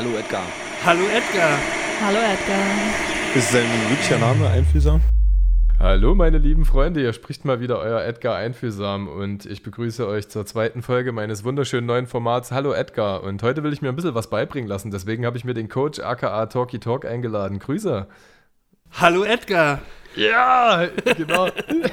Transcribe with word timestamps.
Hallo 0.00 0.16
Edgar. 0.16 0.44
Hallo 0.82 1.02
Edgar. 1.14 1.58
Hallo 2.00 2.16
Edgar. 2.16 3.36
Ist 3.36 3.52
sein 3.52 3.66
wirklicher 3.90 4.16
Name 4.16 4.48
einfühlsam? 4.48 5.02
Hallo 5.78 6.14
meine 6.14 6.38
lieben 6.38 6.64
Freunde, 6.64 7.00
hier 7.00 7.12
spricht 7.12 7.44
mal 7.44 7.60
wieder 7.60 7.78
euer 7.80 8.00
Edgar 8.00 8.36
Einfühlsam 8.36 9.08
und 9.08 9.44
ich 9.44 9.62
begrüße 9.62 10.06
euch 10.08 10.30
zur 10.30 10.46
zweiten 10.46 10.80
Folge 10.80 11.12
meines 11.12 11.44
wunderschönen 11.44 11.86
neuen 11.86 12.06
Formats 12.06 12.50
Hallo 12.50 12.72
Edgar 12.72 13.22
und 13.24 13.42
heute 13.42 13.62
will 13.62 13.74
ich 13.74 13.82
mir 13.82 13.90
ein 13.90 13.94
bisschen 13.94 14.14
was 14.14 14.30
beibringen 14.30 14.70
lassen, 14.70 14.90
deswegen 14.90 15.26
habe 15.26 15.36
ich 15.36 15.44
mir 15.44 15.52
den 15.52 15.68
Coach 15.68 16.00
aka 16.00 16.46
Talky 16.46 16.78
Talk 16.78 17.04
eingeladen. 17.04 17.58
Grüße. 17.58 18.06
Hallo 18.92 19.24
Edgar. 19.24 19.80
Ja, 20.16 20.88
genau. 21.16 21.48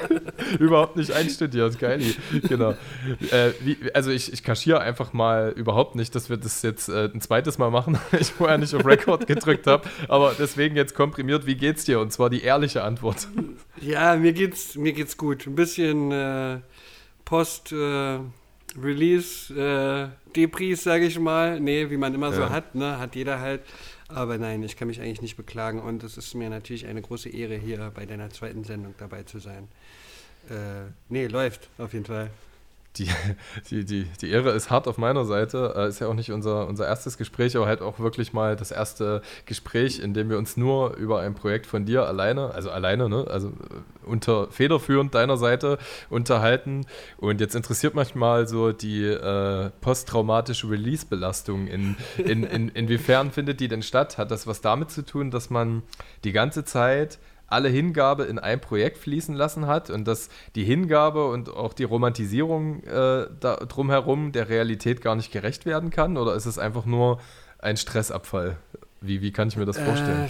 überhaupt 0.59 0.95
nicht 0.97 1.11
einstudiert, 1.11 1.77
geil. 1.77 2.01
Genau. 2.49 2.71
Äh, 3.31 3.51
wie, 3.61 3.77
also 3.93 4.09
ich, 4.09 4.33
ich 4.33 4.43
kaschiere 4.43 4.79
einfach 4.81 5.13
mal 5.13 5.53
überhaupt 5.55 5.95
nicht, 5.95 6.15
dass 6.15 6.27
wir 6.29 6.37
das 6.37 6.63
jetzt 6.63 6.89
äh, 6.89 7.05
ein 7.13 7.21
zweites 7.21 7.59
Mal 7.59 7.69
machen, 7.69 7.99
weil 8.11 8.21
ich 8.21 8.29
vorher 8.31 8.57
nicht 8.57 8.73
auf 8.73 8.85
Record 8.85 9.27
gedrückt 9.27 9.67
habe. 9.67 9.87
Aber 10.07 10.33
deswegen 10.37 10.75
jetzt 10.75 10.95
komprimiert, 10.95 11.45
wie 11.45 11.55
geht's 11.55 11.85
dir? 11.85 11.99
Und 11.99 12.11
zwar 12.11 12.31
die 12.31 12.41
ehrliche 12.41 12.83
Antwort. 12.83 13.27
Ja, 13.79 14.15
mir 14.15 14.33
geht's, 14.33 14.75
mir 14.75 14.93
geht's 14.93 15.15
gut. 15.15 15.45
Ein 15.45 15.53
bisschen 15.55 16.11
äh, 16.11 16.57
Post 17.23 17.71
äh, 17.71 18.17
Release 18.81 19.53
äh, 19.53 20.07
Depris, 20.35 20.83
sage 20.83 21.05
ich 21.05 21.19
mal. 21.19 21.59
Nee, 21.59 21.91
wie 21.91 21.97
man 21.97 22.15
immer 22.15 22.33
so 22.33 22.41
Ja. 22.41 22.49
hat, 22.49 22.73
ne? 22.73 22.97
Hat 22.99 23.15
jeder 23.15 23.39
halt. 23.39 23.61
Aber 24.09 24.37
nein, 24.37 24.63
ich 24.63 24.77
kann 24.77 24.87
mich 24.87 25.01
eigentlich 25.01 25.21
nicht 25.21 25.35
beklagen 25.35 25.81
und 25.81 26.03
es 26.03 26.17
ist 26.17 26.33
mir 26.33 26.49
natürlich 26.49 26.85
eine 26.85 27.01
große 27.01 27.29
Ehre, 27.29 27.55
hier 27.55 27.91
bei 27.93 28.05
deiner 28.05 28.29
zweiten 28.29 28.63
Sendung 28.63 28.95
dabei 28.97 29.23
zu 29.23 29.39
sein. 29.39 29.67
Äh, 30.49 30.91
nee, 31.09 31.27
läuft 31.27 31.69
auf 31.77 31.93
jeden 31.93 32.05
Fall. 32.05 32.29
Die, 32.97 33.09
die, 33.69 33.85
die, 33.85 34.03
die 34.21 34.29
Ehre 34.29 34.51
ist 34.51 34.69
hart 34.69 34.87
auf 34.87 34.97
meiner 34.97 35.25
Seite. 35.25 35.73
Äh, 35.75 35.89
ist 35.89 35.99
ja 35.99 36.07
auch 36.07 36.13
nicht 36.13 36.31
unser, 36.31 36.67
unser 36.67 36.87
erstes 36.87 37.17
Gespräch, 37.17 37.55
aber 37.55 37.65
halt 37.65 37.81
auch 37.81 37.99
wirklich 37.99 38.33
mal 38.33 38.55
das 38.55 38.71
erste 38.71 39.21
Gespräch, 39.45 39.99
in 39.99 40.13
dem 40.13 40.29
wir 40.29 40.37
uns 40.37 40.57
nur 40.57 40.95
über 40.95 41.19
ein 41.19 41.35
Projekt 41.35 41.65
von 41.65 41.85
dir 41.85 42.05
alleine, 42.05 42.53
also 42.53 42.71
alleine, 42.71 43.09
ne, 43.09 43.25
also 43.29 43.49
äh, 43.49 43.51
unter 44.05 44.49
federführend 44.49 45.13
deiner 45.13 45.37
Seite 45.37 45.77
unterhalten. 46.09 46.85
Und 47.17 47.41
jetzt 47.41 47.55
interessiert 47.55 47.95
mich 47.95 48.15
mal 48.15 48.47
so 48.47 48.71
die 48.71 49.03
äh, 49.03 49.69
posttraumatische 49.81 50.69
Release-Belastung. 50.69 51.67
In, 51.67 51.95
in, 52.17 52.43
in, 52.43 52.69
inwiefern 52.69 53.31
findet 53.31 53.59
die 53.59 53.67
denn 53.67 53.83
statt? 53.83 54.17
Hat 54.17 54.31
das 54.31 54.47
was 54.47 54.61
damit 54.61 54.91
zu 54.91 55.05
tun, 55.05 55.31
dass 55.31 55.49
man 55.49 55.83
die 56.23 56.31
ganze 56.31 56.63
Zeit 56.65 57.19
alle 57.47 57.69
Hingabe 57.69 58.25
in 58.25 58.39
ein 58.39 58.59
Projekt 58.59 58.97
fließen 58.97 59.35
lassen 59.35 59.67
hat 59.67 59.89
und 59.89 60.07
dass 60.07 60.29
die 60.55 60.63
Hingabe 60.63 61.27
und 61.29 61.49
auch 61.49 61.73
die 61.73 61.85
Romantisierung 61.85 62.83
äh, 62.83 63.27
da, 63.39 63.55
drumherum 63.67 64.31
der 64.31 64.49
Realität 64.49 65.01
gar 65.01 65.15
nicht 65.15 65.31
gerecht 65.31 65.65
werden 65.65 65.89
kann? 65.89 66.17
Oder 66.17 66.35
ist 66.35 66.45
es 66.45 66.59
einfach 66.59 66.85
nur 66.85 67.19
ein 67.59 67.77
Stressabfall? 67.77 68.57
Wie, 69.01 69.21
wie 69.21 69.31
kann 69.31 69.47
ich 69.47 69.57
mir 69.57 69.65
das 69.65 69.77
vorstellen? 69.77 70.29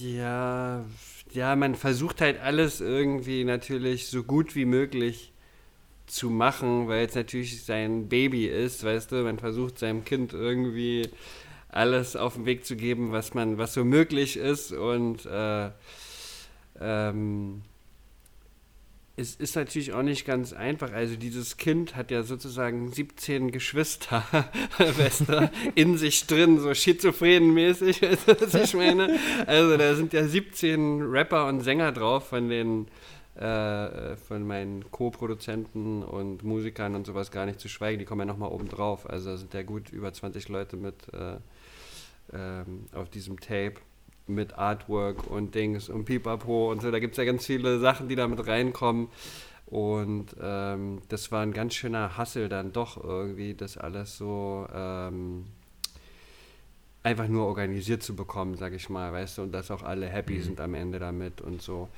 Äh, 0.00 0.16
ja, 0.18 0.84
ja, 1.32 1.56
man 1.56 1.74
versucht 1.74 2.20
halt 2.20 2.40
alles 2.40 2.80
irgendwie 2.80 3.44
natürlich 3.44 4.08
so 4.08 4.22
gut 4.22 4.54
wie 4.54 4.64
möglich 4.64 5.32
zu 6.06 6.30
machen, 6.30 6.88
weil 6.88 7.06
es 7.06 7.14
natürlich 7.14 7.64
sein 7.64 8.08
Baby 8.08 8.46
ist, 8.46 8.84
weißt 8.84 9.12
du, 9.12 9.22
man 9.24 9.38
versucht 9.38 9.78
seinem 9.78 10.04
Kind 10.04 10.32
irgendwie 10.32 11.08
alles 11.68 12.16
auf 12.16 12.34
den 12.34 12.46
Weg 12.46 12.64
zu 12.64 12.76
geben, 12.76 13.12
was 13.12 13.34
man, 13.34 13.58
was 13.58 13.74
so 13.74 13.84
möglich 13.84 14.36
ist 14.36 14.72
und 14.72 15.26
äh, 15.26 15.70
ähm, 16.80 17.62
es 19.18 19.34
ist 19.34 19.56
natürlich 19.56 19.94
auch 19.94 20.02
nicht 20.02 20.26
ganz 20.26 20.52
einfach. 20.52 20.92
Also 20.92 21.16
dieses 21.16 21.56
Kind 21.56 21.96
hat 21.96 22.10
ja 22.10 22.22
sozusagen 22.22 22.92
17 22.92 23.50
Geschwister, 23.50 24.22
in 25.74 25.96
sich 25.96 26.26
drin, 26.26 26.60
so 26.60 26.74
schizophrenenmäßig, 26.74 28.02
was 28.26 28.54
ich 28.54 28.74
meine? 28.74 29.18
Also 29.46 29.78
da 29.78 29.94
sind 29.94 30.12
ja 30.12 30.26
17 30.26 31.00
Rapper 31.02 31.46
und 31.46 31.60
Sänger 31.60 31.92
drauf 31.92 32.28
von 32.28 32.50
den 32.50 32.88
äh, 33.36 34.16
von 34.16 34.46
meinen 34.46 34.90
Co-Produzenten 34.90 36.02
und 36.02 36.42
Musikern 36.42 36.94
und 36.94 37.06
sowas 37.06 37.30
gar 37.30 37.46
nicht 37.46 37.60
zu 37.60 37.68
schweigen. 37.68 37.98
Die 37.98 38.04
kommen 38.04 38.20
ja 38.20 38.26
nochmal 38.26 38.50
oben 38.50 38.68
drauf. 38.68 39.08
Also 39.08 39.30
da 39.30 39.36
sind 39.38 39.54
ja 39.54 39.62
gut 39.62 39.90
über 39.90 40.12
20 40.12 40.48
Leute 40.48 40.76
mit 40.76 41.12
äh, 41.12 41.36
ähm, 42.32 42.86
auf 42.92 43.08
diesem 43.10 43.40
Tape 43.40 43.74
mit 44.26 44.54
Artwork 44.58 45.26
und 45.28 45.54
Dings 45.54 45.88
und 45.88 46.04
Pipapo 46.04 46.70
und 46.70 46.82
so. 46.82 46.90
Da 46.90 46.98
gibt 46.98 47.12
es 47.12 47.18
ja 47.18 47.24
ganz 47.24 47.46
viele 47.46 47.78
Sachen, 47.78 48.08
die 48.08 48.16
da 48.16 48.26
mit 48.26 48.46
reinkommen. 48.46 49.08
Und 49.66 50.36
ähm, 50.40 51.02
das 51.08 51.32
war 51.32 51.42
ein 51.42 51.52
ganz 51.52 51.74
schöner 51.74 52.16
Hassel 52.16 52.48
dann 52.48 52.72
doch 52.72 53.02
irgendwie, 53.02 53.54
das 53.54 53.76
alles 53.76 54.16
so 54.16 54.66
ähm, 54.72 55.46
einfach 57.02 57.28
nur 57.28 57.46
organisiert 57.46 58.02
zu 58.02 58.14
bekommen, 58.14 58.56
sag 58.56 58.72
ich 58.74 58.88
mal, 58.88 59.12
weißt 59.12 59.38
du, 59.38 59.42
und 59.42 59.52
dass 59.52 59.70
auch 59.70 59.82
alle 59.82 60.06
happy 60.08 60.40
sind 60.40 60.60
am 60.60 60.74
Ende 60.74 60.98
damit 60.98 61.40
und 61.40 61.62
so. 61.62 61.88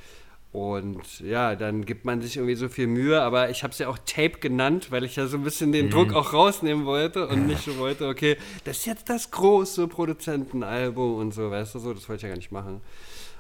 Und 0.51 1.21
ja, 1.21 1.55
dann 1.57 1.85
gibt 1.85 2.07
man 2.07 2.23
sich 2.23 2.37
irgendwie 2.37 2.55
so 2.55 2.71
viel 2.71 2.87
Mühe, 2.87 3.21
aber 3.21 3.51
ich 3.51 3.63
habe 3.63 3.73
es 3.73 3.79
ja 3.79 3.89
auch 3.89 3.99
Tape 3.99 4.39
genannt, 4.41 4.91
weil 4.91 5.05
ich 5.05 5.17
ja 5.17 5.27
so 5.27 5.37
ein 5.37 5.43
bisschen 5.45 5.73
den 5.73 5.91
Druck 5.91 6.15
auch 6.15 6.33
rausnehmen 6.33 6.87
wollte 6.87 7.29
und 7.29 7.47
nicht 7.47 7.63
so 7.63 7.77
wollte, 7.77 8.09
okay, 8.09 8.39
das 8.65 8.79
ist 8.79 8.87
jetzt 8.87 9.11
das 9.11 9.31
große 9.31 9.89
Produzentenalbum 9.89 11.17
und 11.17 11.35
so, 11.35 11.51
weißt 11.51 11.75
du, 11.75 11.79
so, 11.81 11.93
das 11.93 12.09
wollte 12.09 12.21
ich 12.21 12.23
ja 12.23 12.29
gar 12.31 12.37
nicht 12.37 12.51
machen. 12.51 12.81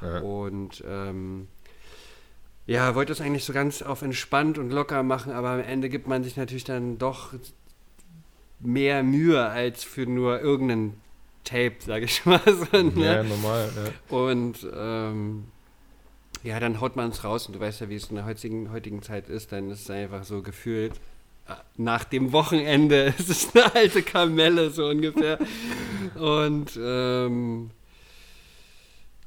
Ja. 0.03 0.21
Und 0.21 0.85
ähm, 0.87 1.49
ja, 2.67 2.95
wollte 2.95 3.13
es 3.13 3.23
eigentlich 3.23 3.45
so 3.45 3.55
ganz 3.55 3.81
auf 3.81 4.03
entspannt 4.03 4.59
und 4.59 4.71
locker 4.71 5.03
machen, 5.03 5.33
aber 5.33 5.49
am 5.51 5.61
Ende 5.61 5.89
gibt 5.89 6.07
man 6.07 6.23
sich 6.23 6.37
natürlich 6.37 6.65
dann 6.65 6.99
doch 6.99 7.33
mehr 8.61 9.03
Mühe 9.03 9.43
als 9.43 9.83
für 9.83 10.05
nur 10.05 10.41
irgendeinen 10.43 11.01
Tape, 11.45 11.77
sage 11.79 12.05
ich 12.05 12.27
mal 12.27 12.43
so. 12.45 12.83
Ne? 12.83 13.05
Ja, 13.05 13.23
normal. 13.23 13.71
Ja. 13.75 14.17
Und 14.17 14.67
ähm, 14.77 15.45
ja, 16.43 16.61
dann 16.61 16.81
haut 16.81 16.97
man 16.97 17.11
es 17.11 17.25
raus 17.25 17.47
und 17.47 17.55
du 17.55 17.61
weißt 17.61 17.81
ja, 17.81 17.89
wie 17.89 17.97
es 17.97 18.09
in 18.11 18.17
der 18.17 18.25
heutigen, 18.25 18.71
heutigen 18.73 19.03
Zeit 19.03 19.29
ist, 19.29 19.53
dann 19.53 19.71
ist 19.71 19.83
es 19.83 19.91
einfach 19.91 20.25
so 20.25 20.43
gefühlt. 20.43 20.93
äh, 21.49 21.55
Nach 21.77 22.05
dem 22.05 22.33
Wochenende 22.33 23.15
ist 23.19 23.29
es 23.29 23.55
eine 23.55 23.75
alte 23.75 24.03
Kamelle, 24.03 24.71
so 24.71 24.87
ungefähr. 24.87 25.39
Und 26.15 26.79
ähm, 26.81 27.71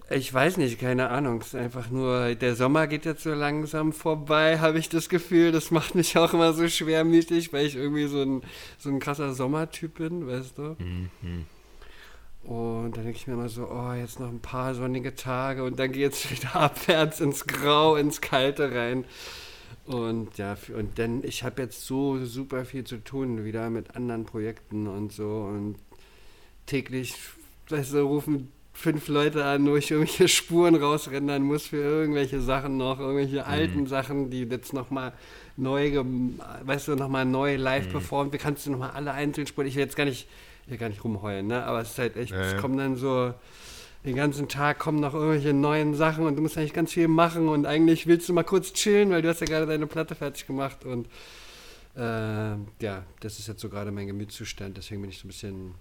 ich 0.09 0.33
weiß 0.33 0.57
nicht, 0.57 0.77
keine 0.79 1.09
Ahnung. 1.09 1.39
Es 1.39 1.47
ist 1.47 1.55
einfach 1.55 1.89
nur, 1.89 2.35
der 2.35 2.55
Sommer 2.55 2.87
geht 2.87 3.05
jetzt 3.05 3.23
so 3.23 3.33
langsam 3.33 3.93
vorbei, 3.93 4.59
habe 4.59 4.77
ich 4.77 4.89
das 4.89 5.07
Gefühl. 5.07 5.51
Das 5.53 5.71
macht 5.71 5.95
mich 5.95 6.17
auch 6.17 6.33
immer 6.33 6.51
so 6.53 6.67
schwermütig, 6.67 7.53
weil 7.53 7.65
ich 7.65 7.75
irgendwie 7.77 8.07
so 8.07 8.21
ein, 8.21 8.41
so 8.77 8.89
ein 8.89 8.99
krasser 8.99 9.33
Sommertyp 9.33 9.95
bin, 9.95 10.27
weißt 10.27 10.57
du? 10.57 10.75
Und 12.43 12.97
dann 12.97 13.03
denke 13.03 13.17
ich 13.17 13.27
mir 13.27 13.33
immer 13.33 13.49
so, 13.49 13.67
oh, 13.69 13.93
jetzt 13.93 14.19
noch 14.19 14.29
ein 14.29 14.39
paar 14.39 14.73
sonnige 14.73 15.13
Tage 15.13 15.63
und 15.63 15.77
dann 15.77 15.91
geht 15.91 16.13
es 16.13 16.31
wieder 16.31 16.55
abwärts 16.55 17.19
ins 17.19 17.45
Grau, 17.45 17.95
ins 17.95 18.21
Kalte 18.21 18.73
rein. 18.73 19.05
Und 19.85 20.37
ja, 20.37 20.57
und 20.75 20.97
dann, 20.99 21.23
ich 21.23 21.43
habe 21.43 21.61
jetzt 21.61 21.85
so 21.85 22.23
super 22.23 22.65
viel 22.65 22.83
zu 22.83 22.97
tun, 23.03 23.43
wieder 23.43 23.69
mit 23.69 23.95
anderen 23.95 24.25
Projekten 24.25 24.87
und 24.87 25.11
so. 25.11 25.49
Und 25.49 25.75
täglich, 26.65 27.15
weißt 27.69 27.93
du, 27.93 28.01
rufen 28.01 28.51
fünf 28.73 29.07
Leute 29.07 29.43
an, 29.43 29.65
wo 29.67 29.75
ich 29.75 29.91
irgendwelche 29.91 30.27
Spuren 30.29 30.75
rausrendern 30.75 31.43
muss 31.43 31.67
für 31.67 31.77
irgendwelche 31.77 32.41
Sachen 32.41 32.77
noch, 32.77 32.99
irgendwelche 32.99 33.45
alten 33.45 33.85
Sachen, 33.85 34.29
die 34.29 34.43
jetzt 34.43 34.73
nochmal 34.73 35.13
neu, 35.57 36.03
weißt 36.63 36.87
du, 36.87 36.95
nochmal 36.95 37.25
neu 37.25 37.55
live 37.55 37.89
performt. 37.89 38.31
Wir 38.31 38.39
kannst 38.39 38.65
du 38.65 38.71
nochmal 38.71 38.91
alle 38.91 39.11
einzeln 39.11 39.47
spuren. 39.47 39.67
Ich 39.67 39.75
will 39.75 39.83
jetzt 39.83 39.95
gar 39.95 40.05
nicht, 40.05 40.27
will 40.67 40.77
gar 40.77 40.89
nicht 40.89 41.03
rumheulen, 41.03 41.47
ne? 41.47 41.63
Aber 41.63 41.81
es 41.81 41.91
ist 41.91 41.99
halt 41.99 42.17
echt, 42.17 42.31
Ja, 42.31 42.41
es 42.41 42.53
ja. 42.53 42.59
kommen 42.59 42.77
dann 42.77 42.95
so, 42.95 43.33
den 44.03 44.15
ganzen 44.15 44.47
Tag 44.47 44.79
kommen 44.79 44.99
noch 44.99 45.13
irgendwelche 45.13 45.53
neuen 45.53 45.93
Sachen 45.93 46.25
und 46.25 46.35
du 46.35 46.41
musst 46.41 46.57
eigentlich 46.57 46.73
ganz 46.73 46.91
viel 46.93 47.07
machen 47.07 47.47
und 47.47 47.65
eigentlich 47.65 48.07
willst 48.07 48.27
du 48.29 48.33
mal 48.33 48.43
kurz 48.43 48.73
chillen, 48.73 49.11
weil 49.11 49.21
du 49.21 49.29
hast 49.29 49.41
ja 49.41 49.45
gerade 49.45 49.67
deine 49.67 49.85
Platte 49.87 50.15
fertig 50.15 50.47
gemacht 50.47 50.85
und 50.85 51.07
äh, 51.95 52.55
ja, 52.81 53.03
das 53.19 53.37
ist 53.37 53.47
jetzt 53.47 53.61
so 53.61 53.69
gerade 53.69 53.91
mein 53.91 54.07
Gemütszustand, 54.07 54.77
deswegen 54.77 55.01
bin 55.01 55.11
ich 55.11 55.19
so 55.19 55.27
ein 55.27 55.29
bisschen 55.29 55.75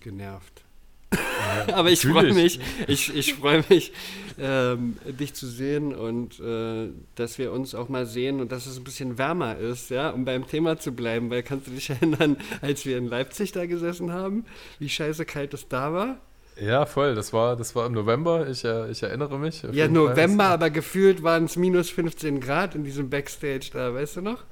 genervt. 0.00 0.65
Aber 1.72 1.90
ich 1.90 2.02
freue 2.02 2.28
ich. 2.28 2.34
mich, 2.34 2.60
ich, 2.86 3.14
ich 3.14 3.34
freue 3.34 3.64
mich, 3.68 3.92
ähm, 4.38 4.96
dich 5.06 5.34
zu 5.34 5.46
sehen 5.46 5.94
und 5.94 6.38
äh, 6.40 6.90
dass 7.14 7.38
wir 7.38 7.52
uns 7.52 7.74
auch 7.74 7.88
mal 7.88 8.06
sehen 8.06 8.40
und 8.40 8.52
dass 8.52 8.66
es 8.66 8.76
ein 8.76 8.84
bisschen 8.84 9.18
wärmer 9.18 9.56
ist, 9.56 9.90
ja, 9.90 10.10
um 10.10 10.24
beim 10.24 10.46
Thema 10.46 10.78
zu 10.78 10.92
bleiben, 10.92 11.30
weil 11.30 11.42
kannst 11.42 11.68
du 11.68 11.70
dich 11.72 11.90
erinnern, 11.90 12.36
als 12.60 12.84
wir 12.84 12.98
in 12.98 13.06
Leipzig 13.06 13.52
da 13.52 13.66
gesessen 13.66 14.12
haben, 14.12 14.44
wie 14.78 14.88
scheiße 14.88 15.24
kalt 15.24 15.54
es 15.54 15.68
da 15.68 15.92
war? 15.92 16.18
ja, 16.60 16.86
voll. 16.86 17.14
Das 17.14 17.32
war, 17.32 17.56
das 17.56 17.74
war 17.74 17.86
im 17.86 17.92
November. 17.92 18.48
Ich, 18.48 18.64
äh, 18.64 18.90
ich 18.90 19.02
erinnere 19.02 19.38
mich. 19.38 19.62
Ja, 19.62 19.70
jeden 19.70 19.94
Fall. 19.94 20.04
November, 20.04 20.44
aber 20.44 20.70
gefühlt 20.70 21.22
waren 21.22 21.44
es 21.44 21.56
minus 21.56 21.90
15 21.90 22.40
Grad 22.40 22.74
in 22.74 22.84
diesem 22.84 23.10
Backstage 23.10 23.70
da, 23.72 23.92
weißt 23.92 24.16
du 24.16 24.20
noch? 24.22 24.44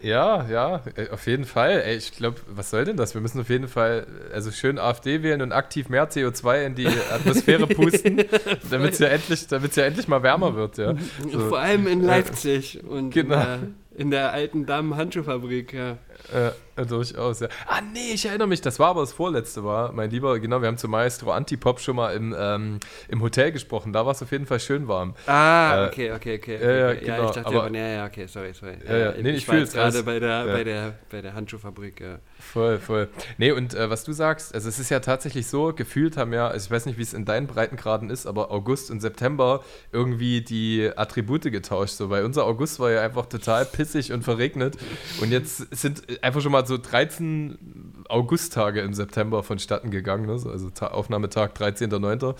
Ja, 0.00 0.46
ja, 0.48 0.82
äh, 0.96 1.08
auf 1.10 1.26
jeden 1.26 1.44
Fall. 1.44 1.82
Ey, 1.84 1.96
ich 1.96 2.12
glaube, 2.12 2.36
was 2.48 2.70
soll 2.70 2.84
denn 2.84 2.96
das? 2.96 3.14
Wir 3.14 3.20
müssen 3.20 3.40
auf 3.40 3.48
jeden 3.50 3.66
Fall, 3.68 4.06
also 4.32 4.50
schön 4.52 4.78
AfD 4.78 5.22
wählen 5.22 5.42
und 5.42 5.52
aktiv 5.52 5.88
mehr 5.88 6.08
CO2 6.08 6.66
in 6.66 6.74
die 6.76 6.86
Atmosphäre 7.12 7.66
pusten, 7.66 8.22
damit 8.70 8.92
es 8.92 8.98
ja 9.00 9.08
endlich, 9.08 9.46
damit 9.48 9.70
es 9.70 9.76
ja 9.76 9.84
endlich 9.84 10.06
mal 10.06 10.22
wärmer 10.22 10.54
wird, 10.54 10.78
ja. 10.78 10.94
So. 11.30 11.48
Vor 11.48 11.58
allem 11.58 11.86
in 11.88 12.02
Leipzig 12.04 12.82
und 12.84 13.10
Genau. 13.10 13.34
in, 13.34 13.40
der, 13.40 13.58
in 13.96 14.10
der 14.12 14.32
alten 14.32 14.66
Damen-Handschuhfabrik, 14.66 15.72
ja. 15.72 15.90
Äh, 16.32 16.50
durchaus, 16.88 17.40
ja. 17.40 17.48
Ah, 17.66 17.80
nee, 17.92 18.12
ich 18.14 18.26
erinnere 18.26 18.48
mich, 18.48 18.60
das 18.60 18.78
war 18.78 18.88
aber 18.88 19.00
das 19.00 19.12
vorletzte 19.12 19.64
war, 19.64 19.92
mein 19.92 20.10
Lieber. 20.10 20.38
Genau, 20.38 20.60
wir 20.60 20.68
haben 20.68 20.78
zum 20.78 20.90
Maestro 20.90 21.32
Antipop 21.32 21.80
schon 21.80 21.96
mal 21.96 22.14
im, 22.14 22.34
ähm, 22.38 22.80
im 23.08 23.22
Hotel 23.22 23.52
gesprochen. 23.52 23.92
Da 23.92 24.04
war 24.04 24.12
es 24.12 24.22
auf 24.22 24.30
jeden 24.30 24.46
Fall 24.46 24.60
schön 24.60 24.88
warm. 24.88 25.14
Ah, 25.26 25.84
äh, 25.84 25.88
okay, 25.88 26.12
okay, 26.12 26.38
okay. 26.38 26.56
okay. 26.56 26.64
Ja, 26.64 26.70
ja, 26.70 26.94
genau. 26.94 27.06
ja, 27.06 27.24
ich 27.24 27.30
dachte 27.32 27.46
aber, 27.46 27.76
ja, 27.76 27.88
ja, 27.88 28.06
okay, 28.06 28.26
sorry, 28.26 28.52
sorry. 28.52 28.74
Ja, 28.86 28.96
ja. 28.96 29.12
Nee, 29.20 29.30
ich, 29.30 29.36
ich 29.38 29.48
war 29.48 29.56
jetzt 29.56 29.74
gerade 29.74 30.02
bei 30.02 30.18
der, 30.18 30.28
ja. 30.28 30.44
bei, 30.52 30.64
der, 30.64 30.94
bei 31.10 31.22
der 31.22 31.34
Handschuhfabrik, 31.34 32.00
ja. 32.00 32.18
Voll, 32.38 32.78
voll. 32.78 33.08
Nee, 33.36 33.52
und 33.52 33.74
äh, 33.74 33.90
was 33.90 34.04
du 34.04 34.12
sagst, 34.12 34.54
also 34.54 34.68
es 34.68 34.78
ist 34.78 34.90
ja 34.90 35.00
tatsächlich 35.00 35.46
so, 35.46 35.72
gefühlt 35.72 36.16
haben 36.16 36.32
ja, 36.32 36.48
also 36.48 36.66
ich 36.66 36.70
weiß 36.70 36.86
nicht, 36.86 36.98
wie 36.98 37.02
es 37.02 37.14
in 37.14 37.24
deinen 37.24 37.46
Breitengraden 37.46 38.10
ist, 38.10 38.26
aber 38.26 38.50
August 38.50 38.90
und 38.90 39.00
September 39.00 39.62
irgendwie 39.92 40.40
die 40.40 40.90
Attribute 40.96 41.42
getauscht, 41.42 41.94
so, 41.94 42.10
weil 42.10 42.24
unser 42.24 42.44
August 42.44 42.80
war 42.80 42.90
ja 42.90 43.02
einfach 43.02 43.26
total 43.26 43.64
pissig 43.64 44.12
und 44.12 44.22
verregnet 44.22 44.76
und 45.20 45.30
jetzt 45.30 45.74
sind 45.74 46.02
einfach 46.22 46.40
schon 46.40 46.52
mal 46.52 46.66
so 46.68 46.78
13 46.78 48.04
Augusttage 48.08 48.80
im 48.80 48.94
September 48.94 49.42
vonstatten 49.42 49.90
gegangen, 49.90 50.26
ne? 50.26 50.32
also 50.32 50.70
Aufnahmetag 50.80 51.52
13.09. 51.52 52.34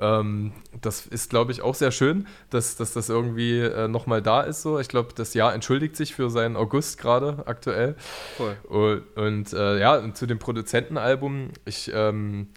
Ähm, 0.00 0.52
das 0.80 1.06
ist, 1.06 1.30
glaube 1.30 1.52
ich, 1.52 1.62
auch 1.62 1.74
sehr 1.74 1.90
schön, 1.90 2.26
dass, 2.50 2.76
dass 2.76 2.92
das 2.92 3.08
irgendwie 3.08 3.60
äh, 3.60 3.88
nochmal 3.88 4.22
da 4.22 4.42
ist. 4.42 4.62
So. 4.62 4.78
Ich 4.78 4.88
glaube, 4.88 5.10
das 5.14 5.34
Jahr 5.34 5.54
entschuldigt 5.54 5.96
sich 5.96 6.14
für 6.14 6.30
seinen 6.30 6.56
August 6.56 6.98
gerade 6.98 7.42
aktuell. 7.46 7.96
Voll. 8.36 8.56
Und, 8.68 9.02
und 9.16 9.52
äh, 9.52 9.78
ja, 9.78 9.96
und 9.96 10.16
zu 10.16 10.26
dem 10.26 10.38
Produzentenalbum, 10.38 11.50
ich 11.64 11.90
ähm, 11.94 12.48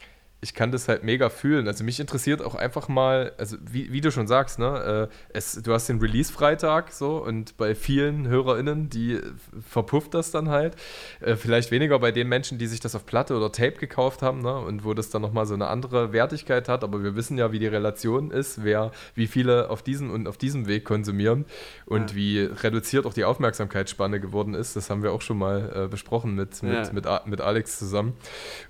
ich 0.46 0.54
kann 0.54 0.72
das 0.72 0.88
halt 0.88 1.04
mega 1.04 1.30
fühlen. 1.30 1.68
Also 1.68 1.84
mich 1.84 2.00
interessiert 2.00 2.40
auch 2.40 2.54
einfach 2.54 2.88
mal, 2.88 3.34
also 3.40 3.58
wie, 3.68 3.92
wie 3.92 4.00
du 4.00 4.12
schon 4.12 4.28
sagst, 4.28 4.60
ne, 4.60 5.10
äh, 5.10 5.16
es, 5.34 5.54
du 5.54 5.74
hast 5.74 5.90
den 5.90 5.98
Release-Freitag 6.00 6.92
so 6.92 7.18
und 7.18 7.58
bei 7.58 7.74
vielen 7.74 8.28
HörerInnen, 8.28 8.92
die 8.92 9.20
verpufft 9.68 10.14
das 10.14 10.30
dann 10.30 10.50
halt. 10.50 10.76
Äh, 11.20 11.36
vielleicht 11.36 11.72
weniger 11.72 11.98
bei 11.98 12.12
den 12.12 12.28
Menschen, 12.30 12.60
die 12.60 12.68
sich 12.68 12.80
das 12.80 12.94
auf 12.94 13.08
Platte 13.08 13.36
oder 13.36 13.52
Tape 13.52 13.80
gekauft 13.80 14.22
haben, 14.22 14.44
ne, 14.44 14.56
und 14.56 14.86
wo 14.86 14.94
das 14.94 15.10
dann 15.10 15.24
nochmal 15.24 15.48
so 15.48 15.56
eine 15.56 15.66
andere 15.66 16.14
Wertigkeit 16.14 16.70
hat, 16.70 16.84
aber 16.84 17.02
wir 17.02 17.16
wissen 17.16 17.40
ja, 17.40 17.52
wie 17.52 17.58
die 17.58 17.66
Relation 17.66 18.30
ist, 18.30 18.64
wer, 18.64 18.92
wie 19.16 19.26
viele 19.26 19.72
auf 19.72 19.82
diesem 19.82 20.12
und 20.12 20.28
auf 20.28 20.38
diesem 20.38 20.68
Weg 20.68 20.86
konsumieren 20.86 21.46
und 21.88 22.12
ja. 22.12 22.16
wie 22.18 22.40
reduziert 22.42 23.08
auch 23.08 23.16
die 23.16 23.26
Aufmerksamkeitsspanne 23.26 24.20
geworden 24.20 24.54
ist. 24.54 24.76
Das 24.76 24.92
haben 24.92 25.02
wir 25.02 25.12
auch 25.12 25.22
schon 25.22 25.40
mal 25.40 25.86
äh, 25.86 25.88
besprochen 25.88 26.36
mit, 26.36 26.62
mit, 26.62 26.72
ja. 26.72 26.94
mit, 26.94 27.08
mit, 27.26 27.42
Alex 27.42 27.80
zusammen. 27.80 28.14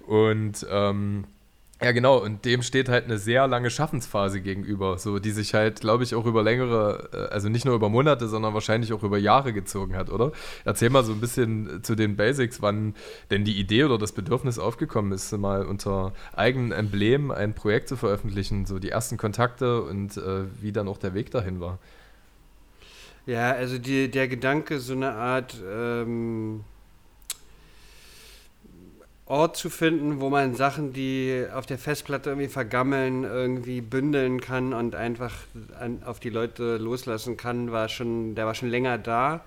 Und 0.07 0.65
ähm, 0.71 1.25
ja, 1.81 1.91
genau, 1.91 2.17
und 2.17 2.45
dem 2.45 2.61
steht 2.61 2.87
halt 2.87 3.03
eine 3.03 3.17
sehr 3.17 3.47
lange 3.47 3.69
Schaffensphase 3.69 4.39
gegenüber, 4.39 4.97
so 4.97 5.19
die 5.19 5.31
sich 5.31 5.53
halt, 5.53 5.81
glaube 5.81 6.05
ich, 6.05 6.15
auch 6.15 6.25
über 6.25 6.41
längere, 6.41 7.09
äh, 7.11 7.33
also 7.33 7.49
nicht 7.49 7.65
nur 7.65 7.75
über 7.75 7.89
Monate, 7.89 8.29
sondern 8.29 8.53
wahrscheinlich 8.53 8.93
auch 8.93 9.03
über 9.03 9.17
Jahre 9.17 9.51
gezogen 9.51 9.95
hat, 9.95 10.09
oder? 10.09 10.31
Erzähl 10.63 10.89
mal 10.89 11.03
so 11.03 11.11
ein 11.11 11.19
bisschen 11.19 11.83
zu 11.83 11.95
den 11.95 12.15
Basics, 12.15 12.61
wann 12.61 12.95
denn 13.29 13.43
die 13.43 13.59
Idee 13.59 13.83
oder 13.83 13.97
das 13.97 14.13
Bedürfnis 14.13 14.57
aufgekommen 14.57 15.11
ist, 15.11 15.33
mal 15.37 15.65
unter 15.65 16.13
eigenem 16.33 16.71
Emblem 16.71 17.29
ein 17.29 17.53
Projekt 17.53 17.89
zu 17.89 17.97
veröffentlichen, 17.97 18.65
so 18.65 18.79
die 18.79 18.89
ersten 18.89 19.17
Kontakte 19.17 19.81
und 19.81 20.15
äh, 20.15 20.45
wie 20.61 20.71
dann 20.71 20.87
auch 20.87 20.97
der 20.97 21.13
Weg 21.13 21.29
dahin 21.31 21.59
war. 21.59 21.79
Ja, 23.25 23.51
also 23.51 23.79
die, 23.79 24.09
der 24.09 24.29
Gedanke, 24.29 24.79
so 24.79 24.93
eine 24.93 25.11
Art 25.11 25.61
ähm 25.69 26.63
Ort 29.27 29.57
zu 29.57 29.71
finden, 29.71 30.21
wo 30.21 30.29
man 30.29 30.53
Sachen, 30.53 30.93
die 30.93 31.47
auf 31.51 31.65
der 31.65 31.79
Festplatte 31.79 32.29
irgendwie 32.29 32.47
vergammeln, 32.47 33.23
irgendwie 33.23 33.81
bündeln 33.81 34.39
kann 34.39 34.71
und 34.71 34.93
einfach 34.93 35.33
an, 35.79 36.03
auf 36.05 36.19
die 36.19 36.29
Leute 36.29 36.77
loslassen 36.77 37.35
kann, 37.35 37.71
war 37.71 37.89
schon, 37.89 38.35
der 38.35 38.45
war 38.45 38.53
schon 38.53 38.69
länger 38.69 38.99
da. 38.99 39.41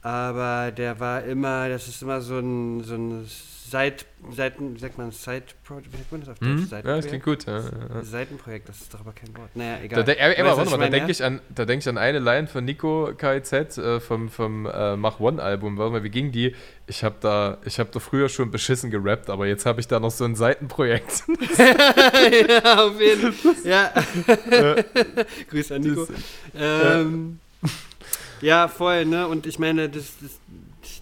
Aber 0.00 0.70
der 0.70 0.98
war 0.98 1.24
immer, 1.24 1.68
das 1.68 1.88
ist 1.88 2.00
immer 2.02 2.22
so 2.22 2.38
ein, 2.38 2.82
so 2.82 2.94
ein 2.94 3.28
Seit, 3.70 4.04
Seiten, 4.32 4.74
wie 4.74 4.80
sagt 4.80 4.98
man, 4.98 5.12
Side-Project, 5.12 5.92
wie 5.92 5.96
sagt 5.98 6.10
man 6.10 6.20
das 6.22 6.30
auf 6.30 6.38
Deutsch? 6.40 6.48
Mhm. 6.50 6.68
Ja, 6.72 6.96
das 6.96 7.06
klingt 7.06 7.22
gut. 7.22 7.46
Ja, 7.46 7.58
ja. 7.58 8.02
Seitenprojekt, 8.02 8.68
das 8.68 8.80
ist 8.80 8.92
doch 8.92 8.98
aber 8.98 9.12
kein 9.12 9.36
Wort. 9.36 9.54
Naja, 9.54 9.78
egal. 9.80 10.02
Da, 10.02 10.10
äh, 10.10 10.40
immer, 10.40 10.56
warte 10.56 10.70
mal, 10.70 10.78
da 10.78 10.88
denke 10.88 11.12
ich, 11.12 11.22
an, 11.22 11.40
denk 11.50 11.80
ich 11.80 11.88
an 11.88 11.96
eine 11.96 12.18
Line 12.18 12.48
von 12.48 12.64
Nico 12.64 13.12
KZ 13.16 13.78
äh, 13.78 14.00
vom, 14.00 14.28
vom 14.28 14.66
äh, 14.66 14.96
Mach 14.96 15.20
One-Album. 15.20 15.78
Warte 15.78 15.92
mal, 15.92 16.02
wie 16.02 16.10
ging 16.10 16.32
die? 16.32 16.56
Ich 16.88 17.04
habe 17.04 17.14
da, 17.20 17.58
hab 17.64 17.92
da 17.92 18.00
früher 18.00 18.28
schon 18.28 18.50
beschissen 18.50 18.90
gerappt, 18.90 19.30
aber 19.30 19.46
jetzt 19.46 19.64
habe 19.66 19.78
ich 19.78 19.86
da 19.86 20.00
noch 20.00 20.10
so 20.10 20.24
ein 20.24 20.34
Seitenprojekt. 20.34 21.22
ja, 21.58 22.86
auf 22.86 23.00
jeden 23.00 23.32
Fall. 23.32 23.54
Ja. 23.62 23.92
Grüß 25.48 25.70
an 25.70 25.82
Nico. 25.82 26.08
Ähm, 26.58 27.38
ja, 28.40 28.66
voll, 28.66 29.04
ne? 29.04 29.28
Und 29.28 29.46
ich 29.46 29.60
meine, 29.60 29.88
das, 29.88 30.14
das 30.20 30.40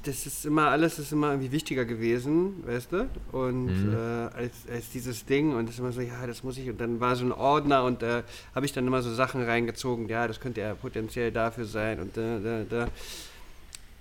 das 0.04 0.26
ist 0.26 0.46
immer, 0.46 0.68
alles 0.68 0.98
ist 0.98 1.12
immer 1.12 1.30
irgendwie 1.30 1.52
wichtiger 1.52 1.84
gewesen, 1.84 2.62
weißt 2.66 2.92
du? 2.92 3.08
Und 3.32 3.66
mhm. 3.66 3.94
äh, 3.94 3.96
als, 3.96 4.52
als 4.70 4.90
dieses 4.90 5.24
Ding 5.24 5.54
und 5.54 5.66
das 5.66 5.74
ist 5.74 5.80
immer 5.80 5.92
so, 5.92 6.00
ja, 6.00 6.26
das 6.26 6.42
muss 6.42 6.58
ich. 6.58 6.68
Und 6.68 6.80
dann 6.80 7.00
war 7.00 7.16
so 7.16 7.24
ein 7.24 7.32
Ordner 7.32 7.84
und 7.84 8.02
da 8.02 8.20
äh, 8.20 8.22
habe 8.54 8.66
ich 8.66 8.72
dann 8.72 8.86
immer 8.86 9.02
so 9.02 9.12
Sachen 9.12 9.42
reingezogen, 9.42 10.08
ja, 10.08 10.26
das 10.28 10.40
könnte 10.40 10.60
ja 10.60 10.74
potenziell 10.74 11.32
dafür 11.32 11.64
sein 11.64 12.00
und 12.00 12.16
da, 12.16 12.38
da, 12.38 12.64
da. 12.68 12.88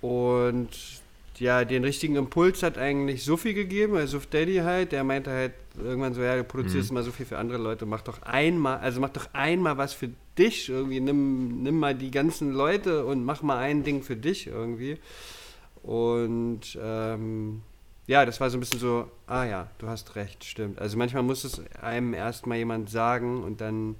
Und 0.00 0.68
ja, 1.40 1.64
den 1.64 1.84
richtigen 1.84 2.16
Impuls 2.16 2.62
hat 2.62 2.78
eigentlich 2.78 3.24
Sophie 3.24 3.54
gegeben, 3.54 3.96
also 3.96 4.20
Daddy 4.30 4.56
halt, 4.56 4.92
der 4.92 5.04
meinte 5.04 5.30
halt 5.30 5.52
irgendwann 5.76 6.14
so, 6.14 6.22
ja, 6.22 6.36
du 6.36 6.44
produzierst 6.44 6.90
mhm. 6.90 6.96
immer 6.96 7.04
so 7.04 7.12
viel 7.12 7.26
für 7.26 7.38
andere 7.38 7.58
Leute, 7.58 7.86
mach 7.86 8.02
doch 8.02 8.22
einmal, 8.22 8.78
also 8.78 9.00
mach 9.00 9.10
doch 9.10 9.28
einmal 9.32 9.76
was 9.78 9.92
für 9.92 10.10
dich 10.36 10.68
irgendwie, 10.68 11.00
nimm, 11.00 11.62
nimm 11.62 11.78
mal 11.78 11.94
die 11.94 12.10
ganzen 12.10 12.52
Leute 12.52 13.04
und 13.04 13.24
mach 13.24 13.42
mal 13.42 13.58
ein 13.58 13.84
Ding 13.84 14.02
für 14.02 14.16
dich 14.16 14.46
irgendwie. 14.46 14.98
Und 15.82 16.78
ähm, 16.80 17.62
ja, 18.06 18.24
das 18.24 18.40
war 18.40 18.50
so 18.50 18.56
ein 18.56 18.60
bisschen 18.60 18.80
so, 18.80 19.10
ah 19.26 19.44
ja, 19.44 19.70
du 19.78 19.86
hast 19.86 20.16
recht, 20.16 20.44
stimmt. 20.44 20.78
Also 20.78 20.96
manchmal 20.96 21.22
muss 21.22 21.44
es 21.44 21.60
einem 21.80 22.14
erstmal 22.14 22.58
jemand 22.58 22.88
sagen 22.90 23.42
und 23.42 23.60
dann, 23.60 23.96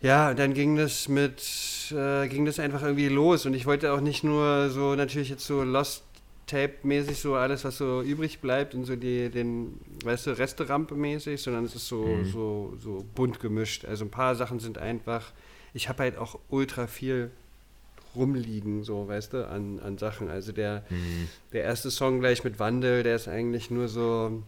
ja, 0.00 0.32
dann 0.32 0.54
ging 0.54 0.76
das 0.76 1.08
mit, 1.08 1.92
äh, 1.94 2.26
ging 2.28 2.46
das 2.46 2.58
einfach 2.58 2.82
irgendwie 2.82 3.08
los. 3.08 3.44
Und 3.44 3.54
ich 3.54 3.66
wollte 3.66 3.92
auch 3.92 4.00
nicht 4.00 4.24
nur 4.24 4.70
so 4.70 4.94
natürlich 4.94 5.28
jetzt 5.28 5.46
so 5.46 5.62
Lost 5.62 6.04
Tape-mäßig 6.46 7.18
so 7.18 7.34
alles, 7.34 7.64
was 7.64 7.76
so 7.76 8.02
übrig 8.02 8.40
bleibt 8.40 8.74
und 8.74 8.84
so 8.84 8.96
die, 8.96 9.28
den, 9.30 9.80
weißt 10.04 10.28
du, 10.28 10.30
Resterampe-mäßig, 10.30 11.38
sondern 11.38 11.64
es 11.64 11.74
ist 11.74 11.88
so, 11.88 12.04
mhm. 12.04 12.24
so, 12.24 12.74
so 12.80 13.04
bunt 13.14 13.40
gemischt. 13.40 13.84
Also 13.84 14.04
ein 14.04 14.10
paar 14.10 14.36
Sachen 14.36 14.60
sind 14.60 14.78
einfach, 14.78 15.32
ich 15.74 15.88
habe 15.88 16.04
halt 16.04 16.16
auch 16.16 16.38
ultra 16.48 16.86
viel 16.86 17.30
rumliegen, 18.16 18.82
so, 18.82 19.08
weißt 19.08 19.32
du, 19.34 19.48
an, 19.48 19.80
an 19.80 19.98
Sachen. 19.98 20.30
Also 20.30 20.52
der, 20.52 20.84
mhm. 20.90 21.28
der 21.52 21.62
erste 21.62 21.90
Song 21.90 22.20
gleich 22.20 22.44
mit 22.44 22.58
Wandel, 22.58 23.02
der 23.02 23.16
ist 23.16 23.28
eigentlich 23.28 23.70
nur 23.70 23.88
so, 23.88 24.42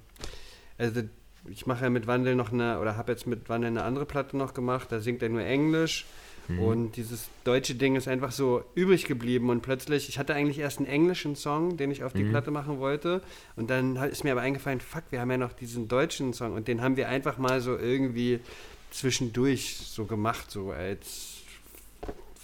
also 0.77 1.03
ich 1.49 1.67
mache 1.67 1.85
ja 1.85 1.91
mit 1.91 2.07
Wandel 2.07 2.35
noch 2.35 2.53
eine, 2.53 2.81
oder 2.81 2.97
habe 2.97 3.13
jetzt 3.13 3.27
mit 3.27 3.49
Wandel 3.49 3.71
eine 3.71 3.83
andere 3.83 4.07
Platte 4.07 4.37
noch 4.37 4.55
gemacht, 4.55 4.89
da 4.91 5.01
singt 5.01 5.23
er 5.23 5.29
nur 5.29 5.43
Englisch. 5.43 6.07
Mhm. 6.49 6.59
Und 6.61 6.97
dieses 6.97 7.29
deutsche 7.45 7.75
Ding 7.75 7.97
ist 7.97 8.09
einfach 8.09 8.33
so 8.33 8.65
übrig 8.75 9.05
geblieben 9.05 9.51
und 9.51 9.61
plötzlich, 9.61 10.09
ich 10.09 10.19
hatte 10.19 10.35
eigentlich 10.35 10.59
erst 10.59 10.79
einen 10.79 10.89
englischen 10.89 11.37
Song, 11.37 11.77
den 11.77 11.91
ich 11.91 12.05
auf 12.05 12.13
die 12.13 12.25
mhm. 12.25 12.31
Platte 12.31 12.51
machen 12.51 12.79
wollte 12.79 13.23
und 13.57 13.71
dann 13.71 13.97
ist 13.97 14.25
mir 14.25 14.33
aber 14.33 14.41
eingefallen, 14.41 14.81
fuck, 14.81 15.05
wir 15.11 15.21
haben 15.21 15.31
ja 15.31 15.37
noch 15.37 15.53
diesen 15.53 15.89
deutschen 15.89 16.33
Song 16.33 16.55
und 16.55 16.67
den 16.67 16.81
haben 16.81 16.97
wir 16.97 17.09
einfach 17.09 17.39
mal 17.39 17.61
so 17.61 17.77
irgendwie 17.77 18.41
zwischendurch 18.91 19.77
so 19.77 20.07
gemacht, 20.07 20.51
so 20.51 20.71
als 20.71 21.38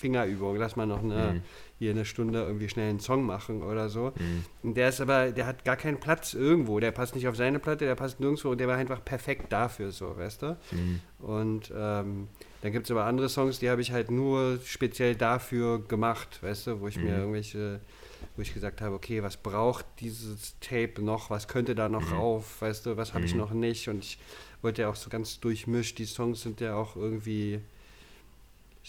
Fingerübung, 0.05 0.57
lass 0.57 0.77
mal 0.77 0.87
noch 0.87 1.03
eine, 1.03 1.33
mhm. 1.33 1.43
hier 1.79 1.93
eine 1.93 2.05
Stunde 2.05 2.43
irgendwie 2.43 2.69
schnell 2.69 2.91
einen 2.91 3.01
Song 3.01 3.25
machen 3.25 3.63
oder 3.63 3.89
so. 3.89 4.13
Mhm. 4.19 4.45
Und 4.63 4.77
der 4.77 4.91
ist 4.91 5.01
aber, 5.01 5.33
der 5.33 5.47
hat 5.47 5.65
gar 5.65 5.77
keinen 5.77 5.99
Platz 5.99 6.35
irgendwo, 6.35 6.79
der 6.79 6.91
passt 6.91 7.15
nicht 7.15 7.27
auf 7.27 7.37
seine 7.37 7.59
Platte, 7.59 7.87
der 7.87 7.95
passt 7.95 8.21
nirgendwo 8.21 8.51
und 8.51 8.59
der 8.59 8.69
war 8.69 8.77
einfach 8.77 9.03
perfekt 9.03 9.51
dafür, 9.51 9.93
so, 9.93 10.15
weißt 10.15 10.43
du? 10.43 10.57
Mhm. 10.73 11.01
Und 11.19 11.73
ähm, 11.75 12.29
dann 12.61 12.73
gibt 12.73 12.85
es 12.85 12.91
aber 12.91 13.07
andere 13.07 13.31
Songs, 13.31 13.59
die 13.61 13.71
habe 13.71 13.81
ich 13.81 13.93
halt 13.93 14.11
nur 14.11 14.59
speziell 14.63 15.15
dafür 15.15 15.83
gemacht, 15.83 16.43
weißt 16.43 16.67
du, 16.67 16.81
wo 16.81 16.89
ich 16.89 16.97
mir 16.97 17.13
mhm. 17.13 17.21
irgendwelche 17.21 17.81
wo 18.37 18.43
ich 18.43 18.53
gesagt 18.53 18.81
habe, 18.81 18.95
okay, 18.95 19.23
was 19.23 19.37
braucht 19.37 19.85
dieses 20.01 20.59
Tape 20.59 21.01
noch, 21.01 21.31
was 21.31 21.47
könnte 21.47 21.75
da 21.75 21.89
noch 21.89 22.09
mhm. 22.09 22.17
rauf, 22.17 22.63
weißt 22.63 22.87
du, 22.87 22.97
was 22.97 23.15
habe 23.15 23.25
ich 23.25 23.35
mhm. 23.35 23.41
noch 23.41 23.53
nicht 23.53 23.89
und 23.89 24.03
ich 24.05 24.19
wollte 24.63 24.83
ja 24.83 24.89
auch 24.89 24.97
so 24.97 25.11
ganz 25.11 25.41
durchmischt, 25.41 25.99
die 25.99 26.07
Songs 26.07 26.43
sind 26.43 26.61
ja 26.61 26.75
auch 26.75 26.97
irgendwie 26.97 27.61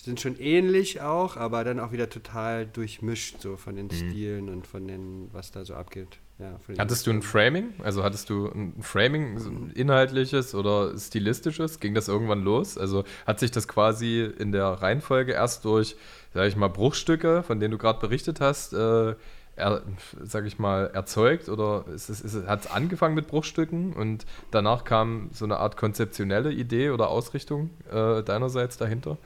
sind 0.03 0.19
schon 0.19 0.37
ähnlich 0.39 1.01
auch, 1.01 1.37
aber 1.37 1.63
dann 1.63 1.79
auch 1.79 1.91
wieder 1.91 2.09
total 2.09 2.65
durchmischt, 2.65 3.41
so 3.41 3.57
von 3.57 3.75
den 3.75 3.87
mhm. 3.87 3.91
Stilen 3.91 4.49
und 4.49 4.67
von 4.67 4.87
den, 4.87 5.29
was 5.31 5.51
da 5.51 5.63
so 5.63 5.73
abgeht. 5.73 6.19
Ja, 6.37 6.59
hattest 6.77 7.07
du 7.07 7.11
ein 7.11 7.21
Framing? 7.21 7.73
Also 7.81 8.03
hattest 8.03 8.29
du 8.29 8.47
ein 8.47 8.73
Framing, 8.81 9.39
so 9.39 9.49
ein 9.49 9.71
inhaltliches 9.73 10.53
oder 10.53 10.97
stilistisches? 10.97 11.79
Ging 11.79 11.93
das 11.93 12.09
irgendwann 12.09 12.43
los? 12.43 12.77
Also 12.77 13.05
hat 13.25 13.39
sich 13.39 13.51
das 13.51 13.69
quasi 13.69 14.29
in 14.37 14.51
der 14.51 14.65
Reihenfolge 14.65 15.31
erst 15.31 15.63
durch, 15.63 15.95
sag 16.33 16.49
ich 16.49 16.57
mal, 16.57 16.67
Bruchstücke, 16.67 17.41
von 17.43 17.61
denen 17.61 17.71
du 17.71 17.77
gerade 17.77 18.01
berichtet 18.01 18.41
hast, 18.41 18.73
äh, 18.73 19.15
er, 19.55 19.83
sag 20.21 20.45
ich 20.45 20.59
mal, 20.59 20.91
erzeugt 20.93 21.47
oder 21.47 21.85
ist 21.93 22.09
es, 22.09 22.19
ist 22.19 22.45
hat 22.47 22.65
es 22.65 22.71
angefangen 22.71 23.15
mit 23.15 23.27
Bruchstücken 23.27 23.93
und 23.93 24.25
danach 24.51 24.83
kam 24.83 25.29
so 25.31 25.45
eine 25.45 25.57
Art 25.57 25.77
konzeptionelle 25.77 26.51
Idee 26.51 26.89
oder 26.89 27.07
Ausrichtung 27.07 27.69
äh, 27.89 28.21
deinerseits 28.23 28.75
dahinter? 28.75 29.17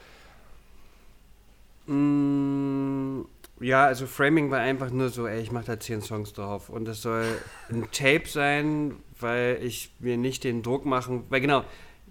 Mm, 1.90 3.26
Ja, 3.62 3.86
also 3.86 4.08
Framing 4.08 4.52
war 4.52 4.60
einfach 4.60 4.90
nur 4.90 5.10
so, 5.10 5.28
ey, 5.28 5.42
ich 5.42 5.52
mache 5.52 5.66
da 5.66 5.80
zehn 5.80 6.02
Songs 6.02 6.32
drauf 6.32 6.70
und 6.70 6.88
es 6.88 7.02
soll 7.02 7.26
ein 7.70 7.84
Tape 7.92 8.24
sein, 8.26 8.96
weil 9.20 9.60
ich 9.62 9.92
mir 10.00 10.16
nicht 10.16 10.46
den 10.46 10.64
Druck 10.64 10.86
machen, 10.86 11.26
weil 11.30 11.42
genau, 11.42 11.66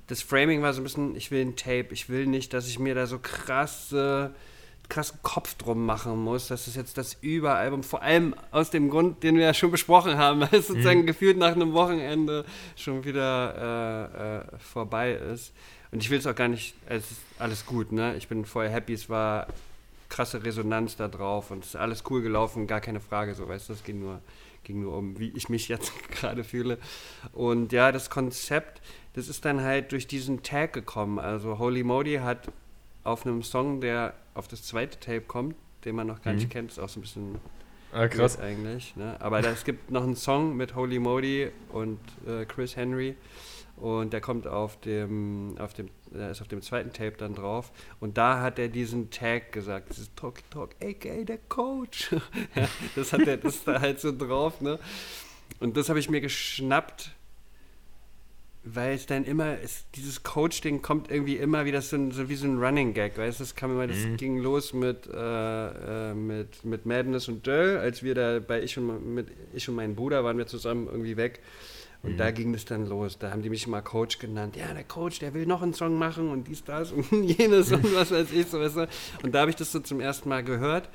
das 0.08 0.20
Framing 0.20 0.60
war 0.62 0.74
so 0.74 0.80
ein 0.80 0.84
bisschen, 0.84 1.16
ich 1.16 1.30
will 1.30 1.40
ein 1.42 1.56
Tape, 1.56 1.88
ich 1.92 2.10
will 2.10 2.26
nicht, 2.26 2.52
dass 2.52 2.68
ich 2.68 2.78
mir 2.78 2.94
da 2.94 3.06
so 3.06 3.18
krasse, 3.18 4.34
krassen 4.90 5.20
Kopf 5.22 5.54
drum 5.54 5.86
machen 5.86 6.16
muss, 6.22 6.48
dass 6.48 6.66
es 6.66 6.74
jetzt 6.74 6.98
das 6.98 7.16
Überalbum, 7.22 7.82
vor 7.82 8.02
allem 8.02 8.34
aus 8.50 8.70
dem 8.70 8.90
Grund, 8.90 9.22
den 9.22 9.36
wir 9.36 9.44
ja 9.44 9.54
schon 9.54 9.70
besprochen 9.70 10.18
haben, 10.18 10.40
weil 10.52 10.60
es 10.60 10.68
sozusagen 10.68 11.02
mhm. 11.02 11.06
gefühlt 11.06 11.38
nach 11.38 11.52
einem 11.52 11.72
Wochenende 11.72 12.44
schon 12.76 13.04
wieder 13.04 14.42
äh, 14.52 14.56
äh, 14.56 14.58
vorbei 14.58 15.12
ist. 15.12 15.54
Und 15.92 16.02
ich 16.02 16.10
will 16.10 16.18
es 16.18 16.26
auch 16.26 16.34
gar 16.34 16.48
nicht, 16.48 16.74
es 16.86 17.10
ist 17.10 17.20
alles 17.38 17.64
gut, 17.64 17.92
ne? 17.92 18.14
Ich 18.16 18.28
bin 18.28 18.44
voll 18.44 18.68
happy, 18.68 18.92
es 18.92 19.08
war 19.08 19.46
krasse 20.18 20.42
Resonanz 20.42 20.96
da 20.96 21.06
drauf 21.06 21.52
und 21.52 21.62
es 21.62 21.70
ist 21.70 21.76
alles 21.76 22.02
cool 22.10 22.22
gelaufen, 22.22 22.66
gar 22.66 22.80
keine 22.80 22.98
Frage, 22.98 23.36
so 23.36 23.46
weißt 23.46 23.68
du, 23.68 23.72
es 23.74 23.84
ging 23.84 24.00
nur, 24.00 24.20
ging 24.64 24.80
nur 24.80 24.96
um, 24.96 25.16
wie 25.20 25.28
ich 25.28 25.48
mich 25.48 25.68
jetzt 25.68 25.92
gerade 26.10 26.42
fühle. 26.42 26.78
Und 27.30 27.70
ja, 27.70 27.92
das 27.92 28.10
Konzept, 28.10 28.82
das 29.12 29.28
ist 29.28 29.44
dann 29.44 29.60
halt 29.60 29.92
durch 29.92 30.08
diesen 30.08 30.42
Tag 30.42 30.72
gekommen. 30.72 31.20
Also 31.20 31.60
Holy 31.60 31.84
Modi 31.84 32.16
hat 32.16 32.50
auf 33.04 33.26
einem 33.26 33.44
Song, 33.44 33.80
der 33.80 34.12
auf 34.34 34.48
das 34.48 34.64
zweite 34.64 34.98
Tape 34.98 35.20
kommt, 35.20 35.54
den 35.84 35.94
man 35.94 36.08
noch 36.08 36.20
gar 36.20 36.32
mhm. 36.32 36.40
nicht 36.40 36.50
kennt, 36.50 36.72
ist 36.72 36.80
auch 36.80 36.88
so 36.88 36.98
ein 36.98 37.02
bisschen 37.02 37.38
ah, 37.92 38.08
krass 38.08 38.40
eigentlich. 38.40 38.96
Ne? 38.96 39.16
Aber 39.20 39.38
es 39.38 39.62
gibt 39.62 39.92
noch 39.92 40.02
einen 40.02 40.16
Song 40.16 40.56
mit 40.56 40.74
Holy 40.74 40.98
Modi 40.98 41.52
und 41.68 42.00
äh, 42.26 42.44
Chris 42.44 42.74
Henry 42.74 43.14
und 43.80 44.12
der 44.12 44.20
kommt 44.20 44.46
auf 44.46 44.80
dem, 44.80 45.56
auf 45.58 45.72
dem, 45.72 45.88
ist 46.30 46.40
auf 46.40 46.48
dem 46.48 46.62
zweiten 46.62 46.92
Tape 46.92 47.14
dann 47.16 47.34
drauf. 47.34 47.70
Und 48.00 48.18
da 48.18 48.40
hat 48.40 48.58
er 48.58 48.68
diesen 48.68 49.10
Tag 49.10 49.52
gesagt, 49.52 49.90
dieses 49.90 50.14
Talk 50.14 50.38
Talk, 50.50 50.70
aka 50.82 51.24
der 51.24 51.38
Coach. 51.48 52.12
ja, 52.54 52.68
das 52.96 53.12
hat 53.12 53.26
er, 53.26 53.36
das 53.36 53.56
ist 53.56 53.68
da 53.68 53.80
halt 53.80 54.00
so 54.00 54.16
drauf, 54.16 54.60
ne? 54.60 54.78
Und 55.60 55.76
das 55.76 55.88
habe 55.88 55.98
ich 55.98 56.10
mir 56.10 56.20
geschnappt, 56.20 57.12
weil 58.64 58.94
es 58.94 59.06
dann 59.06 59.24
immer, 59.24 59.58
ist, 59.58 59.86
dieses 59.94 60.22
Coach-Ding 60.24 60.82
kommt 60.82 61.10
irgendwie 61.10 61.36
immer 61.36 61.64
wieder 61.64 61.80
so, 61.80 62.10
so, 62.10 62.28
wie 62.28 62.34
so 62.34 62.46
ein 62.46 62.58
Running 62.58 62.94
Gag, 62.94 63.16
weißt 63.16 63.38
du, 63.38 63.44
das 63.44 63.54
kam 63.54 63.70
immer, 63.70 63.86
das 63.86 63.98
mhm. 63.98 64.16
ging 64.16 64.38
los 64.38 64.72
mit, 64.72 65.06
äh, 65.06 66.10
äh, 66.10 66.14
mit, 66.14 66.64
mit 66.64 66.84
Madness 66.84 67.28
und 67.28 67.46
Döll, 67.46 67.78
als 67.78 68.02
wir 68.02 68.14
da 68.14 68.40
bei 68.40 68.62
ich 68.62 68.76
und, 68.76 69.14
mit 69.14 69.28
ich 69.54 69.68
und 69.68 69.76
meinem 69.76 69.94
Bruder 69.94 70.24
waren 70.24 70.36
wir 70.36 70.46
zusammen 70.46 70.88
irgendwie 70.88 71.16
weg 71.16 71.40
und 72.02 72.12
mhm. 72.12 72.16
da 72.16 72.30
ging 72.30 72.54
es 72.54 72.64
dann 72.64 72.86
los. 72.86 73.18
Da 73.18 73.30
haben 73.30 73.42
die 73.42 73.50
mich 73.50 73.66
mal 73.66 73.82
Coach 73.82 74.18
genannt. 74.18 74.56
Ja, 74.56 74.72
der 74.72 74.84
Coach, 74.84 75.18
der 75.18 75.34
will 75.34 75.46
noch 75.46 75.62
einen 75.62 75.74
Song 75.74 75.98
machen 75.98 76.30
und 76.30 76.46
dies, 76.46 76.64
das 76.64 76.92
und 76.92 77.10
jenes 77.24 77.72
und 77.72 77.84
was 77.94 78.10
weiß 78.10 78.32
ich. 78.32 78.46
So, 78.46 78.60
weißt 78.60 78.76
du? 78.76 78.88
Und 79.22 79.34
da 79.34 79.40
habe 79.40 79.50
ich 79.50 79.56
das 79.56 79.72
so 79.72 79.80
zum 79.80 80.00
ersten 80.00 80.28
Mal 80.28 80.44
gehört. 80.44 80.88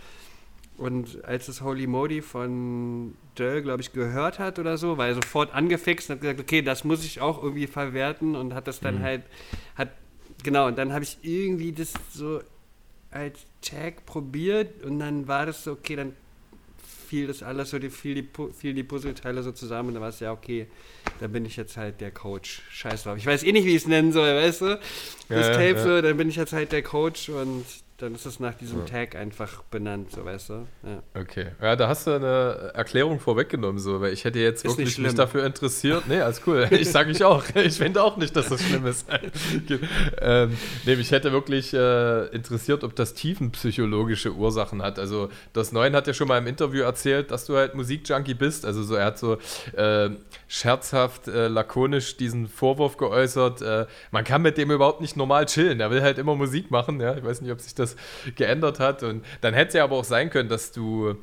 Und 0.78 1.24
als 1.24 1.46
das 1.46 1.62
Holy 1.62 1.86
Modi 1.86 2.22
von 2.22 3.16
Döll, 3.38 3.62
glaube 3.62 3.82
ich, 3.82 3.94
gehört 3.94 4.40
hat 4.40 4.58
oder 4.58 4.78
so, 4.78 4.98
war 4.98 5.08
er 5.08 5.16
sofort 5.16 5.54
angefixt 5.54 6.10
und 6.10 6.16
hat 6.16 6.22
gesagt, 6.22 6.40
okay, 6.40 6.62
das 6.62 6.84
muss 6.84 7.06
ich 7.06 7.22
auch 7.22 7.44
irgendwie 7.44 7.68
verwerten 7.68 8.36
und 8.36 8.56
hat 8.56 8.68
das 8.68 8.80
dann 8.80 9.00
mhm. 9.00 9.04
halt, 9.04 9.24
hat, 9.76 9.90
genau, 10.42 10.68
und 10.68 10.78
dann 10.78 10.92
habe 10.92 11.04
ich 11.04 11.20
irgendwie 11.22 11.74
das 11.74 11.94
so 12.12 12.42
als 13.12 13.46
Tag 13.62 14.06
probiert 14.08 14.84
und 14.84 14.98
dann 14.98 15.28
war 15.28 15.46
das 15.46 15.64
so, 15.64 15.74
okay, 15.74 15.96
dann 15.96 16.14
fiel 17.14 17.28
das 17.28 17.44
alles 17.44 17.70
so, 17.70 17.78
die, 17.78 17.92
fiel, 17.92 18.16
die, 18.16 18.28
fiel 18.58 18.74
die 18.74 18.82
Puzzleteile 18.82 19.44
so 19.44 19.52
zusammen 19.52 19.90
und 19.90 19.94
dann 19.94 20.02
war 20.02 20.10
es 20.10 20.20
ja 20.20 20.32
okay, 20.32 20.66
da 21.20 21.28
bin 21.28 21.46
ich 21.46 21.56
jetzt 21.58 21.78
halt 21.78 22.02
der 22.02 22.10
Coach. 22.10 22.64
Scheiß 22.72 23.04
drauf. 23.04 23.18
Ich 23.18 23.28
weiß 23.28 23.44
eh 23.44 23.52
nicht, 23.52 23.66
wie 23.66 23.76
ich 23.76 23.84
es 23.84 23.88
nennen 23.88 24.12
soll, 24.12 24.34
weißt 24.34 24.62
du? 24.62 24.80
Das 25.30 25.48
ja, 25.50 25.54
Tape 25.54 25.76
ja. 25.76 25.84
so, 25.84 26.02
dann 26.02 26.18
bin 26.18 26.30
ich 26.30 26.38
jetzt 26.38 26.54
halt 26.54 26.72
der 26.72 26.82
Coach 26.82 27.30
und 27.30 27.66
dann 28.04 28.16
ist 28.16 28.26
es 28.26 28.42
nach 28.42 28.54
diesem 28.54 28.80
ja. 28.80 28.86
Tag 28.86 29.16
einfach 29.16 29.64
benannt, 29.72 30.12
so 30.12 30.26
weißt 30.26 30.50
du. 30.50 30.54
Ja. 30.84 31.22
Okay. 31.22 31.48
Ja, 31.62 31.78
da 31.78 31.88
hast 31.88 32.06
du 32.06 32.12
eine 32.12 32.72
Erklärung 32.74 33.18
vorweggenommen, 33.22 33.80
so, 33.80 34.02
weil 34.02 34.12
ich 34.12 34.26
hätte 34.26 34.40
jetzt 34.40 34.66
ist 34.66 34.78
wirklich 34.78 34.98
mich 34.98 35.16
dafür 35.16 35.46
interessiert. 35.46 36.04
Nee, 36.08 36.20
alles 36.20 36.42
cool. 36.46 36.68
Ich 36.84 36.92
sage 36.92 37.12
ich 37.12 37.24
auch. 37.24 37.44
Ich 37.56 37.78
finde 37.78 38.04
auch 38.04 38.18
nicht, 38.18 38.36
dass 38.36 38.50
das 38.50 38.62
schlimm 38.62 38.86
ist. 38.88 39.08
ähm, 40.22 40.58
nee, 40.86 40.96
mich 40.98 41.12
hätte 41.12 41.32
wirklich 41.32 41.74
äh, 41.74 42.26
interessiert, 42.36 42.84
ob 42.84 42.94
das 42.96 43.14
tiefenpsychologische 43.14 44.34
Ursachen 44.34 44.82
hat. 44.82 45.00
Also, 45.00 45.30
das 45.54 45.72
Neun 45.72 45.96
hat 45.96 46.08
ja 46.08 46.14
schon 46.14 46.28
mal 46.28 46.40
im 46.40 46.48
Interview 46.48 46.84
erzählt, 46.84 47.32
dass 47.32 47.46
du 47.46 47.56
halt 47.56 47.74
Musikjunkie 47.74 48.34
bist. 48.34 48.66
Also, 48.66 48.84
so, 48.84 48.96
er 48.96 49.06
hat 49.06 49.18
so 49.18 49.38
äh, 49.78 50.10
scherzhaft, 50.50 51.30
äh, 51.30 51.48
lakonisch 51.48 52.18
diesen 52.18 52.50
Vorwurf 52.50 52.98
geäußert, 52.98 53.62
äh, 53.62 53.86
man 54.12 54.26
kann 54.26 54.42
mit 54.42 54.58
dem 54.58 54.72
überhaupt 54.72 55.00
nicht 55.00 55.16
normal 55.16 55.46
chillen. 55.46 55.80
Er 55.80 55.90
will 55.90 56.02
halt 56.02 56.18
immer 56.18 56.36
Musik 56.36 56.70
machen. 56.70 57.00
Ja? 57.00 57.16
Ich 57.16 57.24
weiß 57.24 57.42
nicht, 57.42 57.52
ob 57.52 57.62
sich 57.62 57.74
das 57.74 57.93
geändert 58.36 58.80
hat. 58.80 59.04
Und 59.04 59.24
dann 59.42 59.54
hätte 59.54 59.70
es 59.70 59.74
ja 59.76 59.84
aber 59.84 59.98
auch 59.98 60.04
sein 60.04 60.30
können, 60.30 60.50
dass 60.50 60.72
du 60.72 61.16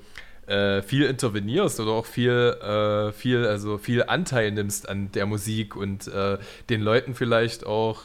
äh, 0.46 0.82
viel 0.82 1.04
intervenierst 1.04 1.80
oder 1.80 1.92
auch 1.92 2.06
viel, 2.06 2.30
äh, 2.30 3.12
viel, 3.12 3.46
also 3.46 3.78
viel 3.78 4.02
Anteil 4.04 4.50
nimmst 4.50 4.88
an 4.88 5.12
der 5.12 5.26
Musik 5.26 5.76
und 5.76 6.08
äh, 6.08 6.38
den 6.68 6.80
Leuten 6.82 7.14
vielleicht 7.14 7.64
auch 7.66 8.02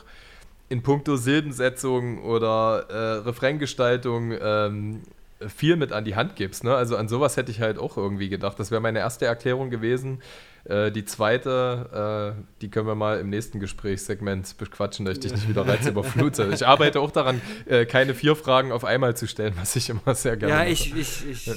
in 0.69 0.83
puncto 0.83 1.15
Silbensetzung 1.15 2.23
oder 2.23 2.85
äh, 2.89 3.27
Refraingestaltung 3.27 4.33
ähm, 4.39 5.01
viel 5.47 5.75
mit 5.75 5.91
an 5.91 6.05
die 6.05 6.15
Hand 6.15 6.35
gibst. 6.35 6.63
Ne? 6.63 6.75
Also 6.75 6.97
an 6.97 7.07
sowas 7.07 7.37
hätte 7.37 7.51
ich 7.51 7.61
halt 7.61 7.77
auch 7.77 7.97
irgendwie 7.97 8.29
gedacht. 8.29 8.59
Das 8.59 8.71
wäre 8.71 8.81
meine 8.81 8.99
erste 8.99 9.25
Erklärung 9.25 9.69
gewesen. 9.69 10.21
Äh, 10.65 10.91
die 10.91 11.05
zweite, 11.05 12.35
äh, 12.35 12.41
die 12.61 12.69
können 12.69 12.87
wir 12.87 12.95
mal 12.95 13.19
im 13.19 13.29
nächsten 13.29 13.59
Gesprächssegment 13.59 14.57
bequatschen, 14.57 15.05
dass 15.05 15.15
ich 15.15 15.19
dich 15.19 15.31
nicht 15.31 15.47
wieder 15.47 15.67
reizüberflute. 15.67 16.49
ich 16.53 16.65
arbeite 16.65 16.99
auch 16.99 17.11
daran, 17.11 17.39
äh, 17.65 17.85
keine 17.85 18.15
vier 18.15 18.35
Fragen 18.35 18.71
auf 18.71 18.83
einmal 18.83 19.15
zu 19.15 19.27
stellen, 19.27 19.53
was 19.57 19.75
ich 19.75 19.89
immer 19.89 20.15
sehr 20.15 20.37
gerne 20.37 20.53
Ja, 20.53 20.59
mache. 20.59 20.69
ich, 20.69 20.95
ich, 20.95 21.27
ich 21.29 21.51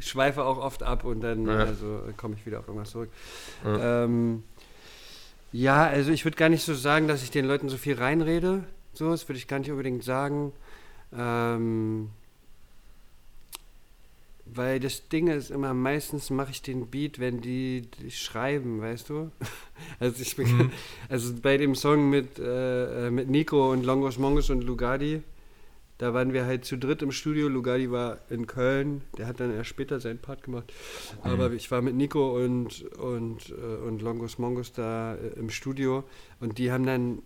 schweife 0.00 0.42
auch 0.44 0.58
oft 0.58 0.82
ab 0.82 1.04
und 1.04 1.20
dann 1.20 1.46
ja. 1.46 1.58
also, 1.58 2.02
komme 2.16 2.34
ich 2.38 2.44
wieder 2.44 2.58
auf 2.58 2.66
irgendwas 2.66 2.90
zurück. 2.90 3.10
Ja, 3.64 4.04
ähm, 4.04 4.42
ja 5.52 5.86
also 5.86 6.10
ich 6.10 6.24
würde 6.24 6.36
gar 6.36 6.48
nicht 6.48 6.64
so 6.64 6.74
sagen, 6.74 7.06
dass 7.06 7.22
ich 7.22 7.30
den 7.30 7.46
Leuten 7.46 7.68
so 7.68 7.76
viel 7.76 7.94
reinrede. 7.94 8.64
So, 8.92 9.10
das 9.10 9.28
würde 9.28 9.38
ich 9.38 9.46
gar 9.46 9.60
nicht 9.60 9.70
unbedingt 9.70 10.02
sagen. 10.02 10.52
Ähm, 11.16 12.10
weil 14.54 14.80
das 14.80 15.08
Ding 15.08 15.28
ist 15.28 15.50
immer, 15.50 15.74
meistens 15.74 16.30
mache 16.30 16.50
ich 16.52 16.62
den 16.62 16.86
Beat, 16.86 17.18
wenn 17.18 17.40
die, 17.40 17.82
die, 18.00 18.10
schreiben, 18.10 18.80
weißt 18.80 19.10
du? 19.10 19.30
Also 20.00 20.22
ich 20.22 20.38
mhm. 20.38 20.70
also 21.10 21.34
bei 21.42 21.58
dem 21.58 21.74
Song 21.74 22.08
mit, 22.08 22.38
äh, 22.42 23.10
mit 23.10 23.28
Nico 23.28 23.72
und 23.72 23.84
Longos 23.84 24.18
Mongos 24.18 24.48
und 24.48 24.64
Lugadi, 24.64 25.22
da 25.98 26.14
waren 26.14 26.32
wir 26.32 26.46
halt 26.46 26.64
zu 26.64 26.78
dritt 26.78 27.02
im 27.02 27.12
Studio. 27.12 27.48
Lugadi 27.48 27.90
war 27.90 28.18
in 28.30 28.46
Köln, 28.46 29.02
der 29.18 29.26
hat 29.26 29.38
dann 29.38 29.54
erst 29.54 29.68
später 29.68 30.00
seinen 30.00 30.18
Part 30.18 30.44
gemacht. 30.44 30.72
Mhm. 31.24 31.30
Aber 31.30 31.52
ich 31.52 31.70
war 31.70 31.82
mit 31.82 31.94
Nico 31.94 32.42
und, 32.42 32.84
und, 32.96 33.50
äh, 33.50 33.86
und 33.86 34.00
Longos 34.00 34.38
Mongos 34.38 34.72
da 34.72 35.16
äh, 35.16 35.38
im 35.38 35.50
Studio 35.50 36.04
und 36.40 36.56
die 36.56 36.72
haben 36.72 36.86
dann 36.86 37.22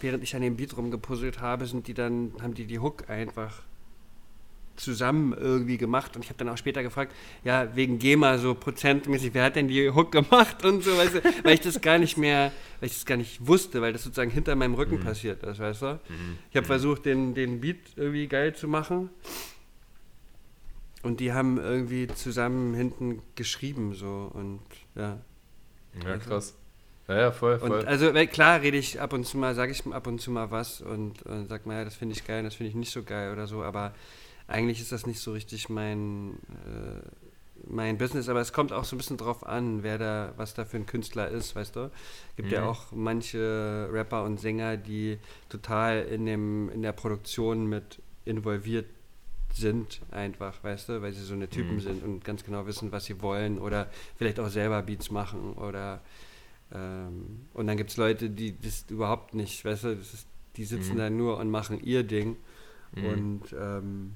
während 0.00 0.22
ich 0.22 0.36
an 0.36 0.42
dem 0.42 0.56
Beat 0.56 0.76
rumgepuzzelt 0.76 1.40
habe, 1.40 1.66
sind 1.66 1.88
die 1.88 1.94
dann, 1.94 2.32
haben 2.40 2.54
die 2.54 2.66
die 2.66 2.78
Hook 2.78 3.08
einfach 3.10 3.62
zusammen 4.80 5.32
irgendwie 5.32 5.78
gemacht 5.78 6.16
und 6.16 6.24
ich 6.24 6.30
habe 6.30 6.38
dann 6.38 6.48
auch 6.48 6.56
später 6.56 6.82
gefragt, 6.82 7.14
ja, 7.44 7.74
wegen 7.74 7.98
GEMA 7.98 8.38
so 8.38 8.54
prozentmäßig, 8.54 9.34
wer 9.34 9.44
hat 9.44 9.56
denn 9.56 9.68
die 9.68 9.90
Hook 9.90 10.12
gemacht 10.12 10.64
und 10.64 10.82
so, 10.82 10.96
weißt 10.96 11.16
du, 11.16 11.20
weil 11.44 11.54
ich 11.54 11.60
das 11.60 11.80
gar 11.80 11.98
nicht 11.98 12.16
mehr, 12.16 12.52
weil 12.80 12.88
ich 12.88 12.94
das 12.94 13.06
gar 13.06 13.16
nicht 13.16 13.46
wusste, 13.46 13.80
weil 13.80 13.92
das 13.92 14.04
sozusagen 14.04 14.30
hinter 14.30 14.54
meinem 14.56 14.74
Rücken 14.74 14.96
mhm. 14.96 15.04
passiert 15.04 15.42
ist, 15.42 15.58
weißt 15.58 15.82
du. 15.82 15.86
Mhm. 16.08 16.38
Ich 16.50 16.56
habe 16.56 16.64
mhm. 16.64 16.68
versucht, 16.68 17.04
den, 17.04 17.34
den 17.34 17.60
Beat 17.60 17.78
irgendwie 17.96 18.26
geil 18.26 18.54
zu 18.54 18.68
machen 18.68 19.10
und 21.02 21.20
die 21.20 21.32
haben 21.32 21.58
irgendwie 21.58 22.06
zusammen 22.08 22.74
hinten 22.74 23.22
geschrieben 23.34 23.94
so 23.94 24.30
und 24.32 24.60
ja. 24.94 25.18
Ja, 26.04 26.10
also, 26.12 26.28
krass. 26.28 26.54
Ja, 27.08 27.16
ja, 27.16 27.32
voll, 27.32 27.58
voll. 27.58 27.70
Und 27.70 27.86
also 27.86 28.12
klar 28.26 28.60
rede 28.60 28.76
ich 28.76 29.00
ab 29.00 29.14
und 29.14 29.24
zu 29.24 29.38
mal, 29.38 29.54
sage 29.54 29.72
ich 29.72 29.86
ab 29.86 30.06
und 30.06 30.20
zu 30.20 30.30
mal 30.30 30.50
was 30.50 30.82
und, 30.82 31.22
und 31.22 31.48
sag 31.48 31.64
mal, 31.64 31.78
ja, 31.78 31.84
das 31.84 31.94
finde 31.94 32.14
ich 32.14 32.26
geil, 32.26 32.42
das 32.42 32.54
finde 32.54 32.68
ich 32.68 32.74
nicht 32.74 32.92
so 32.92 33.02
geil 33.02 33.32
oder 33.32 33.46
so, 33.46 33.62
aber 33.62 33.94
eigentlich 34.48 34.80
ist 34.80 34.90
das 34.90 35.06
nicht 35.06 35.20
so 35.20 35.32
richtig 35.32 35.68
mein, 35.68 36.38
äh, 36.66 37.06
mein 37.66 37.98
Business, 37.98 38.28
aber 38.28 38.40
es 38.40 38.52
kommt 38.52 38.72
auch 38.72 38.84
so 38.84 38.96
ein 38.96 38.98
bisschen 38.98 39.18
drauf 39.18 39.46
an, 39.46 39.82
wer 39.82 39.98
da, 39.98 40.32
was 40.36 40.54
da 40.54 40.64
für 40.64 40.78
ein 40.78 40.86
Künstler 40.86 41.28
ist, 41.28 41.54
weißt 41.54 41.76
du? 41.76 41.90
Gibt 42.36 42.48
mhm. 42.48 42.54
ja 42.54 42.64
auch 42.64 42.90
manche 42.92 43.88
Rapper 43.92 44.24
und 44.24 44.40
Sänger, 44.40 44.76
die 44.76 45.18
total 45.48 46.02
in, 46.02 46.26
dem, 46.26 46.70
in 46.70 46.82
der 46.82 46.92
Produktion 46.92 47.66
mit 47.66 48.00
involviert 48.24 48.86
sind, 49.52 50.00
einfach, 50.10 50.62
weißt 50.62 50.88
du, 50.88 51.02
weil 51.02 51.12
sie 51.12 51.22
so 51.22 51.34
eine 51.34 51.48
Typen 51.48 51.76
mhm. 51.76 51.80
sind 51.80 52.02
und 52.02 52.24
ganz 52.24 52.44
genau 52.44 52.66
wissen, 52.66 52.92
was 52.92 53.04
sie 53.04 53.20
wollen 53.22 53.58
oder 53.58 53.88
vielleicht 54.16 54.40
auch 54.40 54.48
selber 54.48 54.82
Beats 54.82 55.10
machen 55.10 55.54
oder 55.54 56.00
ähm, 56.72 57.46
und 57.54 57.66
dann 57.66 57.76
gibt 57.76 57.90
es 57.90 57.96
Leute, 57.96 58.30
die 58.30 58.58
das 58.58 58.84
überhaupt 58.88 59.34
nicht, 59.34 59.64
weißt 59.64 59.84
du, 59.84 59.88
ist, 59.88 60.26
die 60.56 60.64
sitzen 60.64 60.94
mhm. 60.94 60.98
da 60.98 61.10
nur 61.10 61.38
und 61.38 61.50
machen 61.50 61.82
ihr 61.82 62.02
Ding 62.02 62.36
mhm. 62.94 63.04
und 63.04 63.42
ähm, 63.58 64.14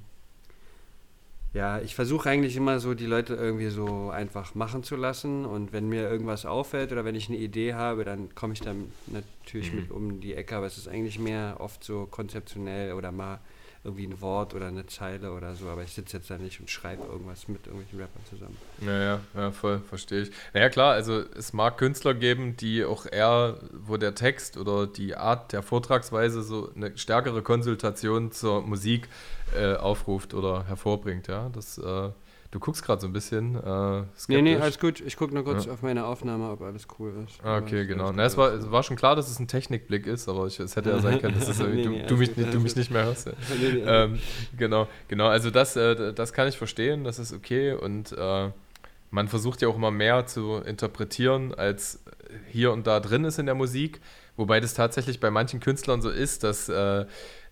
ja, 1.55 1.81
ich 1.81 1.95
versuche 1.95 2.31
eigentlich 2.31 2.57
immer 2.57 2.81
so, 2.81 2.95
die 2.95 3.07
Leute 3.07 3.35
irgendwie 3.35 3.69
so 3.69 4.11
einfach 4.11 4.55
machen 4.55 4.83
zu 4.83 4.97
lassen. 4.97 5.45
Und 5.45 5.73
wenn 5.73 5.89
mir 5.89 6.09
irgendwas 6.09 6.47
auffällt 6.47 6.93
oder 6.93 7.05
wenn 7.05 7.15
ich 7.15 7.29
eine 7.29 7.37
Idee 7.37 7.75
habe, 7.75 8.05
dann 8.05 8.35
komme 8.35 8.55
ich 8.55 8.61
dann 8.61 8.91
natürlich 9.09 9.73
mhm. 9.73 9.81
mit 9.81 9.91
um 9.91 10.21
die 10.21 10.35
Ecke. 10.35 10.57
Aber 10.57 10.67
es 10.67 10.79
ist 10.79 10.89
eigentlich 10.89 11.19
mehr 11.19 11.57
oft 11.59 11.85
so 11.85 12.07
konzeptionell 12.11 12.95
oder 12.95 13.13
mal 13.13 13.39
irgendwie 13.85 14.07
ein 14.07 14.21
Wort 14.21 14.55
oder 14.55 14.69
eine 14.69 14.87
Zeile 14.87 15.33
oder 15.33 15.57
so, 15.57 15.67
aber 15.69 15.83
ich 15.83 15.93
sitze 15.93 16.19
jetzt 16.19 16.31
da 16.31 16.39
nicht 16.39 16.61
und 16.61 16.71
schreibe 16.71 17.03
irgendwas 17.05 17.49
mit 17.49 17.67
irgendwelchen 17.67 18.01
Rappern 18.01 18.23
zusammen. 18.31 18.57
Ja, 18.81 19.03
ja, 19.03 19.21
ja 19.35 19.51
voll, 19.51 19.81
verstehe 19.81 20.23
ich. 20.23 20.31
Naja, 20.55 20.69
klar, 20.69 20.93
also 20.93 21.25
es 21.37 21.53
mag 21.53 21.79
Künstler 21.79 22.15
geben, 22.15 22.57
die 22.57 22.85
auch 22.85 23.07
eher, 23.07 23.59
wo 23.73 23.97
der 23.97 24.15
Text 24.15 24.57
oder 24.57 24.87
die 24.87 25.17
Art 25.17 25.53
der 25.53 25.63
Vortragsweise 25.63 26.43
so 26.43 26.71
eine 26.77 26.97
stärkere 26.97 27.43
Konsultation 27.43 28.31
zur 28.31 28.63
Musik 28.63 29.09
äh, 29.57 29.75
aufruft 29.75 30.33
oder 30.33 30.65
hervorbringt, 30.67 31.27
ja. 31.27 31.49
Das 31.49 31.77
äh, 31.79 32.11
Du 32.53 32.61
guckst 32.61 32.85
gerade 32.85 33.01
so 33.01 33.07
ein 33.07 33.15
bisschen. 33.15 33.57
Äh, 33.57 34.03
nee, 34.29 34.43
nee, 34.43 34.57
alles 34.57 34.79
gut. 34.79 35.01
Ich 35.01 35.17
gucke 35.17 35.33
nur 35.33 35.43
kurz 35.43 35.65
ja. 35.65 35.73
auf 35.73 35.81
meine 35.81 36.05
Aufnahme, 36.05 36.51
ob 36.51 36.61
alles 36.61 36.87
cool 36.99 37.25
ist. 37.25 37.43
Ah, 37.43 37.57
okay, 37.57 37.87
genau. 37.87 38.13
Na, 38.13 38.25
es, 38.25 38.37
war, 38.37 38.53
es 38.53 38.71
war 38.71 38.83
schon 38.83 38.97
klar, 38.97 39.17
dass 39.17 39.31
es 39.31 39.39
ein 39.39 39.49
Technikblick 39.49 40.07
ist, 40.07 40.29
aber 40.29 40.47
ich, 40.47 40.61
es 40.61 40.77
hätte 40.77 40.91
ja 40.91 40.99
sein 40.99 41.19
können, 41.19 41.35
dass 41.39 41.49
es, 41.49 41.59
nee, 41.61 41.83
du, 41.83 41.89
nee, 41.89 42.07
du, 42.07 42.17
mich, 42.19 42.35
du, 42.35 42.61
mich, 42.61 42.77
nicht 42.77 42.91
mehr 42.91 43.07
hörst. 43.07 43.27
Ja. 43.27 43.33
nee, 43.59 43.83
ähm, 43.87 44.19
genau, 44.59 44.87
genau. 45.09 45.29
Also 45.29 45.51
das, 45.51 45.77
äh, 45.77 46.13
das 46.13 46.35
kann 46.35 46.47
ich 46.47 46.59
verstehen, 46.59 47.05
das 47.05 47.19
ist 47.19 47.33
okay 47.33 47.73
und 47.73 48.13
äh, 48.13 48.51
man 49.11 49.29
versucht 49.29 49.63
ja 49.63 49.69
auch 49.69 49.77
immer 49.77 49.91
mehr 49.91 50.27
zu 50.27 50.57
interpretieren, 50.57 51.55
als 51.55 52.03
hier 52.51 52.71
und 52.73 52.87
da 52.87 53.01
drin 53.01 53.25
ist 53.25 53.39
in 53.39 53.47
der 53.47 53.55
Musik. 53.55 54.03
Wobei 54.37 54.61
das 54.61 54.75
tatsächlich 54.75 55.21
bei 55.21 55.31
manchen 55.31 55.61
Künstlern 55.61 56.03
so 56.03 56.11
ist, 56.11 56.45
dass 56.45 56.69
äh, 56.69 57.07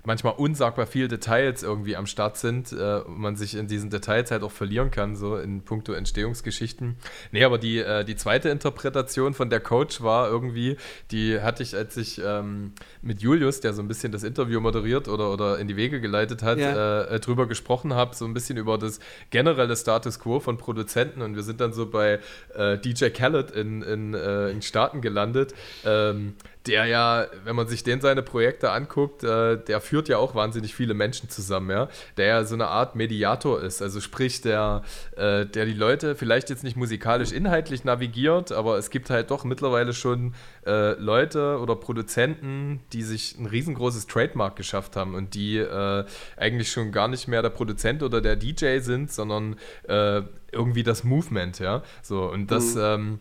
manchmal 0.05 0.35
unsagbar 0.37 0.87
viele 0.87 1.09
Details 1.09 1.63
irgendwie 1.63 1.97
am 1.97 2.07
Start 2.07 2.37
sind 2.37 2.73
äh, 2.73 3.01
und 3.01 3.19
man 3.19 3.37
sich 3.37 3.55
in 3.55 3.67
diesen 3.67 3.91
Details 3.91 4.31
halt 4.31 4.43
auch 4.43 4.51
verlieren 4.51 4.91
kann, 4.91 5.17
so 5.17 5.37
in 5.37 5.63
puncto 5.63 5.93
Entstehungsgeschichten. 5.93 6.97
Nee, 7.33 7.45
aber 7.45 7.59
die, 7.59 7.79
äh, 7.79 8.05
die 8.05 8.17
zweite 8.17 8.49
Interpretation 8.49 9.35
von 9.35 9.51
der 9.51 9.61
Coach 9.61 10.03
war 10.03 10.29
irgendwie, 10.29 10.77
die 11.11 11.41
hatte 11.41 11.63
ich, 11.63 11.77
als 11.77 11.97
ich 11.97 12.21
ähm, 12.25 12.73
mit 13.03 13.21
Julius, 13.21 13.61
der 13.61 13.73
so 13.73 13.83
ein 13.83 13.89
bisschen 13.89 14.13
das 14.13 14.23
Interview 14.23 14.61
moderiert 14.61 15.09
oder, 15.09 15.33
oder 15.33 15.59
in 15.59 15.69
die 15.69 15.77
Wege 15.77 16.01
geleitet 16.01 16.43
hat, 16.43 16.59
ja. 16.59 17.03
äh, 17.03 17.21
drüber 17.21 17.47
gesprochen 17.47 17.95
habe, 17.95 18.15
so 18.15 18.25
ein 18.25 18.35
bisschen 18.35 18.57
über 18.57 18.79
das 18.79 19.01
generelle 19.31 19.77
Status 19.77 20.19
quo 20.19 20.41
von 20.41 20.57
Produzenten 20.57 21.23
und 21.23 21.37
wir 21.37 21.43
sind 21.43 21.61
dann 21.61 21.73
so 21.73 21.87
bei 21.87 22.21
äh, 22.55 22.79
DJ 22.79 23.09
Khaled 23.09 23.51
in, 23.51 23.83
in, 23.83 24.15
äh, 24.15 24.51
in 24.51 24.63
Staaten 24.63 25.01
gelandet. 25.01 25.55
Ähm, 25.85 26.35
der 26.67 26.85
ja, 26.87 27.27
wenn 27.45 27.57
man 27.57 27.69
sich 27.69 27.83
den 27.83 28.01
seine 28.01 28.23
Projekte 28.23 28.71
anguckt, 28.71 29.25
äh, 29.25 29.57
der 29.57 29.81
führt 29.81 30.09
ja 30.09 30.19
auch 30.19 30.35
wahnsinnig 30.35 30.75
viele 30.75 30.93
Menschen 30.93 31.31
zusammen, 31.31 31.71
ja, 31.71 31.89
der 32.17 32.27
ja 32.27 32.45
so 32.45 32.55
eine 32.55 32.69
Art 32.69 32.97
Mediator 32.97 33.63
ist, 33.63 33.81
also 33.81 34.01
sprich, 34.01 34.43
der, 34.43 34.83
äh, 35.17 35.47
der 35.47 35.65
die 35.65 35.73
Leute 35.73 36.15
vielleicht 36.15 36.51
jetzt 36.51 36.63
nicht 36.63 36.77
musikalisch 36.77 37.33
inhaltlich 37.33 37.85
navigiert, 37.85 38.53
aber 38.53 38.77
es 38.77 38.91
gibt 38.91 39.09
halt 39.09 39.31
doch 39.31 39.45
mittlerweile 39.45 39.95
schon 39.95 40.35
äh, 40.67 40.93
Leute 41.01 41.59
oder 41.59 41.77
Produzenten, 41.77 42.81
die 42.93 43.03
sich 43.03 43.39
ein 43.39 43.47
riesengroßes 43.47 44.07
Trademark 44.07 44.57
geschafft 44.57 44.97
haben 44.97 45.15
und 45.15 45.35
die 45.35 45.57
äh, 45.57 46.05
eigentlich 46.37 46.71
schon 46.71 46.93
gar 46.93 47.09
nicht 47.09 47.27
mehr 47.27 47.41
der 47.41 47.51
Produzent 47.51 48.03
oder 48.03 48.21
der 48.21 48.37
DJ 48.37 48.81
sind, 48.81 49.11
sondern 49.11 49.57
äh, 49.89 50.23
irgendwie 50.53 50.83
das 50.83 51.05
Movement, 51.05 51.59
ja, 51.59 51.83
so 52.03 52.25
und 52.25 52.51
das 52.51 52.75
mhm. 52.75 52.81
ähm, 52.83 53.19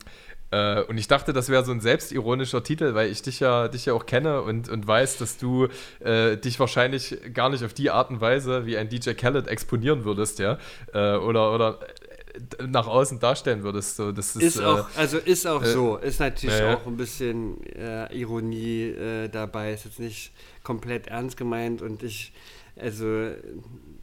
äh, 0.51 0.81
und 0.83 0.97
ich 0.97 1.07
dachte, 1.07 1.31
das 1.31 1.49
wäre 1.49 1.63
so 1.63 1.71
ein 1.71 1.79
selbstironischer 1.79 2.63
Titel, 2.63 2.95
weil 2.95 3.11
ich 3.11 3.21
dich 3.21 3.39
ja, 3.39 3.67
dich 3.67 3.85
ja 3.85 3.93
auch 3.93 4.05
kenne 4.05 4.41
und, 4.41 4.67
und 4.69 4.87
weiß, 4.87 5.17
dass 5.17 5.37
du 5.37 5.67
äh, 5.99 6.37
dich 6.37 6.59
wahrscheinlich 6.59 7.17
gar 7.33 7.49
nicht 7.49 7.63
auf 7.63 7.73
die 7.73 7.91
Art 7.91 8.09
und 8.09 8.19
Weise 8.19 8.65
wie 8.65 8.77
ein 8.77 8.89
DJ 8.89 9.11
Khaled 9.11 9.47
exponieren 9.47 10.05
würdest, 10.05 10.39
ja. 10.39 10.57
Äh, 10.93 11.17
oder, 11.17 11.53
oder 11.53 11.79
äh, 12.57 12.65
nach 12.65 12.87
außen 12.87 13.19
darstellen 13.19 13.61
würdest. 13.61 13.95
So, 13.95 14.11
das 14.11 14.35
ist, 14.35 14.55
ist 14.55 14.61
auch, 14.61 14.79
äh, 14.79 14.99
also 14.99 15.17
ist 15.19 15.45
auch 15.45 15.63
so. 15.63 15.97
Ist 15.97 16.19
natürlich 16.19 16.63
auch 16.63 16.85
ein 16.87 16.97
bisschen 16.97 17.57
Ironie 18.11 18.95
dabei. 19.31 19.73
Ist 19.73 19.85
jetzt 19.85 19.99
nicht 19.99 20.31
komplett 20.63 21.07
ernst 21.07 21.37
gemeint 21.37 21.81
und 21.81 22.01
ich, 22.01 22.31
also 22.79 23.29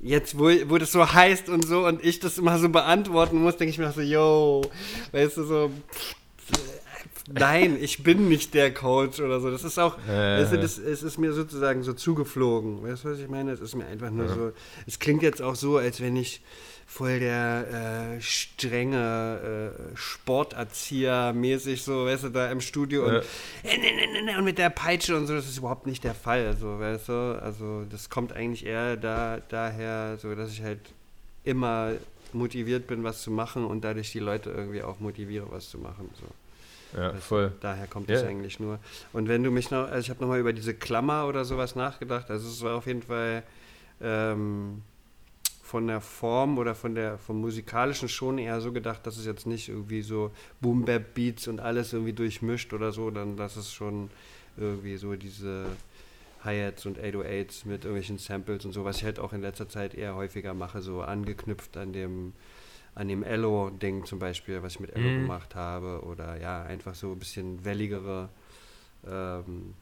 jetzt, 0.01 0.39
wo, 0.39 0.51
wo 0.69 0.79
das 0.79 0.93
so 0.93 1.13
heißt 1.13 1.49
und 1.49 1.67
so 1.67 1.87
und 1.87 2.05
ich 2.05 2.21
das 2.21 2.39
immer 2.39 2.59
so 2.59 2.69
beantworten 2.69 3.41
muss, 3.41 3.57
denke 3.57 3.71
ich 3.71 3.79
mir 3.79 3.91
so, 3.91 4.01
yo, 4.01 4.63
weißt 5.13 5.39
du, 5.39 5.45
so, 5.45 5.71
pff, 5.91 6.15
Nein, 7.29 7.77
ich 7.81 8.03
bin 8.05 8.29
nicht 8.29 8.55
der 8.55 8.73
Coach 8.73 9.21
oder 9.21 9.41
so. 9.41 9.51
Das 9.51 9.65
ist 9.65 9.79
auch, 9.79 9.99
äh, 10.09 10.41
weißt 10.41 10.53
du, 10.53 10.59
das, 10.59 10.79
es 10.79 11.03
ist 11.03 11.19
mir 11.19 11.33
sozusagen 11.33 11.83
so 11.83 11.93
zugeflogen. 11.93 12.83
Weißt 12.83 13.05
du, 13.05 13.11
was 13.11 13.19
ich 13.19 13.29
meine? 13.29 13.51
Es 13.53 13.61
ist 13.61 13.75
mir 13.75 13.87
einfach 13.87 14.11
nur 14.11 14.27
ja. 14.27 14.35
so. 14.35 14.53
Es 14.87 14.99
klingt 14.99 15.23
jetzt 15.23 15.43
auch 15.43 15.57
so, 15.57 15.77
als 15.77 16.01
wenn 16.01 16.15
ich 16.15 16.41
voll 16.87 17.19
der 17.19 18.17
äh, 18.17 18.21
strenge 18.21 19.73
äh, 19.75 19.97
Sporterzieher 19.97 21.33
mäßig 21.33 21.83
so, 21.83 22.07
weißt 22.07 22.25
du, 22.25 22.29
da 22.29 22.51
im 22.51 22.61
Studio 22.61 23.11
ja. 23.11 23.19
und, 23.19 23.25
äh, 23.65 24.39
und 24.39 24.45
mit 24.45 24.57
der 24.57 24.71
Peitsche 24.71 25.17
und 25.17 25.27
so, 25.27 25.35
das 25.35 25.49
ist 25.49 25.59
überhaupt 25.59 25.87
nicht 25.87 26.05
der 26.05 26.15
Fall, 26.15 26.57
so, 26.57 26.79
weißt 26.79 27.09
du, 27.09 27.41
also 27.43 27.85
das 27.91 28.09
kommt 28.09 28.33
eigentlich 28.33 28.65
eher 28.65 28.97
da, 28.97 29.41
daher, 29.49 30.17
so, 30.23 30.33
dass 30.37 30.53
ich 30.53 30.63
halt 30.63 30.79
immer 31.43 31.95
motiviert 32.37 32.87
bin, 32.87 33.05
was 33.05 33.23
zu 33.23 33.31
machen 33.31 33.65
und 33.65 33.85
dadurch 33.85 34.13
die 34.13 34.21
Leute 34.21 34.51
irgendwie 34.51 34.83
auch 34.83 35.01
motiviere, 35.01 35.47
was 35.51 35.71
zu 35.71 35.79
machen. 35.79 36.11
So. 36.15 36.27
Ja, 37.01 37.13
voll. 37.15 37.53
Daher 37.61 37.87
kommt 37.87 38.11
es 38.11 38.23
eigentlich 38.23 38.61
nur. 38.61 38.79
Und 39.13 39.29
wenn 39.29 39.43
du 39.43 39.51
mich 39.51 39.71
noch, 39.71 39.89
also 39.89 39.99
ich 39.99 40.11
habe 40.11 40.21
nochmal 40.21 40.41
über 40.41 40.53
diese 40.53 40.75
Klammer 40.75 41.27
oder 41.27 41.45
sowas 41.45 41.75
nachgedacht, 41.75 42.31
also 42.31 42.49
es 42.49 42.63
war 42.63 42.77
auf 42.77 42.87
jeden 42.87 43.03
Fall 43.03 43.43
ähm, 44.01 44.83
von 45.63 45.87
der 45.89 46.01
Form 46.01 46.59
oder 46.59 46.75
von 46.75 46.95
der 46.95 47.19
vom 47.19 47.41
musikalischen 47.41 48.09
schon 48.09 48.39
eher 48.39 48.61
so 48.61 48.73
gedacht, 48.73 49.07
dass 49.07 49.19
es 49.19 49.27
jetzt 49.27 49.47
nicht 49.47 49.69
irgendwie 49.69 50.03
so 50.03 50.31
Boom 50.61 50.85
Bap 50.85 51.15
Beats 51.15 51.49
und 51.49 51.61
alles 51.61 51.93
irgendwie 51.93 52.13
durchmischt 52.13 52.73
oder 52.73 52.93
so, 52.93 53.11
dann 53.11 53.37
dass 53.37 53.57
es 53.57 53.73
schon 53.73 54.09
irgendwie 54.57 54.97
so 54.97 55.17
diese 55.17 55.67
Hi-Hats 56.47 56.87
und 56.87 56.99
808s 56.99 57.67
mit 57.67 57.85
irgendwelchen 57.85 58.19
Samples 58.19 58.65
und 58.65 58.73
so, 58.73 58.85
was 58.85 58.99
ich 58.99 59.05
halt 59.05 59.19
auch 59.19 59.33
in 59.33 59.43
letzter 59.43 59.69
Zeit 59.69 59.95
eher 59.95 60.15
häufiger 60.15 60.55
mache, 60.55 60.81
so 60.81 61.03
angeknüpft 61.03 61.77
an 61.77 61.93
dem 61.93 62.33
an 62.95 63.09
dem 63.09 63.23
Ello-Ding 63.23 64.07
zum 64.07 64.19
Beispiel, 64.19 64.63
was 64.63 64.77
ich 64.77 64.81
mit 64.81 64.97
Ello 64.97 65.11
mm. 65.11 65.21
gemacht 65.21 65.55
habe, 65.55 66.01
oder 66.07 66.41
ja, 66.41 66.63
einfach 66.63 66.95
so 66.95 67.13
ein 67.13 67.19
bisschen 67.19 67.63
welligere 67.63 68.31
ähm, 69.07 69.75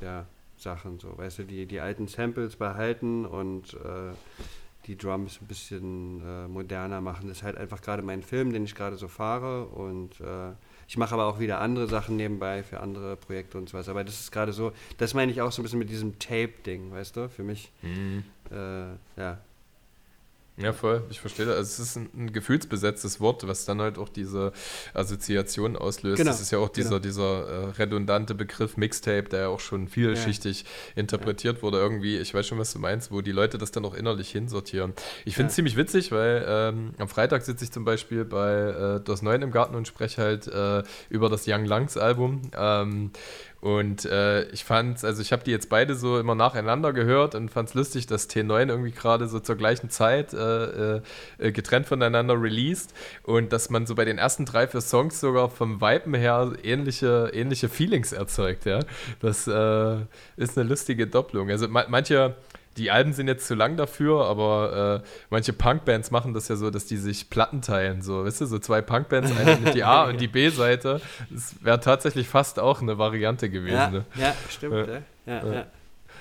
ja, 0.00 0.24
Sachen, 0.56 0.98
so, 0.98 1.16
weißt 1.16 1.40
du, 1.40 1.42
die, 1.44 1.66
die 1.66 1.80
alten 1.80 2.08
Samples 2.08 2.56
behalten 2.56 3.26
und 3.26 3.74
äh, 3.74 4.14
die 4.86 4.96
Drums 4.96 5.38
ein 5.40 5.46
bisschen 5.46 6.22
äh, 6.24 6.48
moderner 6.48 7.02
machen. 7.02 7.28
Das 7.28 7.38
ist 7.38 7.42
halt 7.42 7.58
einfach 7.58 7.82
gerade 7.82 8.02
mein 8.02 8.22
Film, 8.22 8.54
den 8.54 8.64
ich 8.64 8.74
gerade 8.74 8.96
so 8.96 9.06
fahre 9.06 9.66
und 9.66 10.18
äh, 10.20 10.52
ich 10.88 10.96
mache 10.96 11.12
aber 11.12 11.26
auch 11.26 11.38
wieder 11.38 11.60
andere 11.60 11.86
Sachen 11.86 12.16
nebenbei 12.16 12.62
für 12.62 12.80
andere 12.80 13.16
Projekte 13.16 13.58
und 13.58 13.68
so 13.68 13.76
was. 13.76 13.90
Aber 13.90 14.04
das 14.04 14.18
ist 14.20 14.32
gerade 14.32 14.54
so, 14.54 14.72
das 14.96 15.12
meine 15.12 15.30
ich 15.30 15.42
auch 15.42 15.52
so 15.52 15.60
ein 15.60 15.64
bisschen 15.64 15.78
mit 15.78 15.90
diesem 15.90 16.18
Tape-Ding, 16.18 16.90
weißt 16.90 17.14
du, 17.14 17.28
für 17.28 17.42
mich. 17.42 17.70
Mhm. 17.82 18.24
Äh, 18.50 19.20
ja, 19.20 19.38
ja, 20.60 20.72
voll, 20.72 21.04
ich 21.08 21.20
verstehe 21.20 21.46
das. 21.46 21.56
Also 21.56 21.82
es 21.82 21.90
ist 21.90 21.96
ein, 21.96 22.08
ein, 22.16 22.32
gefühlsbesetztes 22.32 23.20
Wort, 23.20 23.46
was 23.46 23.64
dann 23.64 23.80
halt 23.80 23.96
auch 23.96 24.08
diese 24.08 24.52
Assoziation 24.92 25.76
auslöst. 25.76 26.16
Genau. 26.16 26.30
Das 26.30 26.40
ist 26.40 26.50
ja 26.50 26.58
auch 26.58 26.68
dieser, 26.68 27.00
genau. 27.00 27.00
dieser 27.00 27.48
äh, 27.48 27.64
redundante 27.78 28.34
Begriff 28.34 28.76
Mixtape, 28.76 29.28
der 29.28 29.40
ja 29.40 29.48
auch 29.48 29.60
schon 29.60 29.86
vielschichtig 29.86 30.62
ja. 30.62 30.68
interpretiert 30.96 31.56
ja. 31.56 31.62
wurde 31.62 31.78
irgendwie. 31.78 32.18
Ich 32.18 32.34
weiß 32.34 32.46
schon, 32.46 32.58
was 32.58 32.72
du 32.72 32.80
meinst, 32.80 33.12
wo 33.12 33.20
die 33.20 33.30
Leute 33.30 33.56
das 33.56 33.70
dann 33.70 33.84
auch 33.84 33.94
innerlich 33.94 34.30
hinsortieren. 34.30 34.94
Ich 35.24 35.36
finde 35.36 35.48
es 35.48 35.52
ja. 35.52 35.56
ziemlich 35.56 35.76
witzig, 35.76 36.10
weil 36.10 36.44
ähm, 36.48 36.94
am 36.98 37.08
Freitag 37.08 37.42
sitze 37.42 37.64
ich 37.64 37.70
zum 37.70 37.84
Beispiel 37.84 38.24
bei 38.24 38.96
äh, 38.96 39.00
Das 39.00 39.22
Neuen 39.22 39.42
im 39.42 39.52
Garten 39.52 39.76
und 39.76 39.86
spreche 39.86 40.20
halt 40.20 40.48
äh, 40.48 40.82
über 41.08 41.28
das 41.28 41.44
Young 41.46 41.66
Lungs 41.66 41.96
Album. 41.96 42.42
Ähm, 42.56 43.12
und 43.60 44.04
äh, 44.04 44.44
ich 44.50 44.64
fand, 44.64 45.02
also 45.02 45.20
ich 45.20 45.32
habe 45.32 45.42
die 45.42 45.50
jetzt 45.50 45.68
beide 45.68 45.96
so 45.96 46.20
immer 46.20 46.36
nacheinander 46.36 46.92
gehört 46.92 47.34
und 47.34 47.50
fand 47.50 47.68
es 47.68 47.74
lustig, 47.74 48.06
dass 48.06 48.30
T9 48.30 48.68
irgendwie 48.68 48.92
gerade 48.92 49.26
so 49.26 49.40
zur 49.40 49.56
gleichen 49.56 49.90
Zeit 49.90 50.32
äh, 50.32 50.96
äh, 50.96 51.00
äh, 51.38 51.50
getrennt 51.50 51.86
voneinander 51.86 52.40
released 52.40 52.94
und 53.24 53.52
dass 53.52 53.68
man 53.68 53.86
so 53.86 53.96
bei 53.96 54.04
den 54.04 54.18
ersten 54.18 54.44
drei, 54.44 54.68
vier 54.68 54.80
Songs 54.80 55.18
sogar 55.18 55.50
vom 55.50 55.80
Viben 55.80 56.14
her 56.14 56.52
ähnliche, 56.62 57.30
ähnliche 57.32 57.68
Feelings 57.68 58.12
erzeugt, 58.12 58.64
ja. 58.64 58.78
Das 59.20 59.48
äh, 59.48 59.96
ist 60.36 60.56
eine 60.56 60.68
lustige 60.68 61.08
Doppelung. 61.08 61.50
Also 61.50 61.66
ma 61.66 61.84
manche 61.88 62.36
die 62.78 62.90
Alben 62.90 63.12
sind 63.12 63.26
jetzt 63.28 63.46
zu 63.46 63.54
lang 63.54 63.76
dafür, 63.76 64.24
aber 64.26 65.02
äh, 65.04 65.08
manche 65.30 65.52
Punkbands 65.52 66.10
machen 66.10 66.32
das 66.32 66.48
ja 66.48 66.56
so, 66.56 66.70
dass 66.70 66.86
die 66.86 66.96
sich 66.96 67.28
Platten 67.28 67.60
teilen. 67.60 68.02
So, 68.02 68.24
weißt 68.24 68.40
du, 68.40 68.46
so 68.46 68.58
zwei 68.58 68.80
Punkbands, 68.80 69.32
eine 69.36 69.56
mit 69.56 69.74
die 69.74 69.84
A- 69.84 70.04
und 70.08 70.20
die 70.20 70.28
B-Seite. 70.28 71.00
Das 71.30 71.56
wäre 71.62 71.80
tatsächlich 71.80 72.28
fast 72.28 72.58
auch 72.58 72.80
eine 72.80 72.98
Variante 72.98 73.50
gewesen. 73.50 73.74
Ja, 73.74 73.90
ne? 73.90 74.04
ja 74.14 74.34
stimmt. 74.48 74.88
Ja, 74.88 75.02
ja. 75.26 75.52
ja. 75.52 75.66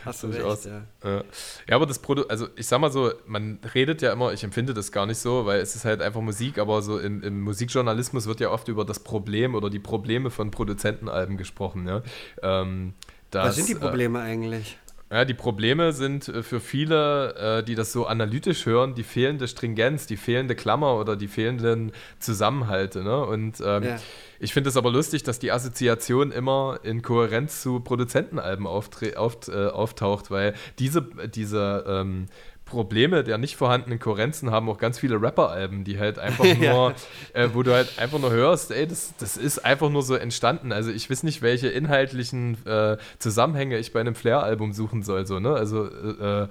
Hast 0.06 0.24
du 0.24 0.28
recht, 0.28 0.42
aus, 0.42 0.66
ja. 0.66 0.84
ja, 1.04 1.76
aber 1.76 1.86
das 1.86 2.00
Produkt, 2.00 2.32
also 2.32 2.48
ich 2.56 2.66
sag 2.66 2.80
mal 2.80 2.92
so, 2.92 3.12
man 3.26 3.60
redet 3.76 4.02
ja 4.02 4.14
immer, 4.14 4.32
ich 4.32 4.44
empfinde 4.44 4.74
das 4.74 4.92
gar 4.92 5.06
nicht 5.06 5.18
so, 5.18 5.46
weil 5.46 5.60
es 5.60 5.76
ist 5.76 5.84
halt 5.84 6.02
einfach 6.02 6.22
Musik, 6.22 6.60
aber 6.60 6.82
so 6.82 6.98
in, 6.98 7.22
im 7.24 7.42
Musikjournalismus 7.42 8.26
wird 8.26 8.40
ja 8.40 8.50
oft 8.52 8.70
über 8.70 8.86
das 8.86 9.00
Problem 9.00 9.54
oder 9.54 9.70
die 9.70 9.80
Probleme 9.80 10.30
von 10.30 10.50
Produzentenalben 10.50 11.36
gesprochen. 11.36 11.88
Ja? 11.88 12.04
Ähm, 12.42 12.94
dass, 13.32 13.48
Was 13.48 13.56
sind 13.58 13.70
die 13.70 13.76
Probleme 13.76 14.20
äh, 14.20 14.24
eigentlich? 14.24 14.78
Ja, 15.10 15.24
die 15.24 15.34
Probleme 15.34 15.94
sind 15.94 16.28
äh, 16.28 16.44
für 16.44 16.60
viele, 16.60 17.36
äh, 17.36 17.64
die 17.64 17.76
das 17.76 17.94
so 17.94 18.06
analytisch 18.08 18.66
hören, 18.66 18.94
die 18.94 19.04
fehlende 19.04 19.48
Stringenz, 19.48 20.06
die 20.06 20.18
fehlende 20.18 20.54
Klammer 20.56 20.96
oder 20.96 21.16
die 21.16 21.30
fehlenden 21.30 21.94
Zusammenhalte. 22.20 23.04
Ne? 23.04 23.26
Und 23.26 23.62
ähm, 23.64 23.84
ja. 23.84 23.96
ich 24.40 24.54
finde 24.54 24.70
es 24.70 24.76
aber 24.76 24.92
lustig, 24.92 25.24
dass 25.24 25.40
die 25.40 25.52
Assoziation 25.52 26.32
immer 26.32 26.80
in 26.84 27.02
Kohärenz 27.02 27.62
zu 27.62 27.80
Produzentenalben 27.80 28.68
auft 28.68 29.02
äh, 29.02 29.16
auftaucht, 29.16 30.30
weil 30.30 30.56
diese, 30.78 31.08
diese 31.34 31.86
ähm, 31.88 32.26
Probleme 32.68 33.24
der 33.24 33.38
nicht 33.38 33.56
vorhandenen 33.56 34.00
Kohärenzen 34.00 34.52
haben 34.52 34.70
auch 34.70 34.78
ganz 34.78 35.00
viele 35.00 35.22
Rapper-Alben, 35.22 35.84
die 35.84 36.00
halt 36.00 36.20
einfach 36.20 36.46
nur, 36.58 36.62
ja. 36.62 36.94
äh, 37.34 37.50
wo 37.54 37.64
du 37.64 37.74
halt 37.74 37.98
einfach 37.98 38.20
nur 38.20 38.32
hörst, 38.32 38.72
ey, 38.72 38.88
das, 38.88 39.14
das 39.18 39.38
ist 39.38 39.66
einfach 39.66 39.90
nur 39.90 40.04
so 40.04 40.16
entstanden. 40.16 40.72
Also 40.72 40.92
ich 40.92 41.10
weiß 41.10 41.24
nicht, 41.24 41.42
welche 41.42 41.70
inhaltlichen 41.70 42.58
äh, 42.66 42.98
Zusammenhänge 43.20 43.78
ich 43.78 43.94
bei 43.94 44.00
einem 44.00 44.16
Flair-Album 44.16 44.74
suchen 44.74 45.04
soll, 45.04 45.26
so, 45.26 45.40
ne? 45.40 45.54
Also 45.54 45.86
äh, 45.86 46.44
äh 46.44 46.48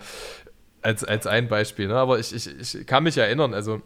als, 0.83 1.02
als 1.02 1.26
ein 1.26 1.48
Beispiel, 1.48 1.88
ne? 1.88 1.96
Aber 1.96 2.18
ich, 2.20 2.33
ich, 2.33 2.76
ich 2.76 2.87
kann 2.87 3.02
mich 3.02 3.18
erinnern, 3.18 3.55
also 3.55 3.83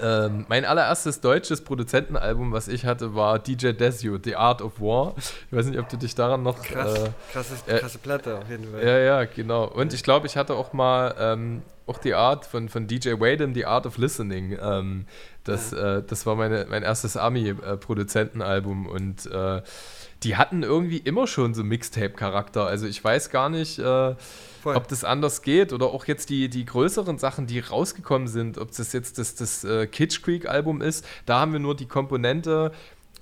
ähm, 0.00 0.46
mein 0.48 0.64
allererstes 0.64 1.20
deutsches 1.20 1.62
Produzentenalbum, 1.62 2.52
was 2.52 2.68
ich 2.68 2.86
hatte, 2.86 3.14
war 3.14 3.38
DJ 3.38 3.72
Desio, 3.72 4.18
The 4.22 4.36
Art 4.36 4.62
of 4.62 4.80
War. 4.80 5.14
Ich 5.18 5.56
weiß 5.56 5.66
nicht, 5.66 5.78
ob 5.78 5.88
du 5.88 5.96
dich 5.96 6.14
daran 6.14 6.42
noch. 6.42 6.62
Krass, 6.62 6.98
äh, 6.98 7.10
krasses, 7.32 7.62
äh, 7.66 7.78
krasse 7.78 7.98
Platte 7.98 8.38
auf 8.38 8.48
jeden 8.48 8.70
Fall. 8.70 8.86
Ja, 8.86 8.98
ja, 8.98 9.24
genau. 9.24 9.64
Und 9.64 9.92
ich 9.92 10.02
glaube, 10.02 10.26
ich 10.26 10.36
hatte 10.36 10.54
auch 10.54 10.72
mal 10.72 11.14
ähm, 11.18 11.62
auch 11.86 11.98
die 11.98 12.14
Art 12.14 12.46
von, 12.46 12.68
von 12.68 12.86
DJ 12.86 13.20
Wadham, 13.20 13.54
The 13.54 13.66
Art 13.66 13.86
of 13.86 13.98
Listening. 13.98 14.56
Ähm, 14.60 15.06
das, 15.44 15.72
ja. 15.72 15.98
äh, 15.98 16.02
das 16.06 16.24
war 16.26 16.36
meine, 16.36 16.66
mein 16.70 16.82
erstes 16.82 17.16
Ami-Produzentenalbum 17.16 18.86
und 18.86 19.26
äh, 19.26 19.62
die 20.22 20.36
hatten 20.36 20.62
irgendwie 20.62 20.98
immer 20.98 21.26
schon 21.26 21.54
so 21.54 21.64
Mixtape-Charakter. 21.64 22.66
Also 22.66 22.86
ich 22.86 23.02
weiß 23.02 23.30
gar 23.30 23.48
nicht, 23.48 23.78
äh, 24.64 24.70
ob 24.70 24.88
das 24.88 25.04
anders 25.04 25.42
geht 25.42 25.72
oder 25.72 25.86
auch 25.86 26.06
jetzt 26.06 26.30
die, 26.30 26.48
die 26.48 26.64
größeren 26.64 27.18
Sachen, 27.18 27.46
die 27.46 27.60
rausgekommen 27.60 28.28
sind, 28.28 28.58
ob 28.58 28.70
das 28.74 28.92
jetzt 28.92 29.18
das, 29.18 29.34
das 29.34 29.64
äh, 29.64 29.86
Kitsch 29.86 30.22
Creek-Album 30.22 30.82
ist, 30.82 31.06
da 31.26 31.40
haben 31.40 31.52
wir 31.52 31.60
nur 31.60 31.76
die 31.76 31.86
Komponente 31.86 32.72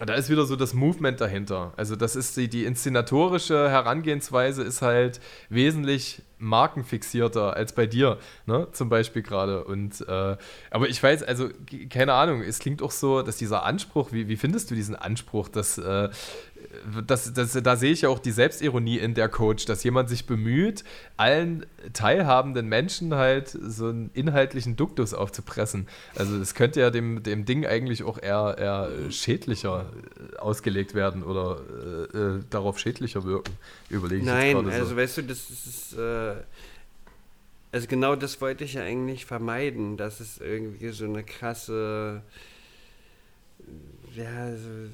da 0.06 0.14
ist 0.14 0.30
wieder 0.30 0.44
so 0.44 0.54
das 0.54 0.74
Movement 0.74 1.20
dahinter. 1.20 1.72
Also 1.76 1.96
das 1.96 2.14
ist 2.14 2.36
die, 2.36 2.48
die 2.48 2.64
inszenatorische 2.64 3.68
Herangehensweise 3.68 4.62
ist 4.62 4.80
halt 4.80 5.20
wesentlich 5.48 6.22
markenfixierter 6.38 7.54
als 7.54 7.72
bei 7.72 7.86
dir, 7.86 8.18
ne? 8.46 8.68
Zum 8.70 8.88
Beispiel 8.88 9.22
gerade. 9.22 9.64
Und 9.64 10.00
äh, 10.06 10.36
aber 10.70 10.88
ich 10.88 11.02
weiß, 11.02 11.24
also 11.24 11.48
keine 11.90 12.12
Ahnung, 12.12 12.42
es 12.42 12.60
klingt 12.60 12.80
auch 12.80 12.92
so, 12.92 13.22
dass 13.22 13.38
dieser 13.38 13.64
Anspruch, 13.64 14.12
wie, 14.12 14.28
wie 14.28 14.36
findest 14.36 14.70
du 14.70 14.76
diesen 14.76 14.94
Anspruch, 14.94 15.48
dass 15.48 15.78
äh, 15.78 16.10
das, 17.06 17.32
das, 17.32 17.52
da 17.52 17.76
sehe 17.76 17.92
ich 17.92 18.02
ja 18.02 18.08
auch 18.08 18.18
die 18.18 18.30
Selbstironie 18.30 18.98
in 18.98 19.14
der 19.14 19.28
Coach, 19.28 19.64
dass 19.64 19.84
jemand 19.84 20.08
sich 20.08 20.26
bemüht, 20.26 20.84
allen 21.16 21.64
teilhabenden 21.92 22.68
Menschen 22.68 23.14
halt 23.14 23.48
so 23.48 23.86
einen 23.86 24.10
inhaltlichen 24.14 24.76
Duktus 24.76 25.14
aufzupressen. 25.14 25.88
Also 26.14 26.38
das 26.38 26.54
könnte 26.54 26.80
ja 26.80 26.90
dem, 26.90 27.22
dem 27.22 27.44
Ding 27.44 27.66
eigentlich 27.66 28.02
auch 28.04 28.20
eher, 28.20 28.56
eher 28.58 28.90
schädlicher 29.10 29.86
ausgelegt 30.38 30.94
werden 30.94 31.22
oder 31.22 31.60
äh, 32.12 32.18
äh 32.18 32.40
darauf 32.50 32.78
schädlicher 32.78 33.24
wirken, 33.24 33.52
überlege 33.88 34.20
ich 34.20 34.26
Nein, 34.26 34.56
jetzt 34.56 34.74
also 34.74 34.90
so. 34.90 34.96
weißt 34.96 35.16
du, 35.18 35.22
das 35.22 35.50
ist... 35.50 35.98
Äh 35.98 36.36
also 37.70 37.86
genau 37.86 38.16
das 38.16 38.40
wollte 38.40 38.64
ich 38.64 38.74
ja 38.74 38.82
eigentlich 38.82 39.26
vermeiden, 39.26 39.98
dass 39.98 40.20
es 40.20 40.38
irgendwie 40.38 40.88
so 40.88 41.04
eine 41.04 41.22
krasse, 41.22 42.22
ja, 44.14 44.56
so, 44.56 44.88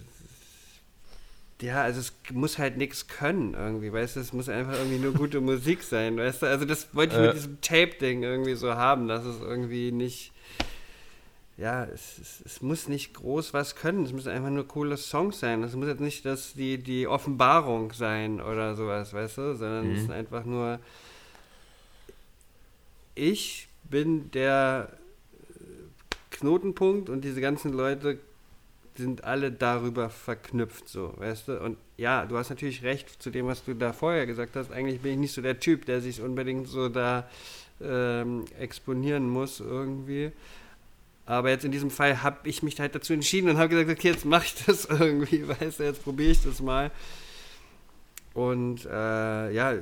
ja, 1.64 1.82
also 1.82 2.00
es 2.00 2.12
muss 2.32 2.58
halt 2.58 2.76
nichts 2.76 3.08
können 3.08 3.54
irgendwie, 3.54 3.92
weißt 3.92 4.16
du, 4.16 4.20
es 4.20 4.32
muss 4.32 4.48
einfach 4.48 4.74
irgendwie 4.74 4.98
nur 4.98 5.14
gute 5.14 5.40
Musik 5.40 5.82
sein, 5.82 6.16
weißt 6.16 6.42
du, 6.42 6.46
also 6.46 6.64
das 6.64 6.94
wollte 6.94 7.14
ich 7.14 7.22
äh. 7.22 7.26
mit 7.26 7.36
diesem 7.36 7.60
Tape-Ding 7.60 8.22
irgendwie 8.22 8.54
so 8.54 8.74
haben, 8.74 9.08
dass 9.08 9.24
es 9.24 9.40
irgendwie 9.40 9.90
nicht, 9.90 10.32
ja, 11.56 11.84
es, 11.84 12.18
es, 12.18 12.42
es, 12.44 12.62
muss 12.62 12.88
nicht 12.88 13.14
groß 13.14 13.54
was 13.54 13.76
können, 13.76 14.04
es 14.04 14.12
müssen 14.12 14.28
einfach 14.30 14.50
nur 14.50 14.68
coole 14.68 14.98
Songs 14.98 15.40
sein, 15.40 15.62
es 15.62 15.74
muss 15.74 15.88
jetzt 15.88 16.00
nicht 16.00 16.26
das, 16.26 16.52
die, 16.52 16.78
die 16.78 17.06
Offenbarung 17.06 17.92
sein 17.92 18.40
oder 18.40 18.74
sowas, 18.74 19.14
weißt 19.14 19.38
du, 19.38 19.56
sondern 19.56 19.88
mhm. 19.88 19.94
es 19.94 20.02
ist 20.02 20.10
einfach 20.10 20.44
nur, 20.44 20.80
ich 23.14 23.68
bin 23.84 24.30
der 24.32 24.92
Knotenpunkt 26.30 27.08
und 27.08 27.22
diese 27.22 27.40
ganzen 27.40 27.72
Leute 27.72 28.18
sind 28.96 29.24
alle 29.24 29.50
darüber 29.50 30.10
verknüpft, 30.10 30.88
so, 30.88 31.14
weißt 31.16 31.48
du? 31.48 31.60
Und 31.60 31.78
ja, 31.96 32.26
du 32.26 32.36
hast 32.36 32.50
natürlich 32.50 32.82
recht 32.82 33.22
zu 33.22 33.30
dem, 33.30 33.46
was 33.46 33.64
du 33.64 33.74
da 33.74 33.92
vorher 33.92 34.26
gesagt 34.26 34.56
hast. 34.56 34.70
Eigentlich 34.72 35.00
bin 35.00 35.12
ich 35.12 35.18
nicht 35.18 35.32
so 35.32 35.42
der 35.42 35.58
Typ, 35.58 35.86
der 35.86 36.00
sich 36.00 36.20
unbedingt 36.20 36.68
so 36.68 36.88
da 36.88 37.28
ähm, 37.80 38.44
exponieren 38.58 39.28
muss 39.28 39.60
irgendwie. 39.60 40.32
Aber 41.26 41.50
jetzt 41.50 41.64
in 41.64 41.72
diesem 41.72 41.90
Fall 41.90 42.22
habe 42.22 42.48
ich 42.48 42.62
mich 42.62 42.78
halt 42.78 42.94
dazu 42.94 43.12
entschieden 43.12 43.48
und 43.48 43.56
habe 43.56 43.70
gesagt, 43.70 43.90
okay, 43.90 44.08
jetzt 44.08 44.24
mache 44.24 44.44
ich 44.44 44.64
das 44.64 44.84
irgendwie, 44.90 45.46
weißt 45.48 45.80
du, 45.80 45.84
jetzt 45.84 46.04
probiere 46.04 46.32
ich 46.32 46.42
das 46.42 46.60
mal. 46.60 46.90
Und 48.34 48.84
äh, 48.84 49.52
ja, 49.52 49.74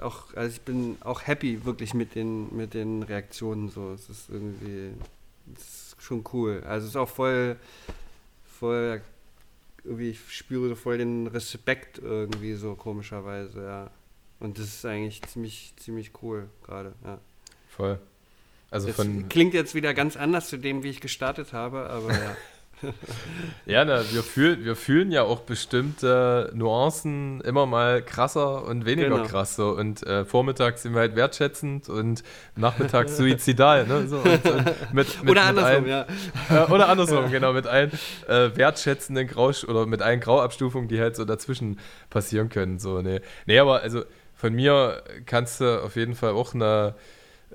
auch, 0.00 0.34
also 0.34 0.50
ich 0.50 0.62
bin 0.62 0.96
auch 1.00 1.26
happy 1.26 1.64
wirklich 1.64 1.92
mit 1.92 2.14
den, 2.14 2.54
mit 2.56 2.72
den 2.74 3.02
Reaktionen 3.02 3.68
so. 3.68 3.92
Es 3.92 4.08
ist 4.08 4.30
irgendwie, 4.30 4.92
es 5.54 5.62
ist 5.62 5.96
schon 6.02 6.24
cool. 6.32 6.62
Also 6.66 6.84
es 6.84 6.92
ist 6.92 6.96
auch 6.96 7.08
voll 7.08 7.56
voll, 8.58 9.02
irgendwie, 9.84 10.10
ich 10.10 10.20
spüre 10.30 10.76
voll 10.76 10.98
den 10.98 11.26
Respekt 11.26 11.98
irgendwie 11.98 12.54
so 12.54 12.74
komischerweise, 12.74 13.62
ja. 13.62 13.90
Und 14.40 14.58
das 14.58 14.66
ist 14.66 14.84
eigentlich 14.84 15.22
ziemlich, 15.22 15.72
ziemlich 15.76 16.12
cool 16.22 16.48
gerade, 16.64 16.94
ja. 17.04 17.18
Voll. 17.68 17.98
Also 18.70 18.88
das 18.88 18.96
von 18.96 19.28
klingt 19.28 19.54
jetzt 19.54 19.74
wieder 19.74 19.94
ganz 19.94 20.16
anders 20.16 20.48
zu 20.48 20.58
dem, 20.58 20.82
wie 20.82 20.90
ich 20.90 21.00
gestartet 21.00 21.52
habe, 21.52 21.88
aber 21.90 22.12
ja. 22.12 22.36
ja, 23.66 23.84
na, 23.84 24.02
wir, 24.10 24.22
fühl, 24.22 24.64
wir 24.64 24.76
fühlen 24.76 25.10
ja 25.10 25.22
auch 25.22 25.40
bestimmte 25.40 26.50
Nuancen 26.54 27.40
immer 27.42 27.66
mal 27.66 28.02
krasser 28.02 28.64
und 28.64 28.84
weniger 28.84 29.10
genau. 29.10 29.24
krass. 29.24 29.56
So. 29.56 29.70
Und 29.70 30.06
äh, 30.06 30.24
vormittags 30.24 30.82
sind 30.82 30.94
wir 30.94 31.00
halt 31.00 31.16
wertschätzend 31.16 31.88
und 31.88 32.22
nachmittags 32.56 33.16
suizidal. 33.16 33.86
Ne? 33.86 34.06
So, 34.06 34.18
und, 34.18 34.44
und 34.44 34.92
mit, 34.92 35.22
mit, 35.22 35.30
oder 35.30 35.42
andersrum, 35.42 35.84
allen, 35.84 35.88
ja. 35.88 36.06
Äh, 36.50 36.70
oder 36.70 36.88
andersrum, 36.88 37.30
genau. 37.30 37.52
Mit 37.52 37.66
allen 37.66 37.92
äh, 38.28 38.50
wertschätzenden 38.54 39.26
Grau 39.26 39.48
oder 39.66 39.86
mit 39.86 40.02
allen 40.02 40.20
Grauabstufungen, 40.20 40.88
die 40.88 41.00
halt 41.00 41.16
so 41.16 41.24
dazwischen 41.24 41.78
passieren 42.10 42.48
können. 42.48 42.78
So, 42.78 43.00
nee. 43.00 43.20
nee, 43.46 43.58
aber 43.58 43.80
also 43.82 44.04
von 44.34 44.52
mir 44.54 45.02
kannst 45.26 45.60
du 45.60 45.82
auf 45.82 45.96
jeden 45.96 46.14
Fall 46.14 46.32
auch 46.32 46.54
eine 46.54 46.94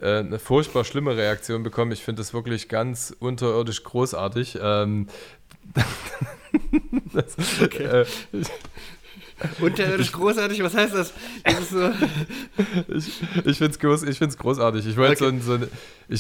äh, 0.02 0.20
eine 0.20 0.40
furchtbar 0.40 0.84
schlimme 0.84 1.16
Reaktion 1.16 1.64
bekommen. 1.64 1.92
Ich 1.92 2.04
finde 2.04 2.22
das 2.22 2.34
wirklich 2.34 2.70
ganz 2.70 3.16
unterirdisch 3.20 3.84
großartig. 3.84 4.60
Ähm, 4.62 5.08
das, 7.14 7.36
okay. 7.62 7.84
äh, 7.84 8.06
Unterirdisch 9.60 10.12
großartig, 10.12 10.64
was 10.64 10.76
heißt 10.76 10.94
das? 10.94 11.14
das 11.44 11.70
so 11.70 11.90
ich 12.96 13.22
ich 13.46 13.58
finde 13.58 13.72
es 13.72 13.80
groß, 13.80 14.38
großartig. 14.38 14.86
Ich 14.88 14.96
wollte 14.96 15.26
okay. 15.26 15.40
so, 15.42 15.58
so, 15.58 15.66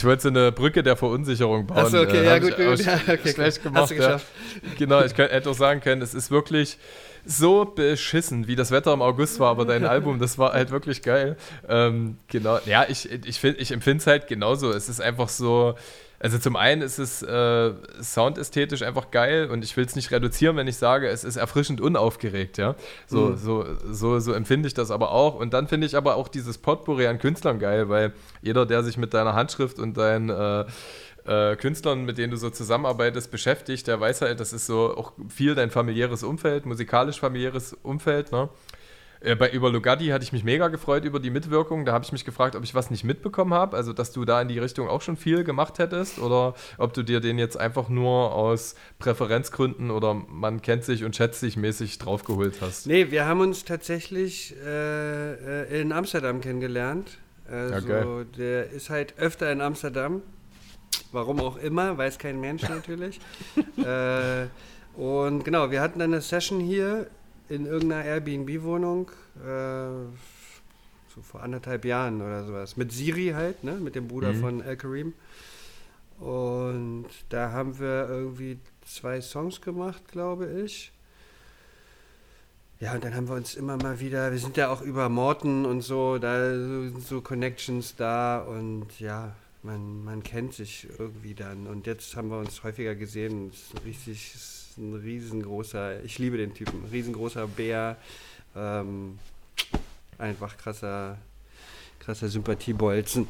wollt 0.03 0.21
so 0.21 0.29
eine 0.29 0.51
Brücke 0.51 0.83
der 0.83 0.97
Verunsicherung 0.97 1.67
bauen. 1.67 1.77
Achso, 1.77 2.01
okay, 2.01 2.17
äh, 2.17 2.25
ja, 2.25 2.39
gut, 2.39 2.57
gut. 2.57 2.79
Ja, 2.85 2.99
okay, 3.07 3.33
schlecht 3.33 3.63
gemacht. 3.63 3.83
Hast 3.83 3.91
du 3.91 3.95
geschafft. 3.95 4.27
Ja. 4.61 4.69
Genau, 4.77 5.03
ich 5.03 5.15
hätte 5.17 5.49
auch 5.49 5.55
sagen 5.55 5.79
können, 5.79 6.01
es 6.01 6.13
ist 6.13 6.31
wirklich 6.31 6.77
so 7.25 7.65
beschissen, 7.65 8.47
wie 8.47 8.55
das 8.55 8.71
Wetter 8.71 8.93
im 8.93 9.01
August 9.01 9.39
war, 9.39 9.51
aber 9.51 9.65
dein 9.65 9.85
Album, 9.85 10.19
das 10.19 10.37
war 10.37 10.53
halt 10.53 10.71
wirklich 10.71 11.01
geil. 11.01 11.37
Ähm, 11.67 12.17
genau, 12.27 12.59
ja, 12.65 12.85
ich, 12.87 13.09
ich, 13.11 13.43
ich 13.43 13.71
empfinde 13.71 14.01
es 14.01 14.07
halt 14.07 14.27
genauso. 14.27 14.71
Es 14.71 14.89
ist 14.89 15.01
einfach 15.01 15.29
so, 15.29 15.75
also 16.23 16.37
zum 16.37 16.55
einen 16.55 16.81
ist 16.81 16.99
es 16.99 17.21
äh, 17.21 17.73
soundästhetisch 18.01 18.81
einfach 18.81 19.11
geil 19.11 19.49
und 19.51 19.61
ich 19.63 19.75
will 19.75 19.83
es 19.83 19.95
nicht 19.95 20.09
reduzieren, 20.11 20.55
wenn 20.55 20.67
ich 20.67 20.77
sage, 20.77 21.09
es 21.09 21.25
ist 21.25 21.35
erfrischend 21.35 21.81
unaufgeregt, 21.81 22.57
ja. 22.57 22.75
So, 23.07 23.31
mhm. 23.31 23.37
so, 23.37 23.65
so, 23.91 24.19
so 24.19 24.31
empfinde 24.31 24.67
ich 24.67 24.73
das 24.73 24.89
aber 24.89 25.11
auch. 25.11 25.35
Und 25.35 25.53
dann 25.53 25.67
finde 25.67 25.85
ich 25.85 25.97
aber 25.97 26.15
auch 26.15 26.29
dieses 26.29 26.57
Potpourri 26.57 27.07
an 27.07 27.19
Künstlern 27.19 27.59
geil, 27.59 27.89
weil 27.89 28.13
jeder, 28.41 28.65
der 28.65 28.83
sich 28.83 28.97
mit 28.97 29.13
deiner 29.13 29.33
Handschrift 29.33 29.79
und 29.79 29.97
deinen 29.97 30.29
äh, 30.29 30.63
äh, 31.25 31.55
Künstlern, 31.55 32.05
mit 32.05 32.17
denen 32.17 32.31
du 32.31 32.37
so 32.37 32.49
zusammenarbeitest, 32.49 33.31
beschäftigt, 33.31 33.87
der 33.87 33.99
weiß 33.99 34.21
halt, 34.21 34.39
das 34.39 34.53
ist 34.53 34.65
so 34.65 34.95
auch 34.95 35.13
viel 35.29 35.55
dein 35.55 35.71
familiäres 35.71 36.23
Umfeld, 36.23 36.65
musikalisch 36.65 37.19
familiäres 37.19 37.73
Umfeld. 37.81 38.31
Ne? 38.31 38.49
Äh, 39.23 39.35
bei 39.35 39.49
über 39.49 39.69
Lugatti 39.69 40.07
hatte 40.07 40.23
ich 40.23 40.33
mich 40.33 40.43
mega 40.43 40.67
gefreut 40.67 41.05
über 41.05 41.19
die 41.19 41.29
Mitwirkung. 41.29 41.85
Da 41.85 41.93
habe 41.93 42.03
ich 42.03 42.11
mich 42.11 42.25
gefragt, 42.25 42.55
ob 42.55 42.63
ich 42.63 42.75
was 42.75 42.91
nicht 42.91 43.05
mitbekommen 43.05 43.53
habe, 43.53 43.77
also 43.77 43.93
dass 43.93 44.11
du 44.11 44.25
da 44.25 44.41
in 44.41 44.49
die 44.49 44.59
Richtung 44.59 44.89
auch 44.89 45.01
schon 45.01 45.15
viel 45.15 45.43
gemacht 45.45 45.79
hättest 45.79 46.19
oder 46.19 46.55
ob 46.77 46.93
du 46.93 47.03
dir 47.03 47.21
den 47.21 47.39
jetzt 47.39 47.57
einfach 47.57 47.87
nur 47.87 48.33
aus 48.33 48.75
Präferenzgründen 48.99 49.91
oder 49.91 50.13
man 50.13 50.61
kennt 50.61 50.83
sich 50.83 51.05
und 51.05 51.15
schätzt 51.15 51.39
sich 51.39 51.55
mäßig 51.55 51.99
draufgeholt 51.99 52.55
hast. 52.59 52.85
Nee, 52.85 53.11
wir 53.11 53.25
haben 53.25 53.39
uns 53.39 53.63
tatsächlich 53.63 54.55
äh, 54.65 55.61
äh 55.61 55.81
in 55.81 55.93
Amsterdam 55.93 56.41
kennengelernt. 56.41 57.17
Also 57.49 57.89
ja, 57.89 58.23
der 58.37 58.71
ist 58.71 58.89
halt 58.89 59.17
öfter 59.17 59.51
in 59.51 59.61
Amsterdam 59.61 60.21
Warum 61.11 61.39
auch 61.39 61.57
immer, 61.57 61.97
weiß 61.97 62.17
kein 62.17 62.39
Mensch 62.39 62.63
natürlich. 62.63 63.19
äh, 63.77 64.47
und 64.95 65.43
genau, 65.43 65.71
wir 65.71 65.81
hatten 65.81 66.01
eine 66.01 66.21
Session 66.21 66.59
hier 66.59 67.07
in 67.49 67.65
irgendeiner 67.65 68.05
Airbnb-Wohnung. 68.05 69.09
Äh, 69.43 70.07
so 71.13 71.21
vor 71.21 71.43
anderthalb 71.43 71.85
Jahren 71.85 72.21
oder 72.21 72.43
sowas. 72.45 72.75
Mit 72.77 72.91
Siri 72.91 73.31
halt, 73.35 73.63
ne? 73.63 73.73
Mit 73.73 73.95
dem 73.95 74.07
Bruder 74.07 74.33
Mhm. 74.33 74.39
von 74.41 74.61
El 74.61 74.77
Karim. 74.77 75.13
Und 76.19 77.05
da 77.29 77.51
haben 77.51 77.79
wir 77.79 78.07
irgendwie 78.09 78.59
zwei 78.85 79.21
Songs 79.21 79.61
gemacht, 79.61 80.01
glaube 80.11 80.47
ich. 80.63 80.91
Ja, 82.79 82.93
und 82.93 83.03
dann 83.03 83.15
haben 83.15 83.27
wir 83.29 83.35
uns 83.35 83.55
immer 83.55 83.77
mal 83.77 83.99
wieder, 83.99 84.31
wir 84.31 84.39
sind 84.39 84.57
ja 84.57 84.69
auch 84.69 84.81
über 84.81 85.07
Morten 85.07 85.65
und 85.65 85.81
so, 85.81 86.17
da 86.17 86.49
sind 86.51 87.01
so 87.05 87.21
Connections 87.21 87.95
da 87.95 88.39
und 88.39 88.99
ja, 88.99 89.35
man, 89.63 90.03
man 90.03 90.23
kennt 90.23 90.53
sich 90.53 90.87
irgendwie 90.99 91.33
dann. 91.33 91.67
Und 91.67 91.87
jetzt 91.87 92.15
haben 92.15 92.29
wir 92.29 92.37
uns 92.37 92.63
häufiger 92.63 92.95
gesehen. 92.95 93.49
Es 93.51 93.59
ist 93.59 93.73
ein 93.73 93.83
richtig, 93.85 94.35
ist 94.35 94.77
ein 94.77 94.93
riesengroßer, 94.93 96.03
ich 96.03 96.19
liebe 96.19 96.37
den 96.37 96.53
Typen, 96.53 96.85
riesengroßer 96.91 97.47
Bär, 97.47 97.97
ähm, 98.55 99.19
einfach 100.17 100.57
krasser, 100.57 101.17
krasser 101.99 102.27
Sympathiebolzen. 102.27 103.27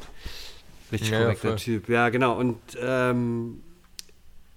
Richtig 0.92 1.10
ja, 1.10 1.22
korrekter 1.22 1.48
voll. 1.48 1.56
Typ. 1.56 1.88
Ja, 1.88 2.08
genau. 2.08 2.38
Und 2.38 2.60
ähm, 2.80 3.62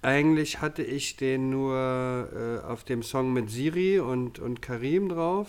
eigentlich 0.02 0.60
hatte 0.60 0.82
ich 0.82 1.16
den 1.16 1.50
nur 1.50 2.62
äh, 2.64 2.66
auf 2.66 2.84
dem 2.84 3.02
Song 3.02 3.32
mit 3.32 3.50
Siri 3.50 3.98
und, 3.98 4.38
und 4.38 4.62
Karim 4.62 5.08
drauf. 5.08 5.48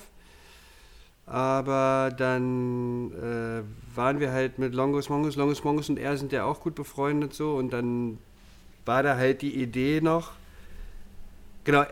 Aber 1.29 2.11
dann 2.17 3.11
äh, 3.13 3.61
waren 3.95 4.19
wir 4.19 4.31
halt 4.31 4.57
mit 4.57 4.73
Longus 4.73 5.09
Mongus, 5.09 5.35
Longus 5.35 5.63
Mongus 5.63 5.87
und 5.89 5.99
er 5.99 6.17
sind 6.17 6.31
ja 6.31 6.43
auch 6.45 6.59
gut 6.59 6.73
befreundet 6.75 7.33
so. 7.35 7.53
Und 7.55 7.71
dann 7.71 8.17
war 8.85 9.03
da 9.03 9.15
halt 9.15 9.41
die 9.43 9.53
Idee 9.61 10.01
noch. 10.01 10.31
Genau, 11.65 11.83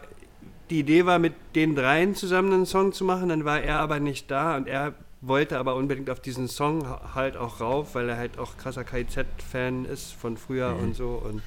die 0.71 0.79
Idee 0.79 1.05
war 1.05 1.19
mit 1.19 1.33
den 1.55 1.75
dreien 1.75 2.15
zusammen 2.15 2.51
einen 2.51 2.65
Song 2.65 2.93
zu 2.93 3.05
machen. 3.05 3.29
Dann 3.29 3.45
war 3.45 3.61
er 3.61 3.79
aber 3.79 3.99
nicht 3.99 4.31
da 4.31 4.57
und 4.57 4.67
er 4.67 4.93
wollte 5.21 5.57
aber 5.59 5.75
unbedingt 5.75 6.09
auf 6.09 6.19
diesen 6.19 6.47
Song 6.47 6.87
ha- 6.87 7.11
halt 7.15 7.37
auch 7.37 7.59
rauf, 7.59 7.95
weil 7.95 8.09
er 8.09 8.17
halt 8.17 8.39
auch 8.39 8.57
krasser 8.57 8.83
KIZ-Fan 8.83 9.85
ist 9.85 10.13
von 10.13 10.37
früher 10.37 10.73
Mhm. 10.75 10.79
und 10.79 10.95
so. 10.95 11.21
Und 11.23 11.41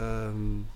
ähm, 0.00 0.66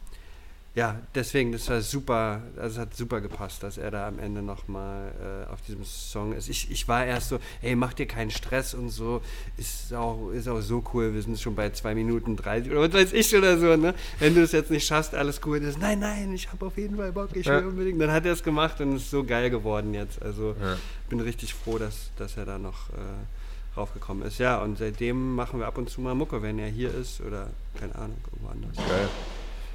ja, 0.77 0.99
deswegen, 1.15 1.53
das 1.53 1.69
war 1.69 1.81
super, 1.83 2.43
also 2.57 2.75
es 2.75 2.79
hat 2.79 2.97
super 2.97 3.21
gepasst, 3.21 3.63
dass 3.63 3.79
er 3.79 3.93
da 3.93 4.09
am 4.09 4.19
Ende 4.19 4.43
nochmal 4.43 5.13
äh, 5.49 5.53
auf 5.53 5.63
diesem 5.63 5.85
Song 5.85 6.33
ist. 6.33 6.49
Ich, 6.49 6.69
ich 6.71 6.89
war 6.89 7.05
erst 7.07 7.29
so, 7.29 7.39
ey, 7.63 7.77
mach 7.77 7.93
dir 7.93 8.07
keinen 8.07 8.33
Stress 8.33 8.75
und 8.75 8.89
so, 8.91 9.23
ist 9.57 9.95
auch, 9.95 10.31
ist 10.33 10.49
auch 10.49 10.61
so 10.61 10.83
cool, 10.93 11.15
wir 11.15 11.23
sind 11.23 11.39
schon 11.39 11.55
bei 11.55 11.71
2 11.71 11.95
Minuten 11.95 12.35
30 12.35 12.73
oder 12.73 12.81
was 12.81 12.93
weiß 12.93 13.13
ich 13.13 13.37
oder 13.37 13.57
so, 13.57 13.77
ne? 13.77 13.95
Wenn 14.19 14.35
du 14.35 14.43
es 14.43 14.51
jetzt 14.51 14.73
nicht 14.73 14.85
schaffst, 14.85 15.15
alles 15.15 15.41
cool 15.47 15.59
ist, 15.59 15.79
nein, 15.79 16.01
nein, 16.01 16.33
ich 16.35 16.51
habe 16.51 16.67
auf 16.67 16.77
jeden 16.77 16.97
Fall 16.97 17.13
Bock, 17.13 17.31
ich 17.37 17.47
will 17.47 17.53
Ja. 17.53 17.59
unbedingt. 17.61 18.01
Dann 18.01 18.11
hat 18.11 18.27
er 18.27 18.33
es 18.33 18.43
gemacht 18.43 18.81
und 18.81 18.97
ist 18.97 19.11
so 19.11 19.23
geil 19.23 19.51
geworden 19.51 19.95
jetzt. 19.95 20.21
Also 20.23 20.57
Ja. 20.61 20.77
bin 21.09 21.21
richtig 21.21 21.55
froh, 21.55 21.79
dass, 21.79 22.11
dass 22.17 22.37
er 22.37 22.47
da 22.47 22.59
noch 22.59 22.91
äh, 22.91 23.77
raufgekommen 23.77 24.25
ist. 24.27 24.39
Ja, 24.39 24.61
und 24.61 24.79
seitdem 24.79 25.37
machen 25.37 25.61
wir 25.61 25.67
ab 25.69 25.79
und 25.79 25.89
zu 25.89 26.01
mal 26.01 26.17
Mucke, 26.17 26.43
wenn 26.43 26.59
er 26.59 26.69
hier 26.69 26.93
ist 26.93 27.21
oder 27.21 27.51
keine 27.79 27.95
Ahnung, 27.95 28.17
irgendwo 28.33 28.51
anders. 28.51 28.77
Geil. 28.89 29.09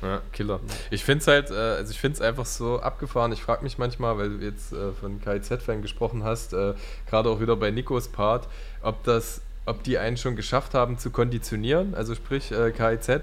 Ja, 0.02 0.22
Killer. 0.32 0.60
Ich 0.92 1.04
finde 1.04 1.22
es 1.22 1.28
halt, 1.28 1.52
äh, 1.52 1.56
also 1.56 1.92
ich 1.92 2.00
finde 2.00 2.16
es 2.16 2.22
einfach 2.22 2.46
so 2.46 2.80
abgefahren. 2.80 3.32
Ich 3.32 3.42
frage 3.42 3.64
mich 3.64 3.78
manchmal, 3.78 4.18
weil 4.18 4.38
du 4.38 4.46
jetzt 4.46 4.72
äh, 4.72 4.92
von 4.94 5.22
KIZ-Fan 5.22 5.82
gesprochen 5.82 6.24
hast, 6.24 6.54
äh, 6.54 6.74
gerade 7.10 7.30
auch 7.30 7.40
wieder 7.42 7.56
bei 7.56 7.72
Nikos 7.72 8.08
Part, 8.08 8.48
ob 8.82 9.04
das, 9.04 9.42
ob 9.66 9.84
die 9.84 9.98
einen 9.98 10.18
schon 10.18 10.36
geschafft 10.36 10.74
haben 10.74 10.98
zu 10.98 11.12
konditionieren, 11.12 11.96
also 11.96 12.16
sprich 12.16 12.50
KIZ. 12.50 13.22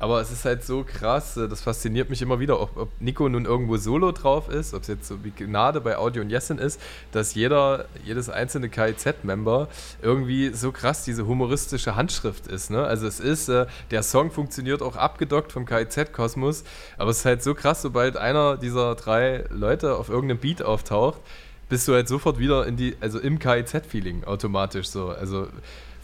Aber 0.00 0.22
es 0.22 0.32
ist 0.32 0.46
halt 0.46 0.64
so 0.64 0.82
krass, 0.82 1.36
äh, 1.36 1.46
das 1.46 1.60
fasziniert 1.60 2.08
mich 2.08 2.22
immer 2.22 2.40
wieder, 2.40 2.58
ob, 2.58 2.76
ob 2.76 2.88
Nico 3.00 3.28
nun 3.28 3.44
irgendwo 3.44 3.76
solo 3.76 4.12
drauf 4.12 4.48
ist, 4.48 4.72
ob 4.72 4.82
es 4.82 4.88
jetzt 4.88 5.06
so 5.06 5.22
wie 5.22 5.30
Gnade 5.30 5.82
bei 5.82 5.98
Audio 5.98 6.22
und 6.22 6.30
Jessin 6.30 6.56
ist, 6.56 6.80
dass 7.12 7.34
jeder, 7.34 7.84
jedes 8.02 8.30
einzelne 8.30 8.70
KIZ-Member 8.70 9.68
irgendwie 10.00 10.54
so 10.54 10.72
krass 10.72 11.04
diese 11.04 11.26
humoristische 11.26 11.96
Handschrift 11.96 12.46
ist. 12.46 12.70
Ne? 12.70 12.82
Also 12.82 13.06
es 13.06 13.20
ist, 13.20 13.50
äh, 13.50 13.66
der 13.90 14.02
Song 14.02 14.30
funktioniert 14.30 14.80
auch 14.80 14.96
abgedockt 14.96 15.52
vom 15.52 15.66
KIZ-Kosmos, 15.66 16.64
aber 16.96 17.10
es 17.10 17.18
ist 17.18 17.24
halt 17.26 17.42
so 17.42 17.54
krass, 17.54 17.82
sobald 17.82 18.16
einer 18.16 18.56
dieser 18.56 18.94
drei 18.94 19.44
Leute 19.50 19.96
auf 19.96 20.08
irgendeinem 20.08 20.38
Beat 20.38 20.62
auftaucht, 20.62 21.20
bist 21.68 21.86
du 21.86 21.92
halt 21.92 22.08
sofort 22.08 22.38
wieder 22.38 22.66
in 22.66 22.76
die, 22.76 22.96
also 23.00 23.18
im 23.20 23.38
KIZ-Feeling 23.38 24.24
automatisch 24.24 24.88
so. 24.88 25.10
Also 25.10 25.46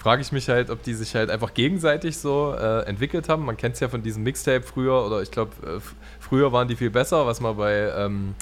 frage 0.07 0.23
ich 0.23 0.31
mich 0.31 0.49
halt, 0.49 0.71
ob 0.71 0.85
die 0.85 0.95
sich 0.95 1.17
halt 1.17 1.31
einfach 1.31 1.53
gegenseitig 1.53 2.17
so 2.17 2.55
äh, 2.57 2.83
entwickelt 2.83 3.29
haben. 3.29 3.45
Man 3.45 3.57
kennt 3.57 3.75
es 3.75 3.81
ja 3.81 3.89
von 3.89 4.05
diesem 4.05 4.23
Mixtape 4.23 4.63
früher, 4.63 5.05
oder 5.05 5.21
ich 5.21 5.33
glaube, 5.33 5.51
äh, 5.67 5.81
früher 6.21 6.53
waren 6.53 6.69
die 6.69 6.77
viel 6.77 6.91
besser, 6.91 7.27
was 7.27 7.41
mal 7.41 7.55
bei 7.55 7.93
ähm, 7.97 8.37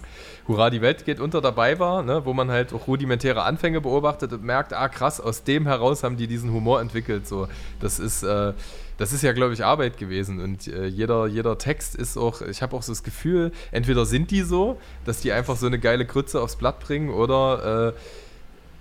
Hurra, 0.47 0.69
die 0.69 0.83
Welt 0.83 1.07
geht 1.07 1.21
unter 1.21 1.41
dabei 1.41 1.79
war, 1.79 2.03
ne? 2.03 2.21
wo 2.27 2.35
man 2.35 2.51
halt 2.51 2.75
auch 2.75 2.87
rudimentäre 2.87 3.45
Anfänge 3.45 3.81
beobachtet 3.81 4.35
und 4.35 4.45
merkt, 4.45 4.75
ah 4.75 4.91
krass, 4.91 5.23
aus 5.23 5.43
dem 5.45 5.67
heraus 5.67 6.03
haben 6.03 6.19
die 6.19 6.27
diesen 6.27 6.53
Humor 6.53 6.83
entwickelt. 6.83 7.27
So. 7.27 7.49
Das 7.81 7.99
ist. 7.99 8.25
Äh, 8.25 8.53
das 8.97 9.13
ist 9.13 9.23
ja, 9.23 9.33
glaube 9.33 9.55
ich, 9.55 9.65
Arbeit 9.65 9.99
gewesen. 9.99 10.41
Und 10.41 10.69
äh, 10.69 10.87
jeder, 10.87 11.27
jeder 11.27 11.59
Text 11.59 11.97
ist 11.97 12.17
auch, 12.17 12.43
ich 12.43 12.63
habe 12.63 12.77
auch 12.77 12.83
so 12.83 12.93
das 12.93 13.03
Gefühl, 13.03 13.51
entweder 13.73 14.07
sind 14.07 14.31
die 14.31 14.43
so, 14.43 14.79
dass 15.05 15.21
die 15.21 15.33
einfach 15.33 15.57
so 15.57 15.67
eine 15.67 15.81
geile 15.81 16.07
Krütze 16.07 16.41
aufs 16.41 16.55
Blatt 16.55 16.79
bringen, 16.79 17.11
oder 17.11 17.89
äh, 17.89 17.93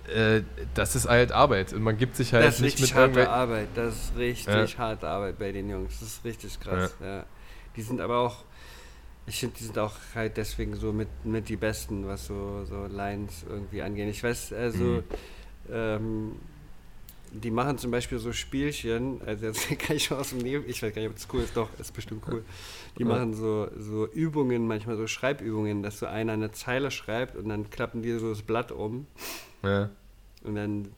äh, 0.08 0.42
das 0.74 0.96
ist 0.96 1.08
halt 1.08 1.32
Arbeit. 1.32 1.72
Und 1.72 1.82
man 1.82 1.96
gibt 1.96 2.16
sich 2.16 2.32
halt 2.32 2.44
das 2.44 2.56
ist 2.56 2.60
nicht 2.62 2.74
richtig 2.80 2.94
mit 2.94 3.16
harte 3.16 3.28
Arbeit. 3.30 3.68
Das 3.74 3.94
ist 3.94 4.16
richtig 4.16 4.72
Ja. 4.72 4.78
harte 4.78 5.08
Arbeit 5.08 5.38
bei 5.38 5.52
den 5.52 5.68
Jungs. 5.70 6.00
Das 6.00 6.08
ist 6.08 6.24
richtig 6.24 6.58
krass. 6.60 6.94
Ja. 7.00 7.24
Die 7.76 7.82
sind 7.82 8.00
aber 8.00 8.18
auch, 8.18 8.44
ich 9.26 9.40
finde, 9.40 9.56
die 9.58 9.64
sind 9.64 9.78
auch 9.78 9.94
halt 10.14 10.36
deswegen 10.36 10.76
so 10.76 10.92
mit, 10.92 11.08
mit 11.24 11.48
die 11.48 11.56
Besten, 11.56 12.06
was 12.06 12.26
so, 12.26 12.64
so 12.68 12.86
Lines 12.86 13.44
irgendwie 13.48 13.82
angehen. 13.82 14.08
Ich 14.08 14.22
weiß, 14.22 14.52
also, 14.52 14.84
Mhm. 14.84 15.02
ähm, 15.72 16.32
die 17.44 17.50
machen 17.50 17.78
zum 17.78 17.90
Beispiel 17.90 18.18
so 18.18 18.32
Spielchen, 18.32 19.20
also 19.24 19.46
jetzt 19.46 19.68
kann 19.78 19.96
ich 19.96 20.10
mal 20.10 20.16
aus 20.18 20.30
dem 20.30 20.40
Leben, 20.40 20.64
ich 20.66 20.82
weiß 20.82 20.92
gar 20.94 21.02
nicht, 21.02 21.10
ob 21.10 21.14
das 21.16 21.28
cool 21.32 21.42
ist, 21.42 21.56
doch, 21.56 21.68
ist 21.78 21.92
bestimmt 21.92 22.24
cool. 22.28 22.44
Die 22.98 23.04
machen 23.04 23.34
so, 23.34 23.68
so 23.78 24.06
Übungen, 24.08 24.66
manchmal 24.66 24.96
so 24.96 25.06
Schreibübungen, 25.06 25.82
dass 25.82 25.98
so 25.98 26.06
einer 26.06 26.32
eine 26.32 26.50
Zeile 26.52 26.90
schreibt 26.90 27.36
und 27.36 27.48
dann 27.48 27.70
klappen 27.70 28.02
die 28.02 28.12
so 28.18 28.30
das 28.30 28.42
Blatt 28.42 28.72
um 28.72 29.06
Ja. 29.62 29.90
und 30.42 30.54
dann 30.56 30.88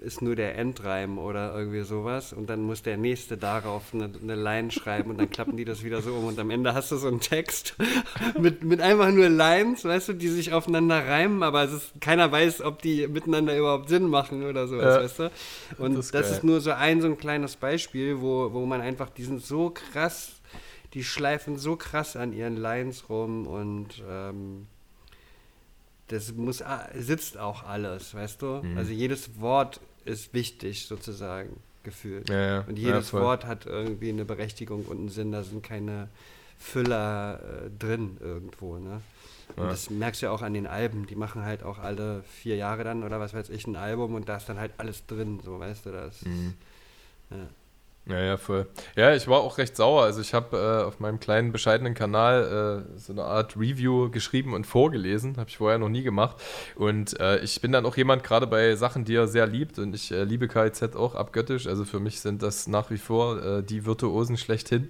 ist 0.00 0.22
nur 0.22 0.34
der 0.34 0.56
Endreim 0.58 1.18
oder 1.18 1.54
irgendwie 1.56 1.82
sowas 1.82 2.32
und 2.32 2.50
dann 2.50 2.62
muss 2.62 2.82
der 2.82 2.96
nächste 2.96 3.36
darauf 3.36 3.94
eine, 3.94 4.10
eine 4.20 4.34
Line 4.34 4.70
schreiben 4.72 5.10
und 5.10 5.18
dann 5.20 5.30
klappen 5.30 5.56
die 5.56 5.64
das 5.64 5.84
wieder 5.84 6.02
so 6.02 6.14
um 6.14 6.24
und 6.26 6.38
am 6.40 6.50
Ende 6.50 6.74
hast 6.74 6.90
du 6.90 6.96
so 6.96 7.06
einen 7.08 7.20
Text 7.20 7.76
mit, 8.40 8.64
mit 8.64 8.80
einfach 8.80 9.10
nur 9.12 9.28
Lines, 9.28 9.84
weißt 9.84 10.08
du, 10.08 10.12
die 10.14 10.28
sich 10.28 10.52
aufeinander 10.52 11.06
reimen, 11.06 11.42
aber 11.44 11.62
es 11.62 11.72
ist, 11.72 11.92
keiner 12.00 12.30
weiß, 12.32 12.62
ob 12.62 12.82
die 12.82 13.06
miteinander 13.06 13.56
überhaupt 13.56 13.88
Sinn 13.88 14.08
machen 14.08 14.44
oder 14.44 14.66
sowas, 14.66 14.96
Ja. 14.96 15.02
weißt 15.02 15.18
du? 15.20 15.30
Und 15.82 15.94
Das 15.96 16.10
das, 16.10 16.26
ist 16.26 16.32
ist 16.32 16.42
geil. 16.42 16.50
nur 16.50 16.60
so 16.60 16.72
ein 16.72 17.00
so 17.00 17.06
ein 17.06 17.18
kleines 17.18 17.56
Beispiel, 17.56 18.20
wo, 18.20 18.52
wo 18.52 18.66
man 18.66 18.80
einfach, 18.80 19.10
die 19.10 19.22
sind 19.24 19.42
so 19.44 19.70
krass, 19.70 20.32
die 20.94 21.04
schleifen 21.04 21.56
so 21.56 21.76
krass 21.76 22.16
an 22.16 22.32
ihren 22.32 22.56
Lines 22.56 23.08
rum 23.08 23.46
und 23.46 24.02
ähm, 24.10 24.66
das 26.08 26.32
muss 26.34 26.62
a- 26.62 26.88
sitzt 26.96 27.38
auch 27.38 27.62
alles, 27.64 28.14
weißt 28.14 28.42
du? 28.42 28.62
Mhm. 28.62 28.76
Also 28.78 28.92
jedes 28.92 29.40
Wort 29.40 29.80
ist 30.04 30.32
wichtig 30.34 30.86
sozusagen 30.86 31.60
gefühlt. 31.84 32.28
Ja, 32.28 32.40
ja. 32.46 32.60
Und 32.66 32.78
Ja, 32.78 32.88
jedes 32.90 33.10
voll. 33.10 33.22
Wort 33.22 33.44
hat 33.46 33.66
irgendwie 33.66 34.08
eine 34.10 34.24
Berechtigung 34.24 34.84
und 34.86 34.98
einen 34.98 35.08
Sinn. 35.08 35.32
Da 35.32 35.42
sind 35.42 35.62
keine 35.62 36.08
Füller 36.58 37.40
äh, 37.66 37.70
drin 37.78 38.16
irgendwo, 38.20 38.78
ne? 38.78 39.00
Und 39.56 39.64
Ja. 39.64 39.70
das 39.70 39.88
merkst 39.88 40.20
du 40.20 40.26
ja 40.26 40.32
auch 40.32 40.42
an 40.42 40.52
den 40.54 40.66
Alben. 40.66 41.06
Die 41.06 41.14
machen 41.16 41.42
halt 41.42 41.62
auch 41.62 41.78
alle 41.78 42.22
vier 42.24 42.56
Jahre 42.56 42.84
dann 42.84 43.02
oder 43.04 43.18
was 43.20 43.32
weiß 43.32 43.48
ich 43.50 43.66
ein 43.66 43.76
Album 43.76 44.14
und 44.14 44.28
da 44.28 44.36
ist 44.36 44.48
dann 44.48 44.58
halt 44.58 44.72
alles 44.76 45.06
drin, 45.06 45.40
so 45.42 45.58
weißt 45.58 45.86
du 45.86 45.90
das. 45.92 46.22
Mhm. 46.22 46.54
Ja. 47.30 47.36
Ja, 48.08 48.20
ja, 48.20 48.36
voll. 48.38 48.66
Ja, 48.96 49.14
ich 49.14 49.28
war 49.28 49.40
auch 49.40 49.58
recht 49.58 49.76
sauer. 49.76 50.04
Also 50.04 50.22
ich 50.22 50.32
habe 50.32 50.56
äh, 50.56 50.84
auf 50.86 50.98
meinem 50.98 51.20
kleinen, 51.20 51.52
bescheidenen 51.52 51.92
Kanal 51.92 52.86
äh, 52.94 52.98
so 52.98 53.12
eine 53.12 53.24
Art 53.24 53.54
Review 53.54 54.10
geschrieben 54.10 54.54
und 54.54 54.66
vorgelesen. 54.66 55.36
Habe 55.36 55.50
ich 55.50 55.58
vorher 55.58 55.76
noch 55.76 55.90
nie 55.90 56.02
gemacht. 56.02 56.38
Und 56.74 57.20
äh, 57.20 57.40
ich 57.40 57.60
bin 57.60 57.70
dann 57.70 57.84
auch 57.84 57.98
jemand, 57.98 58.24
gerade 58.24 58.46
bei 58.46 58.76
Sachen, 58.76 59.04
die 59.04 59.14
er 59.14 59.28
sehr 59.28 59.46
liebt. 59.46 59.78
Und 59.78 59.94
ich 59.94 60.10
äh, 60.10 60.24
liebe 60.24 60.48
KIZ 60.48 60.96
auch 60.96 61.16
abgöttisch. 61.16 61.66
Also 61.66 61.84
für 61.84 62.00
mich 62.00 62.20
sind 62.20 62.42
das 62.42 62.66
nach 62.66 62.90
wie 62.90 62.96
vor 62.96 63.42
äh, 63.42 63.62
die 63.62 63.84
Virtuosen 63.84 64.38
schlechthin 64.38 64.88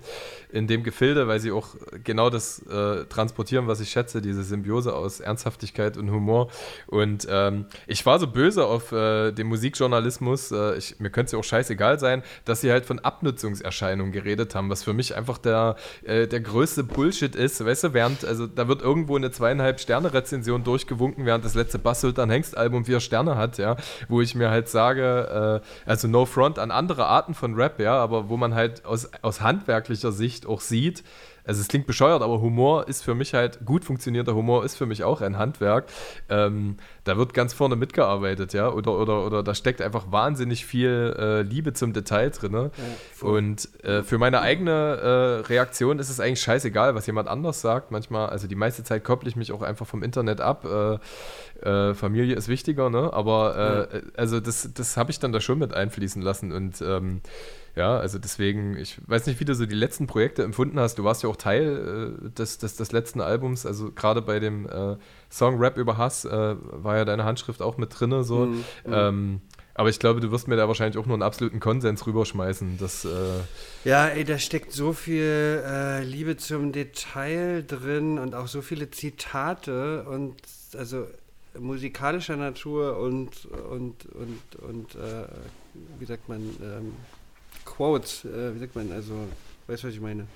in 0.53 0.69
dem 0.69 0.85
Gefilde, 0.85 1.27
weil 1.27 1.41
sie 1.41 1.51
auch 1.51 1.75
genau 2.05 2.31
das 2.31 2.61
äh, 2.69 3.05
transportieren, 3.07 3.67
was 3.67 3.81
ich 3.81 3.91
schätze, 3.91 4.23
diese 4.23 4.45
Symbiose 4.45 4.95
aus 4.95 5.19
Ernsthaftigkeit 5.19 5.97
und 5.97 6.13
Humor. 6.13 6.51
Und 6.87 7.27
ähm, 7.29 7.67
ich 7.89 8.07
war 8.07 8.21
so 8.21 8.29
böse 8.29 8.65
auf 8.65 8.91
den 8.91 9.47
Musikjournalismus, 9.47 10.53
ich, 10.77 10.99
mir 11.01 11.11
könnte 11.11 11.27
es 11.27 11.33
ja 11.33 11.39
auch 11.39 11.45
scheißegal 11.45 11.99
sein, 11.99 12.23
dass 12.45 12.61
sie 12.61 12.71
halt 12.71 12.87
von 12.87 13.01
Abnutzungserscheinungen 13.09 14.13
geredet 14.13 14.55
haben, 14.55 14.69
was 14.69 14.85
für 14.85 14.93
mich 14.93 15.17
einfach 15.17 15.39
der, 15.39 15.77
äh, 16.03 16.27
der 16.27 16.41
größte 16.41 16.85
Bullshit 16.85 17.35
ist. 17.35 17.65
Weißt 17.65 17.85
du, 17.85 17.95
während, 17.95 18.25
also 18.25 18.47
da 18.47 18.69
wird 18.69 18.83
irgendwo 18.83 19.17
eine 19.17 19.31
zweieinhalb 19.31 19.81
Sterne-Rezension 19.81 20.63
durchgewunken, 20.63 21.25
während 21.25 21.45
das 21.45 21.55
letzte 21.55 21.79
Bass 21.79 22.03
Sultan 22.03 22.31
Hengst-Album 22.31 22.85
vier 22.85 23.01
Sterne 23.01 23.37
hat, 23.37 23.57
ja, 23.57 23.77
wo 24.09 24.21
ich 24.21 24.35
mir 24.35 24.51
halt 24.51 24.69
sage, 24.69 25.63
äh, 25.65 25.89
also 25.89 26.07
no 26.07 26.27
front 26.27 26.59
an 26.59 26.71
andere 26.71 27.07
Arten 27.07 27.33
von 27.33 27.55
Rap, 27.55 27.81
ja, 27.81 27.95
aber 27.95 28.29
wo 28.29 28.37
man 28.37 28.55
halt 28.55 28.85
aus, 28.85 29.09
aus 29.23 29.41
handwerklicher 29.41 30.13
Sicht 30.13 30.47
auch 30.47 30.61
sieht, 30.61 31.03
also 31.49 31.63
es 31.63 31.69
klingt 31.69 31.87
bescheuert, 31.87 32.23
aber 32.23 32.43
Humor 32.43 32.89
ist 32.89 33.03
für 33.03 33.15
mich 33.15 33.33
halt, 33.33 33.65
gut 33.65 33.83
funktionierender 33.83 34.35
Humor 34.35 34.67
ist 34.67 34.77
für 34.77 34.85
mich 34.85 35.03
auch 35.03 35.23
ein 35.23 35.39
Handwerk. 35.39 35.87
Ähm, 36.29 36.77
da 37.05 37.17
wird 37.17 37.33
ganz 37.33 37.55
vorne 37.55 37.75
mitgearbeitet, 37.75 38.53
ja, 38.53 38.69
oder, 38.69 38.99
oder, 38.99 39.25
oder 39.25 39.43
da 39.43 39.55
steckt 39.55 39.81
einfach 39.81 40.13
wahnsinnig 40.13 40.67
viel 40.67 41.17
äh, 41.19 41.41
Liebe 41.41 41.73
zum 41.73 41.95
Detail 41.95 42.29
drin. 42.29 42.53
Ne? 42.53 42.71
Ja, 42.77 43.29
und 43.29 43.83
äh, 43.83 44.03
für 44.03 44.19
meine 44.19 44.43
eigene 44.43 44.71
äh, 44.71 45.47
Reaktion 45.47 45.99
ist 45.99 46.11
es 46.11 46.21
eigentlich 46.21 46.43
scheißegal, 46.43 46.95
was 46.95 47.07
jemand 47.07 47.29
anders 47.29 47.63
sagt. 47.63 47.93
Manchmal, 47.93 48.29
also 48.29 48.47
die 48.47 48.55
meiste 48.55 48.85
Zeit 48.85 49.03
kopple 49.03 49.27
ich 49.27 49.35
mich 49.35 49.51
auch 49.51 49.63
einfach 49.63 49.87
vom 49.87 50.03
Internet 50.03 50.43
ab. 50.43 50.67
Äh, 50.67 50.99
äh, 51.67 51.95
Familie 51.95 52.37
ist 52.37 52.49
wichtiger, 52.49 52.91
ne? 52.91 53.11
Aber 53.13 53.89
äh, 53.91 53.97
ja. 53.97 54.03
also 54.17 54.39
das, 54.39 54.69
das 54.75 54.99
habe 54.99 55.11
ich 55.11 55.19
dann 55.19 55.33
da 55.33 55.41
schon 55.41 55.59
mit 55.59 55.73
einfließen 55.73 56.21
lassen 56.21 56.53
und 56.53 56.83
ähm, 56.83 57.23
ja, 57.79 57.97
also 57.97 58.19
deswegen, 58.19 58.77
ich 58.77 58.99
weiß 59.07 59.27
nicht, 59.27 59.39
wie 59.39 59.45
du 59.45 59.55
so 59.55 59.65
die 59.65 59.77
letzten 59.77 60.09
Projekte 60.09 60.43
empfunden 60.43 60.81
hast. 60.81 60.99
Du 60.99 61.05
warst 61.05 61.23
ja 61.23 61.29
auch 61.29 61.37
Teil 61.37 62.17
äh, 62.27 62.31
des, 62.31 62.59
des, 62.59 62.75
des 62.75 62.91
letzten 62.91 63.21
Albums, 63.21 63.65
also 63.67 63.93
gerade 63.93 64.21
bei 64.21 64.41
dem 64.41 64.67
äh, 64.67 64.97
Song 65.31 65.59
Rap 65.59 65.79
über 65.79 65.97
Hass 65.97 66.25
äh, 66.25 66.57
war 66.61 66.97
ja 66.97 67.05
deine 67.05 67.25
Handschrift 67.25 67.63
auch 67.63 67.79
mit 67.79 67.99
drin. 67.99 68.25
So. 68.25 68.47
Mhm, 68.47 68.57
mhm, 68.57 68.65
ähm, 68.93 69.41
aber 69.75 69.91
ich 69.91 70.01
glaube, 70.01 70.19
du 70.19 70.33
wirst 70.33 70.49
mir 70.49 70.57
da 70.57 70.67
wahrscheinlich 70.67 70.99
auch 70.99 71.07
nur 71.07 71.15
einen 71.15 71.23
absoluten 71.23 71.61
Konsens 71.61 72.05
rüberschmeißen. 72.05 72.79
Dass, 72.79 73.05
äh 73.05 73.09
ja, 73.85 74.09
ey, 74.09 74.25
da 74.25 74.39
steckt 74.39 74.73
so 74.73 74.93
viel 74.93 75.63
äh, 75.65 76.03
Liebe 76.03 76.37
zum 76.37 76.73
Detail 76.73 77.63
drin 77.63 78.19
und 78.19 78.35
auch 78.35 78.49
so 78.49 78.61
viele 78.61 78.91
Zitate 78.91 80.03
und 80.03 80.35
also 80.77 81.07
musikalischer 81.57 82.37
Natur 82.37 82.99
und, 82.99 83.47
und, 83.47 84.07
und, 84.07 84.57
und 84.57 84.95
äh, 84.97 85.29
wie 86.01 86.07
sagt 86.07 86.29
man, 86.29 86.41
ähm, 86.61 86.93
Quotes, 87.69 88.25
äh, 88.25 88.55
wie 88.55 88.59
sagt 88.59 88.75
man, 88.75 88.91
also, 88.93 89.15
weißt 89.67 89.83
du, 89.83 89.89
was 89.89 89.95
ich 89.95 90.01
meine? 90.01 90.27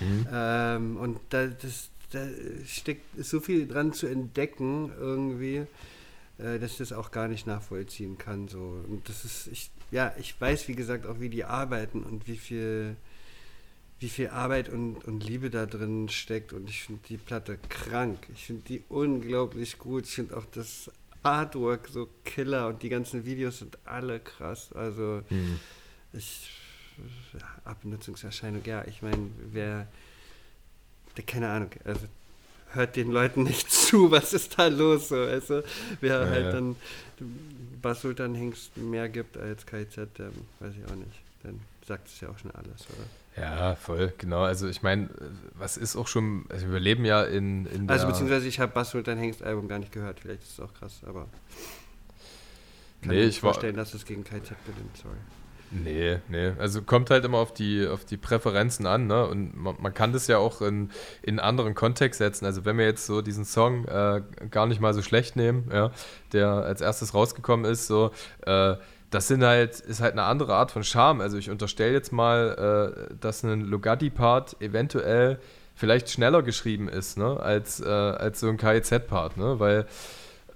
Mhm. 0.00 0.26
Ähm, 0.32 0.96
und 0.96 1.20
da, 1.28 1.46
das, 1.46 1.90
da 2.10 2.26
steckt 2.66 3.04
so 3.24 3.40
viel 3.40 3.68
dran 3.68 3.92
zu 3.92 4.06
entdecken 4.08 4.92
irgendwie, 4.98 5.66
äh, 6.38 6.58
dass 6.58 6.72
ich 6.72 6.78
das 6.78 6.92
auch 6.92 7.12
gar 7.12 7.28
nicht 7.28 7.46
nachvollziehen 7.46 8.18
kann. 8.18 8.48
So. 8.48 8.82
Und 8.88 9.08
das 9.08 9.24
ist, 9.24 9.46
ich, 9.52 9.70
ja, 9.92 10.12
ich 10.18 10.38
weiß, 10.40 10.66
wie 10.68 10.74
gesagt, 10.74 11.06
auch 11.06 11.20
wie 11.20 11.28
die 11.28 11.44
arbeiten 11.44 12.02
und 12.02 12.26
wie 12.26 12.36
viel, 12.36 12.96
wie 14.00 14.08
viel 14.08 14.28
Arbeit 14.28 14.68
und, 14.68 15.04
und 15.04 15.24
Liebe 15.24 15.50
da 15.50 15.66
drin 15.66 16.08
steckt. 16.08 16.52
Und 16.52 16.68
ich 16.68 16.82
finde 16.82 17.02
die 17.08 17.18
Platte 17.18 17.58
krank. 17.68 18.26
Ich 18.34 18.46
finde 18.46 18.62
die 18.62 18.82
unglaublich 18.88 19.78
gut. 19.78 20.06
Ich 20.06 20.14
finde 20.14 20.36
auch 20.36 20.46
das 20.46 20.90
Artwork 21.22 21.88
so 21.88 22.08
killer 22.24 22.66
und 22.66 22.82
die 22.82 22.88
ganzen 22.88 23.24
Videos 23.24 23.60
sind 23.60 23.78
alle 23.84 24.18
krass. 24.18 24.72
Also 24.72 25.22
mhm. 25.30 25.60
ich 26.12 26.59
Abnutzungserscheinung, 27.64 28.62
ja, 28.64 28.84
ich 28.86 29.02
meine, 29.02 29.30
wer, 29.52 29.86
keine 31.26 31.48
Ahnung, 31.48 31.70
also 31.84 32.06
hört 32.72 32.96
den 32.96 33.10
Leuten 33.10 33.42
nicht 33.42 33.70
zu, 33.72 34.10
was 34.10 34.32
ist 34.32 34.58
da 34.58 34.66
los, 34.68 35.08
so, 35.08 35.16
also, 35.16 35.62
wer 36.00 36.22
ja, 36.22 36.28
halt 36.28 36.44
ja. 36.46 36.52
dann 36.52 36.76
Basultan 37.82 38.34
Hengst 38.34 38.76
mehr 38.76 39.08
gibt 39.08 39.36
als 39.36 39.66
KZ, 39.66 39.98
ähm, 40.18 40.32
weiß 40.60 40.74
ich 40.76 40.90
auch 40.90 40.96
nicht, 40.96 41.20
dann 41.42 41.60
sagt 41.86 42.08
es 42.08 42.20
ja 42.20 42.28
auch 42.28 42.38
schon 42.38 42.50
alles, 42.52 42.86
oder? 42.88 43.06
Ja, 43.36 43.74
voll, 43.76 44.12
genau. 44.18 44.42
Also 44.42 44.68
ich 44.68 44.82
meine, 44.82 45.08
was 45.54 45.76
ist 45.76 45.96
auch 45.96 46.08
schon, 46.08 46.44
also 46.48 46.70
wir 46.70 46.80
leben 46.80 47.04
ja 47.04 47.22
in, 47.22 47.66
in 47.66 47.88
Also 47.88 48.08
beziehungsweise 48.08 48.48
ich 48.48 48.58
habe 48.58 48.72
Basultan 48.72 49.18
Hengst 49.18 49.42
Album 49.42 49.68
gar 49.68 49.78
nicht 49.78 49.92
gehört, 49.92 50.20
vielleicht 50.20 50.42
ist 50.42 50.52
es 50.52 50.60
auch 50.60 50.74
krass, 50.74 51.00
aber 51.06 51.28
kann 53.02 53.14
nee, 53.14 53.24
ich 53.24 53.40
vorstellen, 53.40 53.76
war, 53.76 53.84
dass 53.84 53.94
es 53.94 54.04
gegen 54.04 54.24
KZ 54.24 54.54
gewinnt, 54.66 54.96
sorry. 54.96 55.16
Nee, 55.70 56.18
nee. 56.28 56.52
Also 56.58 56.82
kommt 56.82 57.10
halt 57.10 57.24
immer 57.24 57.38
auf 57.38 57.54
die, 57.54 57.86
auf 57.86 58.04
die 58.04 58.16
Präferenzen 58.16 58.86
an, 58.86 59.06
ne? 59.06 59.26
Und 59.26 59.56
man, 59.56 59.76
man 59.78 59.94
kann 59.94 60.12
das 60.12 60.26
ja 60.26 60.38
auch 60.38 60.62
in, 60.62 60.90
in 61.22 61.38
anderen 61.38 61.74
Kontext 61.74 62.18
setzen. 62.18 62.44
Also 62.44 62.64
wenn 62.64 62.76
wir 62.76 62.86
jetzt 62.86 63.06
so 63.06 63.22
diesen 63.22 63.44
Song 63.44 63.84
äh, 63.86 64.22
gar 64.50 64.66
nicht 64.66 64.80
mal 64.80 64.92
so 64.94 65.02
schlecht 65.02 65.36
nehmen, 65.36 65.70
ja, 65.72 65.92
der 66.32 66.48
als 66.48 66.80
erstes 66.80 67.14
rausgekommen 67.14 67.70
ist, 67.70 67.86
so, 67.86 68.10
äh, 68.46 68.74
das 69.10 69.28
sind 69.28 69.44
halt, 69.44 69.78
ist 69.80 70.00
halt 70.00 70.12
eine 70.12 70.24
andere 70.24 70.54
Art 70.54 70.72
von 70.72 70.82
Charme. 70.82 71.20
Also 71.20 71.38
ich 71.38 71.50
unterstelle 71.50 71.92
jetzt 71.92 72.12
mal, 72.12 72.96
äh, 73.10 73.14
dass 73.20 73.44
ein 73.44 73.60
Lugatti-Part 73.60 74.60
eventuell 74.60 75.38
vielleicht 75.76 76.10
schneller 76.10 76.42
geschrieben 76.42 76.88
ist, 76.88 77.16
ne? 77.16 77.38
Als, 77.38 77.80
äh, 77.80 77.86
als 77.86 78.40
so 78.40 78.48
ein 78.48 78.56
KIZ-Part, 78.56 79.36
ne? 79.36 79.60
Weil 79.60 79.86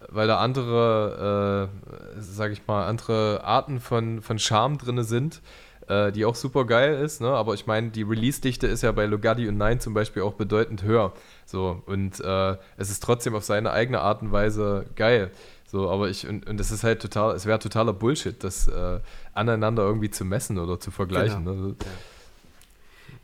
weil 0.08 0.26
da 0.26 0.38
andere, 0.38 1.70
äh, 2.16 2.20
sag 2.20 2.52
ich 2.52 2.66
mal, 2.66 2.86
andere 2.86 3.42
Arten 3.44 3.80
von, 3.80 4.22
von 4.22 4.38
Charme 4.38 4.78
drin 4.78 5.02
sind, 5.02 5.40
äh, 5.88 6.12
die 6.12 6.24
auch 6.24 6.34
super 6.34 6.64
geil 6.64 6.94
ist, 6.94 7.20
ne? 7.20 7.28
Aber 7.28 7.54
ich 7.54 7.66
meine, 7.66 7.90
die 7.90 8.02
Release-Dichte 8.02 8.66
ist 8.66 8.82
ja 8.82 8.92
bei 8.92 9.06
Lugardi 9.06 9.48
und 9.48 9.58
Nine 9.58 9.78
zum 9.78 9.94
Beispiel 9.94 10.22
auch 10.22 10.34
bedeutend 10.34 10.82
höher. 10.82 11.12
So, 11.46 11.82
und 11.86 12.20
äh, 12.20 12.56
es 12.76 12.90
ist 12.90 13.02
trotzdem 13.02 13.34
auf 13.34 13.44
seine 13.44 13.72
eigene 13.72 14.00
Art 14.00 14.22
und 14.22 14.32
Weise 14.32 14.86
geil. 14.96 15.30
So, 15.66 15.90
aber 15.90 16.08
ich, 16.08 16.26
und, 16.26 16.48
und 16.48 16.58
das 16.58 16.70
ist 16.70 16.84
halt 16.84 17.02
total, 17.02 17.34
es 17.34 17.46
wäre 17.46 17.58
totaler 17.58 17.92
Bullshit, 17.92 18.42
das 18.42 18.68
äh, 18.68 19.00
aneinander 19.34 19.82
irgendwie 19.82 20.10
zu 20.10 20.24
messen 20.24 20.58
oder 20.58 20.78
zu 20.78 20.90
vergleichen. 20.90 21.44
Genau. 21.44 21.66
Ne? 21.68 21.74
Ja. 21.80 21.90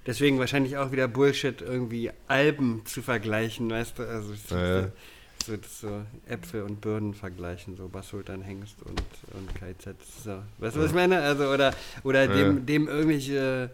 Deswegen 0.07 0.39
wahrscheinlich 0.39 0.77
auch 0.77 0.93
wieder 0.93 1.09
Bullshit, 1.09 1.61
irgendwie 1.63 2.11
Alben 2.27 2.83
zu 2.87 3.03
vergleichen, 3.03 3.71
weißt 3.71 3.99
du? 3.99 4.03
Also, 4.03 4.33
ja, 4.51 4.81
ja 4.81 4.89
so, 5.45 5.57
so 5.69 6.03
Äpfel 6.27 6.63
und 6.63 6.81
Birnen 6.81 7.15
vergleichen, 7.15 7.77
so 7.77 7.89
Basultan 7.89 8.43
Hengst 8.43 8.83
und, 8.83 9.03
und 9.35 9.55
KZ. 9.55 9.97
So. 10.25 10.43
Weißt 10.59 10.77
du, 10.77 10.81
was 10.81 10.87
ich 10.89 10.95
meine? 10.95 11.21
Also, 11.21 11.49
oder 11.49 11.75
oder 12.03 12.25
ja. 12.25 12.35
dem, 12.35 12.67
dem 12.67 12.89
irgendwelche 12.89 13.71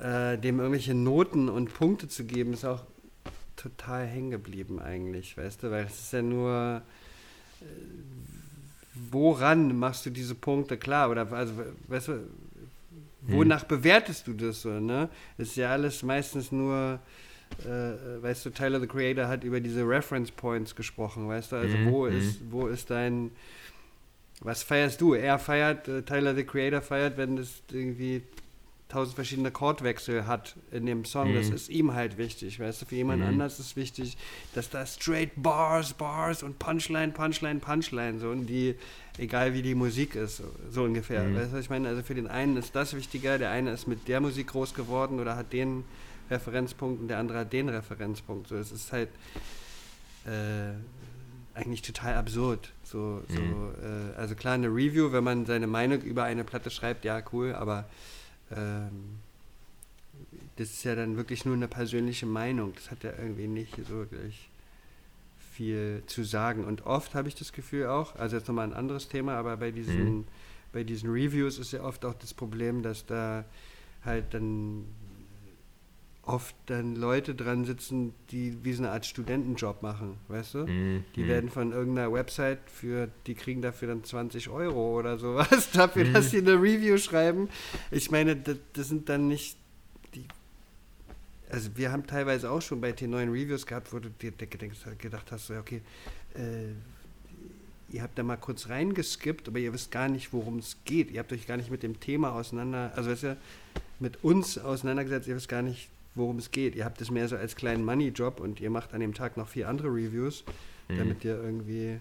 äh, 0.00 0.36
dem 0.38 0.58
irgendwelche 0.58 0.94
Noten 0.94 1.48
und 1.48 1.72
Punkte 1.72 2.08
zu 2.08 2.24
geben, 2.24 2.52
ist 2.52 2.64
auch 2.64 2.84
total 3.56 4.06
hängen 4.06 4.30
geblieben 4.30 4.80
eigentlich, 4.80 5.36
weißt 5.36 5.62
du, 5.62 5.70
weil 5.70 5.86
es 5.86 5.98
ist 5.98 6.12
ja 6.12 6.22
nur 6.22 6.82
äh, 7.60 7.64
woran 9.10 9.76
machst 9.78 10.06
du 10.06 10.10
diese 10.10 10.34
Punkte 10.34 10.76
klar 10.76 11.10
oder 11.10 11.30
also 11.32 11.52
weißt 11.88 12.08
du 12.08 12.20
wonach 13.22 13.62
hm. 13.62 13.68
bewertest 13.68 14.26
du 14.26 14.34
das 14.34 14.62
so, 14.62 14.70
ne? 14.70 15.08
Ist 15.38 15.56
ja 15.56 15.72
alles 15.72 16.02
meistens 16.02 16.52
nur 16.52 17.00
äh, 17.64 18.22
weißt 18.22 18.46
du, 18.46 18.50
Tyler 18.50 18.80
the 18.80 18.86
Creator 18.86 19.28
hat 19.28 19.44
über 19.44 19.60
diese 19.60 19.86
Reference 19.86 20.30
Points 20.30 20.74
gesprochen, 20.74 21.28
weißt 21.28 21.52
du, 21.52 21.56
also 21.56 21.76
mhm. 21.76 21.90
wo 21.90 22.06
ist, 22.06 22.42
mhm. 22.42 22.52
wo 22.52 22.66
ist 22.66 22.90
dein, 22.90 23.30
was 24.40 24.62
feierst 24.62 25.00
du? 25.00 25.14
Er 25.14 25.38
feiert, 25.38 25.88
äh, 25.88 26.02
Tyler 26.02 26.34
the 26.34 26.44
Creator 26.44 26.82
feiert, 26.82 27.16
wenn 27.16 27.38
es 27.38 27.62
irgendwie 27.72 28.22
tausend 28.88 29.16
verschiedene 29.16 29.50
Chordwechsel 29.50 30.26
hat 30.26 30.54
in 30.70 30.86
dem 30.86 31.04
Song. 31.04 31.32
Mhm. 31.32 31.36
Das 31.36 31.48
ist 31.48 31.68
ihm 31.68 31.94
halt 31.94 32.18
wichtig, 32.18 32.60
weißt 32.60 32.82
du. 32.82 32.86
Für 32.86 32.94
jemand 32.94 33.22
mhm. 33.22 33.28
anders 33.28 33.58
ist 33.58 33.76
wichtig, 33.76 34.16
dass 34.54 34.70
da 34.70 34.86
straight 34.86 35.30
Bars, 35.36 35.92
Bars 35.92 36.42
und 36.42 36.58
Punchline, 36.58 37.12
Punchline, 37.12 37.58
Punchline, 37.58 38.20
so 38.20 38.30
und 38.30 38.46
die, 38.46 38.76
egal 39.18 39.54
wie 39.54 39.62
die 39.62 39.74
Musik 39.74 40.14
ist, 40.14 40.36
so, 40.36 40.44
so 40.70 40.82
ungefähr. 40.84 41.24
Mhm. 41.24 41.36
Weißt 41.36 41.52
du, 41.52 41.56
was 41.56 41.64
ich 41.64 41.70
meine? 41.70 41.88
Also 41.88 42.02
für 42.02 42.14
den 42.14 42.28
einen 42.28 42.56
ist 42.56 42.76
das 42.76 42.94
wichtiger, 42.94 43.38
der 43.38 43.50
eine 43.50 43.72
ist 43.72 43.88
mit 43.88 44.06
der 44.06 44.20
Musik 44.20 44.48
groß 44.48 44.74
geworden 44.74 45.18
oder 45.18 45.34
hat 45.36 45.52
den 45.52 45.84
Referenzpunkt 46.30 47.00
und 47.00 47.08
der 47.08 47.18
andere 47.18 47.38
hat 47.40 47.52
den 47.52 47.68
Referenzpunkt. 47.68 48.48
So, 48.48 48.56
es 48.56 48.72
ist 48.72 48.92
halt 48.92 49.08
äh, 50.26 50.72
eigentlich 51.54 51.82
total 51.82 52.14
absurd. 52.14 52.72
So, 52.84 53.22
so, 53.28 53.40
mhm. 53.40 53.74
äh, 54.14 54.16
also 54.16 54.34
klar, 54.34 54.54
eine 54.54 54.68
Review, 54.68 55.12
wenn 55.12 55.24
man 55.24 55.46
seine 55.46 55.66
Meinung 55.66 56.00
über 56.02 56.24
eine 56.24 56.44
Platte 56.44 56.70
schreibt, 56.70 57.04
ja, 57.04 57.22
cool, 57.32 57.54
aber 57.54 57.86
ähm, 58.50 59.20
das 60.56 60.70
ist 60.70 60.84
ja 60.84 60.94
dann 60.94 61.16
wirklich 61.16 61.44
nur 61.44 61.54
eine 61.54 61.68
persönliche 61.68 62.26
Meinung. 62.26 62.72
Das 62.74 62.90
hat 62.90 63.02
ja 63.04 63.12
irgendwie 63.18 63.46
nicht 63.46 63.76
so 63.88 63.94
wirklich 63.94 64.48
viel 65.52 66.02
zu 66.06 66.24
sagen. 66.24 66.64
Und 66.64 66.86
oft 66.86 67.14
habe 67.14 67.28
ich 67.28 67.34
das 67.34 67.52
Gefühl 67.52 67.86
auch, 67.86 68.16
also 68.16 68.36
jetzt 68.36 68.48
nochmal 68.48 68.66
ein 68.66 68.74
anderes 68.74 69.08
Thema, 69.08 69.34
aber 69.36 69.56
bei 69.56 69.70
diesen, 69.70 70.18
mhm. 70.18 70.24
bei 70.72 70.84
diesen 70.84 71.10
Reviews 71.10 71.58
ist 71.58 71.72
ja 71.72 71.82
oft 71.82 72.04
auch 72.04 72.14
das 72.14 72.34
Problem, 72.34 72.82
dass 72.82 73.06
da 73.06 73.44
halt 74.04 74.34
dann 74.34 74.84
oft 76.26 76.56
dann 76.66 76.96
Leute 76.96 77.34
dran 77.34 77.64
sitzen, 77.64 78.12
die 78.30 78.64
wie 78.64 78.72
so 78.72 78.82
eine 78.82 78.92
Art 78.92 79.06
Studentenjob 79.06 79.82
machen, 79.82 80.18
weißt 80.28 80.54
du? 80.54 80.58
Mm, 80.66 81.04
die 81.14 81.22
mm. 81.22 81.28
werden 81.28 81.50
von 81.50 81.72
irgendeiner 81.72 82.12
Website 82.12 82.58
für, 82.66 83.08
die 83.26 83.34
kriegen 83.34 83.62
dafür 83.62 83.88
dann 83.88 84.02
20 84.02 84.48
Euro 84.48 84.98
oder 84.98 85.18
sowas, 85.18 85.70
dafür, 85.72 86.04
mm. 86.04 86.12
dass 86.12 86.30
sie 86.30 86.38
eine 86.38 86.54
Review 86.54 86.98
schreiben. 86.98 87.48
Ich 87.92 88.10
meine, 88.10 88.34
das, 88.34 88.56
das, 88.72 88.88
sind 88.88 89.08
dann 89.08 89.28
nicht 89.28 89.56
die. 90.14 90.26
Also 91.48 91.70
wir 91.76 91.92
haben 91.92 92.06
teilweise 92.08 92.50
auch 92.50 92.60
schon 92.60 92.80
bei 92.80 92.90
T9 92.90 93.32
Reviews 93.32 93.64
gehabt, 93.64 93.92
wo 93.92 94.00
du 94.00 94.10
dir 94.10 94.32
gedacht 94.32 95.30
hast, 95.30 95.50
okay, 95.52 95.80
äh, 96.34 96.72
ihr 97.94 98.02
habt 98.02 98.18
da 98.18 98.24
mal 98.24 98.36
kurz 98.36 98.68
reingeskippt, 98.68 99.46
aber 99.46 99.60
ihr 99.60 99.72
wisst 99.72 99.92
gar 99.92 100.08
nicht, 100.08 100.32
worum 100.32 100.58
es 100.58 100.76
geht. 100.84 101.12
Ihr 101.12 101.20
habt 101.20 101.32
euch 101.32 101.46
gar 101.46 101.56
nicht 101.56 101.70
mit 101.70 101.84
dem 101.84 102.00
Thema 102.00 102.32
auseinander, 102.32 102.92
also 102.96 103.10
weißt 103.10 103.22
du, 103.22 103.36
mit 104.00 104.24
uns 104.24 104.58
auseinandergesetzt, 104.58 105.28
ihr 105.28 105.36
wisst 105.36 105.48
gar 105.48 105.62
nicht, 105.62 105.88
worum 106.16 106.38
es 106.38 106.50
geht. 106.50 106.74
Ihr 106.74 106.84
habt 106.84 107.00
es 107.00 107.10
mehr 107.10 107.28
so 107.28 107.36
als 107.36 107.54
kleinen 107.54 107.84
Money-Job 107.84 108.40
und 108.40 108.60
ihr 108.60 108.70
macht 108.70 108.94
an 108.94 109.00
dem 109.00 109.14
Tag 109.14 109.36
noch 109.36 109.48
vier 109.48 109.68
andere 109.68 109.88
Reviews, 109.88 110.44
mhm. 110.88 110.98
damit 110.98 111.24
ihr 111.24 111.40
irgendwie 111.40 111.98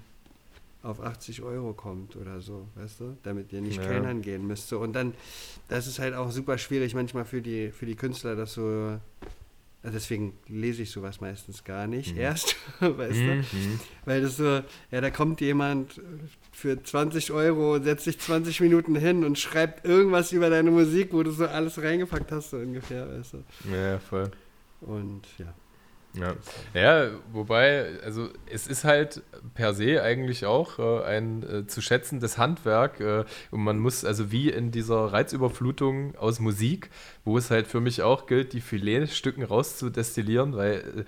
auf 0.82 1.01
80 1.01 1.41
Euro 1.41 1.74
kommt 1.74 2.16
oder 2.16 2.41
so, 2.41 2.68
weißt 2.76 2.99
du? 2.99 3.18
Damit 3.24 3.51
ihr 3.51 3.61
nicht 3.61 3.78
ja. 3.78 3.88
kellnern 3.88 4.22
gehen 4.22 4.45
müsst. 4.45 4.70
So. 4.70 4.80
Und 4.80 4.93
dann, 4.93 5.13
das 5.68 5.88
ist 5.88 5.99
halt 5.99 6.13
auch 6.13 6.32
super 6.32 6.57
schwierig 6.57 6.93
manchmal 6.93 7.26
für 7.26 7.41
die, 7.41 7.72
für 7.72 7.86
die 7.86 7.95
Künstler, 7.95 8.36
das 8.36 8.53
so 8.53 8.99
Also 9.86 9.98
deswegen 9.98 10.34
lese 10.48 10.82
ich 10.82 10.90
sowas 10.90 11.22
meistens 11.22 11.64
gar 11.64 11.86
nicht 11.86 12.16
mhm. 12.16 12.22
erst, 12.22 12.56
weißt 12.80 13.20
mhm. 13.20 13.44
du? 13.52 13.80
Weil 14.06 14.22
das 14.24 14.38
so, 14.38 14.62
ja, 14.90 15.00
da 15.00 15.12
kommt 15.12 15.42
jemand 15.42 16.02
für 16.52 16.82
20 16.82 17.32
Euro 17.32 17.80
setzt 17.80 18.06
sich 18.06 18.20
20 18.20 18.62
Minuten 18.62 18.96
hin 18.96 19.24
und 19.24 19.38
schreibt 19.38 19.86
irgendwas 19.86 20.32
über 20.32 20.50
deine 20.50 20.72
Musik, 20.72 21.14
wo 21.14 21.22
du 21.22 21.30
so 21.30 21.46
alles 21.46 21.80
reingepackt 21.80 22.32
hast, 22.32 22.50
so 22.50 22.58
ungefähr, 22.58 23.08
weißt 23.08 23.34
du? 23.34 23.44
Ja, 23.72 24.00
voll. 24.00 24.32
Und 24.82 25.22
ja. 25.38 25.54
Ja. 26.20 26.36
ja, 26.74 27.09
wobei, 27.32 27.99
also 28.03 28.30
es 28.49 28.68
ist 28.68 28.84
halt 28.84 29.22
per 29.53 29.74
se 29.74 30.01
eigentlich 30.01 30.45
auch 30.45 30.80
äh, 30.80 31.03
ein 31.03 31.43
äh, 31.43 31.68
zu 31.68 31.82
schätzendes 31.82 32.38
Handwerk 32.38 32.99
äh, 32.99 33.26
und 33.51 33.61
man 33.61 33.80
muss 33.80 34.05
also 34.05 34.32
wie 34.32 34.49
in 34.49 34.72
dieser 34.72 35.11
Reizüberflutung 35.11 36.16
aus 36.16 36.39
Musik, 36.39 36.89
wo 37.24 37.38
es 37.38 37.51
halt 37.51 37.68
für 37.68 37.82
mich 37.82 38.01
auch 38.01 38.28
gilt, 38.28 38.53
die 38.53 38.61
Filetstücken 38.61 39.43
rauszudestillieren, 39.43 40.55
weil 40.55 40.74
äh, 40.74 41.03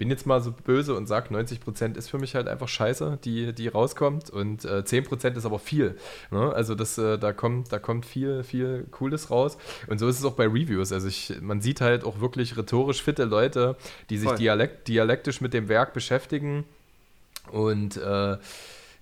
bin 0.00 0.08
jetzt 0.08 0.24
mal 0.24 0.40
so 0.40 0.50
böse 0.50 0.94
und 0.94 1.06
sage, 1.06 1.28
90% 1.28 1.94
ist 1.94 2.08
für 2.08 2.16
mich 2.16 2.34
halt 2.34 2.48
einfach 2.48 2.68
scheiße, 2.68 3.18
die, 3.22 3.52
die 3.52 3.68
rauskommt 3.68 4.30
und 4.30 4.64
äh, 4.64 4.78
10% 4.78 5.36
ist 5.36 5.44
aber 5.44 5.58
viel. 5.58 5.94
Ne? 6.30 6.50
Also 6.54 6.74
das, 6.74 6.96
äh, 6.96 7.18
da, 7.18 7.34
kommt, 7.34 7.70
da 7.70 7.78
kommt 7.78 8.06
viel, 8.06 8.42
viel 8.42 8.86
Cooles 8.92 9.30
raus. 9.30 9.58
Und 9.88 9.98
so 9.98 10.08
ist 10.08 10.18
es 10.18 10.24
auch 10.24 10.32
bei 10.32 10.46
Reviews. 10.46 10.90
Also 10.90 11.06
ich, 11.06 11.34
man 11.42 11.60
sieht 11.60 11.82
halt 11.82 12.04
auch 12.04 12.18
wirklich 12.22 12.56
rhetorisch 12.56 13.02
fitte 13.02 13.24
Leute, 13.24 13.76
die 14.08 14.16
sich 14.16 14.30
dialekt, 14.32 14.88
dialektisch 14.88 15.42
mit 15.42 15.52
dem 15.52 15.68
Werk 15.68 15.92
beschäftigen 15.92 16.64
und 17.52 17.98
äh, 17.98 18.38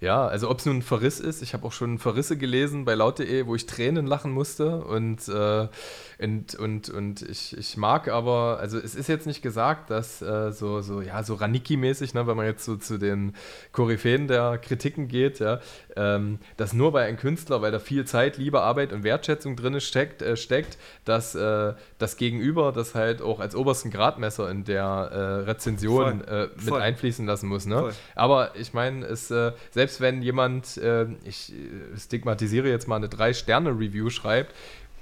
ja, 0.01 0.29
also 0.29 0.49
ob 0.49 0.61
es 0.61 0.67
nun 0.67 0.79
ein 0.79 0.83
Verriss 0.83 1.19
ist, 1.19 1.43
ich 1.43 1.55
habe 1.55 1.67
auch 1.67 1.73
schon 1.73 1.99
Verrisse 1.99 2.37
gelesen 2.37 2.85
bei 2.85 2.95
laut.de, 2.95 3.47
wo 3.47 3.57
ich 3.57 3.67
Tränen 3.67 4.07
lachen 4.07 4.31
musste 4.31 4.85
und, 4.85 5.27
äh, 5.29 5.67
und, 6.21 6.55
und, 6.55 6.89
und 6.89 7.23
ich, 7.23 7.57
ich 7.57 7.77
mag 7.77 8.09
aber, 8.09 8.59
also 8.61 8.79
es 8.79 8.95
ist 8.95 9.09
jetzt 9.09 9.27
nicht 9.27 9.43
gesagt, 9.43 9.91
dass 9.91 10.23
äh, 10.23 10.53
so, 10.53 10.83
so, 10.83 11.01
ja, 11.01 11.25
so 11.25 11.35
Raniki-mäßig, 11.35 12.15
ne, 12.15 12.29
wenn 12.29 12.37
man 12.37 12.47
jetzt 12.47 12.65
so 12.65 12.77
zu 12.77 12.99
den 12.99 13.35
Koryphäen 13.73 14.29
der 14.29 14.59
Kritiken 14.59 15.09
geht, 15.09 15.41
ja, 15.41 15.61
ähm, 15.97 16.39
dass 16.57 16.73
nur 16.73 16.93
bei 16.93 17.05
einem 17.05 17.17
Künstler, 17.17 17.61
weil 17.61 17.73
da 17.73 17.81
viel 17.81 18.05
Zeit, 18.05 18.37
Liebe, 18.37 18.61
Arbeit 18.61 18.93
und 18.93 19.03
Wertschätzung 19.03 19.57
drin 19.57 19.81
steckt, 19.81 20.23
äh, 20.23 20.37
steckt 20.37 20.79
dass 21.05 21.35
äh, 21.35 21.73
das 21.99 22.17
Gegenüber 22.17 22.71
das 22.71 22.95
halt 22.95 23.21
auch 23.23 23.41
als 23.41 23.57
obersten 23.57 23.91
Gradmesser 23.91 24.51
in 24.51 24.65
der 24.65 24.85
äh, 24.85 25.19
Rezension 25.51 26.23
äh, 26.23 26.49
mit 26.55 26.69
Voll. 26.69 26.81
einfließen 26.81 27.27
lassen 27.27 27.49
muss. 27.49 27.67
Ne? 27.67 27.91
Aber 28.15 28.55
ich 28.55 28.73
meine, 28.75 29.05
es 29.07 29.29
selbst 29.29 29.88
selbst 29.89 30.01
wenn 30.03 30.21
jemand, 30.21 30.77
äh, 30.77 31.07
ich 31.25 31.53
stigmatisiere 31.97 32.69
jetzt 32.69 32.89
mal 32.89 32.97
eine 32.97 33.09
Drei-Sterne-Review 33.09 34.11
schreibt, 34.11 34.55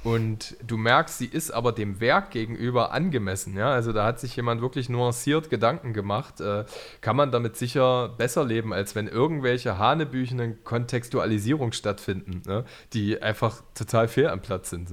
und 0.04 0.56
du 0.64 0.76
merkst, 0.76 1.18
sie 1.18 1.26
ist 1.26 1.50
aber 1.50 1.72
dem 1.72 1.98
Werk 1.98 2.30
gegenüber 2.30 2.92
angemessen. 2.92 3.56
Ja? 3.56 3.70
Also 3.70 3.92
da 3.92 4.04
hat 4.04 4.20
sich 4.20 4.36
jemand 4.36 4.60
wirklich 4.60 4.88
nuanciert 4.88 5.50
Gedanken 5.50 5.92
gemacht. 5.94 6.40
Äh, 6.40 6.64
kann 7.00 7.16
man 7.16 7.32
damit 7.32 7.56
sicher 7.56 8.10
besser 8.10 8.44
leben, 8.44 8.72
als 8.72 8.94
wenn 8.94 9.08
irgendwelche 9.08 9.78
hanebüchenen 9.78 10.62
Kontextualisierungen 10.62 11.72
stattfinden, 11.72 12.42
ne? 12.46 12.64
die 12.92 13.20
einfach 13.20 13.62
total 13.74 14.06
fehl 14.06 14.28
am 14.28 14.42
Platz 14.42 14.70
sind. 14.70 14.92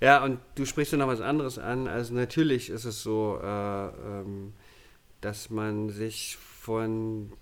Ja, 0.00 0.24
und 0.24 0.38
du 0.54 0.64
sprichst 0.64 0.92
ja 0.92 0.98
noch 0.98 1.08
was 1.08 1.20
anderes 1.20 1.58
an. 1.58 1.88
Also 1.88 2.14
natürlich 2.14 2.70
ist 2.70 2.86
es 2.86 3.02
so, 3.02 3.38
äh, 3.42 3.46
ähm, 3.88 4.54
dass 5.20 5.50
man 5.50 5.90
sich 5.90 6.38
von 6.38 7.32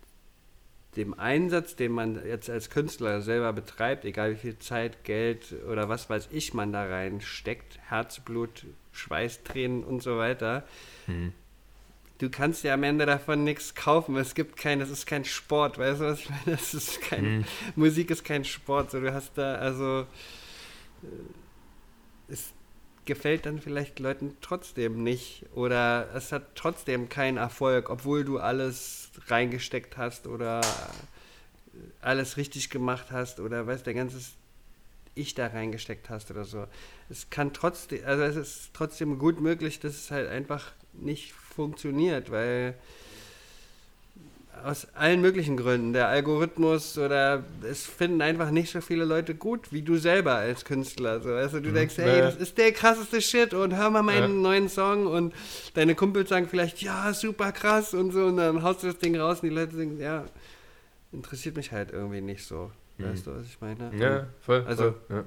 dem 0.96 1.18
Einsatz, 1.18 1.76
den 1.76 1.92
man 1.92 2.24
jetzt 2.26 2.48
als 2.48 2.70
Künstler 2.70 3.20
selber 3.20 3.52
betreibt, 3.52 4.04
egal 4.04 4.32
wie 4.32 4.38
viel 4.38 4.58
Zeit, 4.58 5.04
Geld 5.04 5.54
oder 5.70 5.88
was 5.88 6.08
weiß 6.08 6.28
ich 6.32 6.54
man 6.54 6.72
da 6.72 6.84
reinsteckt, 6.84 7.78
Herzblut, 7.88 8.64
Schweißtränen 8.92 9.84
und 9.84 10.02
so 10.02 10.16
weiter, 10.16 10.64
hm. 11.04 11.32
du 12.18 12.30
kannst 12.30 12.64
ja 12.64 12.74
am 12.74 12.82
Ende 12.82 13.04
davon 13.04 13.44
nichts 13.44 13.74
kaufen. 13.74 14.16
Es 14.16 14.34
gibt 14.34 14.56
kein, 14.56 14.80
das 14.80 14.90
ist 14.90 15.06
kein 15.06 15.24
Sport, 15.24 15.78
weißt 15.78 16.00
du, 16.00 16.04
was 16.04 16.20
ich 16.20 16.30
meine? 16.30 16.56
Das 16.56 16.72
ist 16.72 17.00
kein, 17.02 17.24
hm. 17.24 17.44
Musik 17.74 18.10
ist 18.10 18.24
kein 18.24 18.44
Sport. 18.44 18.90
So, 18.90 19.00
du 19.00 19.12
hast 19.12 19.36
da, 19.36 19.56
also, 19.56 20.06
äh, 21.02 22.32
es 22.32 22.52
gefällt 23.04 23.46
dann 23.46 23.60
vielleicht 23.60 24.00
Leuten 24.00 24.36
trotzdem 24.40 25.02
nicht 25.02 25.46
oder 25.54 26.08
es 26.14 26.32
hat 26.32 26.56
trotzdem 26.56 27.08
keinen 27.08 27.36
Erfolg, 27.36 27.88
obwohl 27.88 28.24
du 28.24 28.38
alles 28.38 29.05
reingesteckt 29.28 29.96
hast 29.96 30.26
oder 30.26 30.60
alles 32.00 32.36
richtig 32.36 32.70
gemacht 32.70 33.06
hast 33.10 33.40
oder 33.40 33.66
weißt, 33.66 33.86
der 33.86 33.94
ganze 33.94 34.18
Ich 35.14 35.34
da 35.34 35.46
reingesteckt 35.46 36.10
hast 36.10 36.30
oder 36.30 36.44
so. 36.44 36.66
Es 37.08 37.30
kann 37.30 37.52
trotzdem, 37.52 38.04
also 38.04 38.22
es 38.22 38.36
ist 38.36 38.70
trotzdem 38.74 39.18
gut 39.18 39.40
möglich, 39.40 39.80
dass 39.80 39.94
es 39.94 40.10
halt 40.10 40.28
einfach 40.28 40.72
nicht 40.92 41.32
funktioniert, 41.32 42.30
weil 42.30 42.74
aus 44.66 44.88
allen 44.94 45.20
möglichen 45.20 45.56
Gründen. 45.56 45.92
Der 45.92 46.08
Algorithmus 46.08 46.98
oder 46.98 47.44
es 47.62 47.86
finden 47.86 48.20
einfach 48.20 48.50
nicht 48.50 48.72
so 48.72 48.80
viele 48.80 49.04
Leute 49.04 49.36
gut 49.36 49.72
wie 49.72 49.82
du 49.82 49.96
selber 49.96 50.34
als 50.34 50.64
Künstler. 50.64 51.20
So, 51.20 51.30
also 51.30 51.60
du 51.60 51.70
mhm. 51.70 51.74
denkst, 51.74 51.96
hey, 51.98 52.20
das 52.20 52.34
ist 52.34 52.58
der 52.58 52.72
krasseste 52.72 53.20
Shit 53.20 53.54
und 53.54 53.76
hör 53.76 53.90
mal 53.90 54.02
meinen 54.02 54.36
ja. 54.36 54.40
neuen 54.42 54.68
Song 54.68 55.06
und 55.06 55.32
deine 55.74 55.94
Kumpels 55.94 56.30
sagen 56.30 56.48
vielleicht, 56.48 56.82
ja, 56.82 57.14
super 57.14 57.52
krass 57.52 57.94
und 57.94 58.10
so 58.10 58.26
und 58.26 58.38
dann 58.38 58.62
haust 58.64 58.82
du 58.82 58.88
das 58.88 58.98
Ding 58.98 59.16
raus 59.16 59.40
und 59.40 59.50
die 59.50 59.54
Leute 59.54 59.76
denken, 59.76 60.00
ja, 60.00 60.24
interessiert 61.12 61.56
mich 61.56 61.70
halt 61.70 61.92
irgendwie 61.92 62.20
nicht 62.20 62.44
so. 62.44 62.72
Mhm. 62.98 63.04
Weißt 63.04 63.26
du, 63.26 63.36
was 63.36 63.46
ich 63.46 63.60
meine? 63.60 63.92
Ja, 63.96 64.26
voll. 64.40 64.64
Also, 64.66 64.94
voll, 65.06 65.24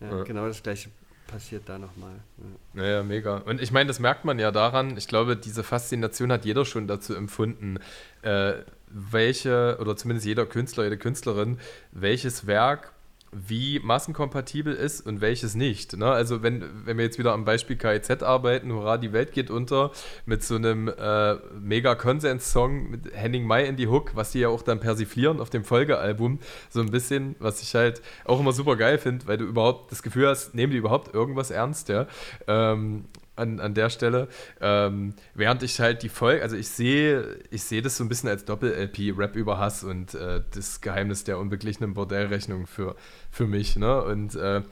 ja. 0.00 0.06
Ja, 0.10 0.22
genau 0.22 0.46
das 0.46 0.62
gleiche 0.62 0.90
passiert 1.28 1.68
da 1.68 1.78
nochmal. 1.78 2.14
Ja. 2.38 2.44
Naja, 2.82 3.02
mega. 3.04 3.36
Und 3.36 3.62
ich 3.62 3.70
meine, 3.70 3.86
das 3.86 4.00
merkt 4.00 4.24
man 4.24 4.40
ja 4.40 4.50
daran, 4.50 4.96
ich 4.96 5.06
glaube, 5.06 5.36
diese 5.36 5.62
Faszination 5.62 6.32
hat 6.32 6.44
jeder 6.44 6.64
schon 6.64 6.88
dazu 6.88 7.14
empfunden, 7.14 7.78
äh, 8.22 8.54
welche, 8.88 9.76
oder 9.80 9.96
zumindest 9.96 10.26
jeder 10.26 10.46
Künstler, 10.46 10.84
jede 10.84 10.98
Künstlerin, 10.98 11.58
welches 11.92 12.48
Werk 12.48 12.92
wie 13.32 13.78
massenkompatibel 13.80 14.74
ist 14.74 15.06
und 15.06 15.20
welches 15.20 15.54
nicht. 15.54 15.96
Ne? 15.96 16.06
Also 16.06 16.42
wenn, 16.42 16.64
wenn 16.84 16.96
wir 16.96 17.04
jetzt 17.04 17.18
wieder 17.18 17.32
am 17.32 17.44
Beispiel 17.44 17.76
KIZ 17.76 18.22
arbeiten, 18.22 18.72
hurra, 18.72 18.98
die 18.98 19.12
Welt 19.12 19.32
geht 19.32 19.50
unter, 19.50 19.90
mit 20.26 20.42
so 20.42 20.56
einem 20.56 20.88
äh, 20.88 21.34
mega 21.60 21.94
Konsens-Song 21.94 22.90
mit 22.90 23.14
Henning 23.14 23.46
May 23.46 23.66
in 23.66 23.76
die 23.76 23.88
Hook, 23.88 24.12
was 24.14 24.32
die 24.32 24.40
ja 24.40 24.48
auch 24.48 24.62
dann 24.62 24.80
persiflieren 24.80 25.40
auf 25.40 25.50
dem 25.50 25.64
Folgealbum, 25.64 26.38
so 26.70 26.80
ein 26.80 26.90
bisschen, 26.90 27.36
was 27.38 27.62
ich 27.62 27.74
halt 27.74 28.00
auch 28.24 28.40
immer 28.40 28.52
super 28.52 28.76
geil 28.76 28.98
finde, 28.98 29.26
weil 29.26 29.38
du 29.38 29.44
überhaupt 29.44 29.92
das 29.92 30.02
Gefühl 30.02 30.28
hast, 30.28 30.54
nehmen 30.54 30.72
die 30.72 30.78
überhaupt 30.78 31.14
irgendwas 31.14 31.50
ernst, 31.50 31.88
ja. 31.88 32.06
Ähm, 32.46 33.04
an, 33.38 33.60
an 33.60 33.74
der 33.74 33.90
Stelle. 33.90 34.28
Ähm, 34.60 35.14
während 35.34 35.62
ich 35.62 35.80
halt 35.80 36.02
die 36.02 36.08
Folge, 36.08 36.42
also 36.42 36.56
ich 36.56 36.68
sehe, 36.68 37.38
ich 37.50 37.62
sehe 37.62 37.82
das 37.82 37.96
so 37.96 38.04
ein 38.04 38.08
bisschen 38.08 38.28
als 38.28 38.44
Doppel-LP, 38.44 39.16
Rap 39.16 39.36
über 39.36 39.58
Hass 39.58 39.84
und 39.84 40.14
äh, 40.14 40.42
das 40.54 40.80
Geheimnis 40.80 41.24
der 41.24 41.38
unbeglichenen 41.38 41.94
Bordellrechnung 41.94 42.66
für, 42.66 42.96
für 43.30 43.46
mich. 43.46 43.76
Ne? 43.76 44.02
Und 44.02 44.34
äh, 44.34 44.62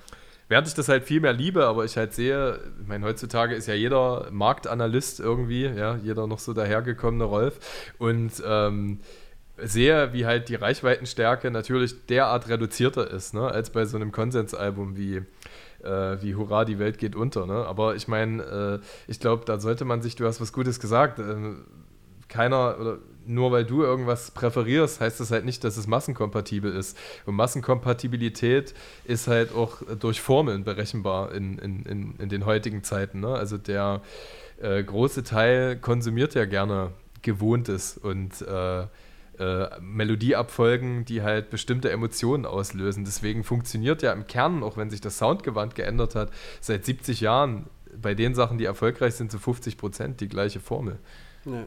während 0.49 0.69
ich 0.69 0.75
das 0.75 0.89
halt 0.89 1.05
viel 1.05 1.21
mehr 1.21 1.33
liebe, 1.33 1.67
aber 1.67 1.85
ich 1.85 1.97
halt 1.97 2.13
sehe, 2.13 2.61
ich 2.81 2.89
meine, 2.89 3.07
heutzutage 3.07 3.55
ist 3.55 3.67
ja 3.67 3.75
jeder 3.75 4.29
Marktanalyst 4.31 5.21
irgendwie, 5.21 5.65
ja, 5.65 5.97
jeder 5.97 6.27
noch 6.27 6.39
so 6.39 6.53
dahergekommene 6.53 7.25
Rolf. 7.25 7.59
Und 7.99 8.43
ähm, 8.47 9.01
sehe, 9.59 10.13
wie 10.13 10.27
halt 10.27 10.49
die 10.49 10.55
Reichweitenstärke 10.55 11.51
natürlich 11.51 12.07
derart 12.07 12.49
reduzierter 12.49 13.11
ist, 13.11 13.35
ne, 13.35 13.49
als 13.49 13.71
bei 13.71 13.85
so 13.85 13.97
einem 13.97 14.13
Konsensalbum 14.13 14.97
wie 14.97 15.23
äh, 15.87 16.23
wie 16.23 16.35
Hurra, 16.35 16.65
die 16.65 16.79
Welt 16.79 16.99
geht 16.99 17.17
unter. 17.17 17.47
Ne? 17.47 17.65
Aber 17.67 17.95
ich 17.95 18.09
meine, 18.09 18.43
äh, 18.43 19.11
ich 19.11 19.21
glaube, 19.21 19.45
da 19.45 19.59
sollte 19.61 19.85
man 19.85 20.03
sich, 20.03 20.17
du 20.17 20.27
hast 20.27 20.41
was 20.41 20.53
Gutes 20.53 20.81
gesagt, 20.81 21.19
äh, 21.19 21.55
keiner 22.29 22.77
oder 22.81 22.99
nur 23.27 23.51
weil 23.53 23.65
du 23.65 23.83
irgendwas 23.83 24.31
präferierst, 24.31 25.01
heißt 25.01 25.21
das 25.21 25.31
halt 25.31 25.45
nicht, 25.45 25.65
dass 25.65 25.77
es 25.77 25.87
massenkompatibel 25.87 26.73
ist. 26.73 26.97
Und 27.25 27.35
Massenkompatibilität 27.35 28.75
ist 29.05 29.27
halt 29.27 29.53
auch 29.53 29.79
durch 29.99 30.21
Formeln 30.21 30.65
berechenbar 30.65 31.33
in, 31.33 31.59
in, 31.59 31.83
in, 31.85 32.15
in 32.19 32.29
den 32.29 32.47
heutigen 32.47 32.85
Zeiten. 32.85 33.21
Ne? 33.21 33.29
Also 33.29 33.59
der 33.59 34.03
äh, 34.61 34.83
große 34.83 35.25
Teil 35.25 35.77
konsumiert 35.77 36.35
ja 36.35 36.45
gerne 36.45 36.93
Gewohntes 37.23 37.99
und 37.99 38.43
äh, 38.43 38.87
äh, 39.39 39.69
Melodieabfolgen, 39.81 41.05
die 41.05 41.23
halt 41.23 41.51
bestimmte 41.51 41.91
Emotionen 41.91 42.47
auslösen. 42.47 43.05
Deswegen 43.05 43.45
funktioniert 43.45 44.03
ja 44.03 44.13
im 44.13 44.27
Kern, 44.27 44.63
auch 44.63 44.77
wenn 44.77 44.91
sich 44.91 45.01
das 45.01 45.19
Soundgewand 45.19 45.75
geändert 45.75 46.15
hat, 46.15 46.31
seit 46.61 46.85
70 46.85 47.21
Jahren 47.21 47.67
bei 48.01 48.15
den 48.15 48.35
Sachen, 48.35 48.59
die 48.59 48.65
erfolgreich 48.65 49.15
sind, 49.15 49.31
zu 49.31 49.39
50 49.39 49.77
Prozent 49.79 50.21
die 50.21 50.29
gleiche 50.29 50.61
Formel. 50.61 50.99
Ja. 51.45 51.67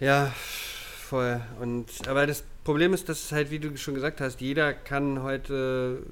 ja, 0.00 0.26
voll. 0.34 1.40
Und, 1.60 2.08
aber 2.08 2.26
das 2.26 2.44
Problem 2.64 2.94
ist, 2.94 3.08
dass 3.08 3.32
halt, 3.32 3.50
wie 3.50 3.58
du 3.58 3.76
schon 3.76 3.94
gesagt 3.94 4.20
hast, 4.20 4.40
jeder 4.40 4.72
kann 4.72 5.22
heute 5.22 6.02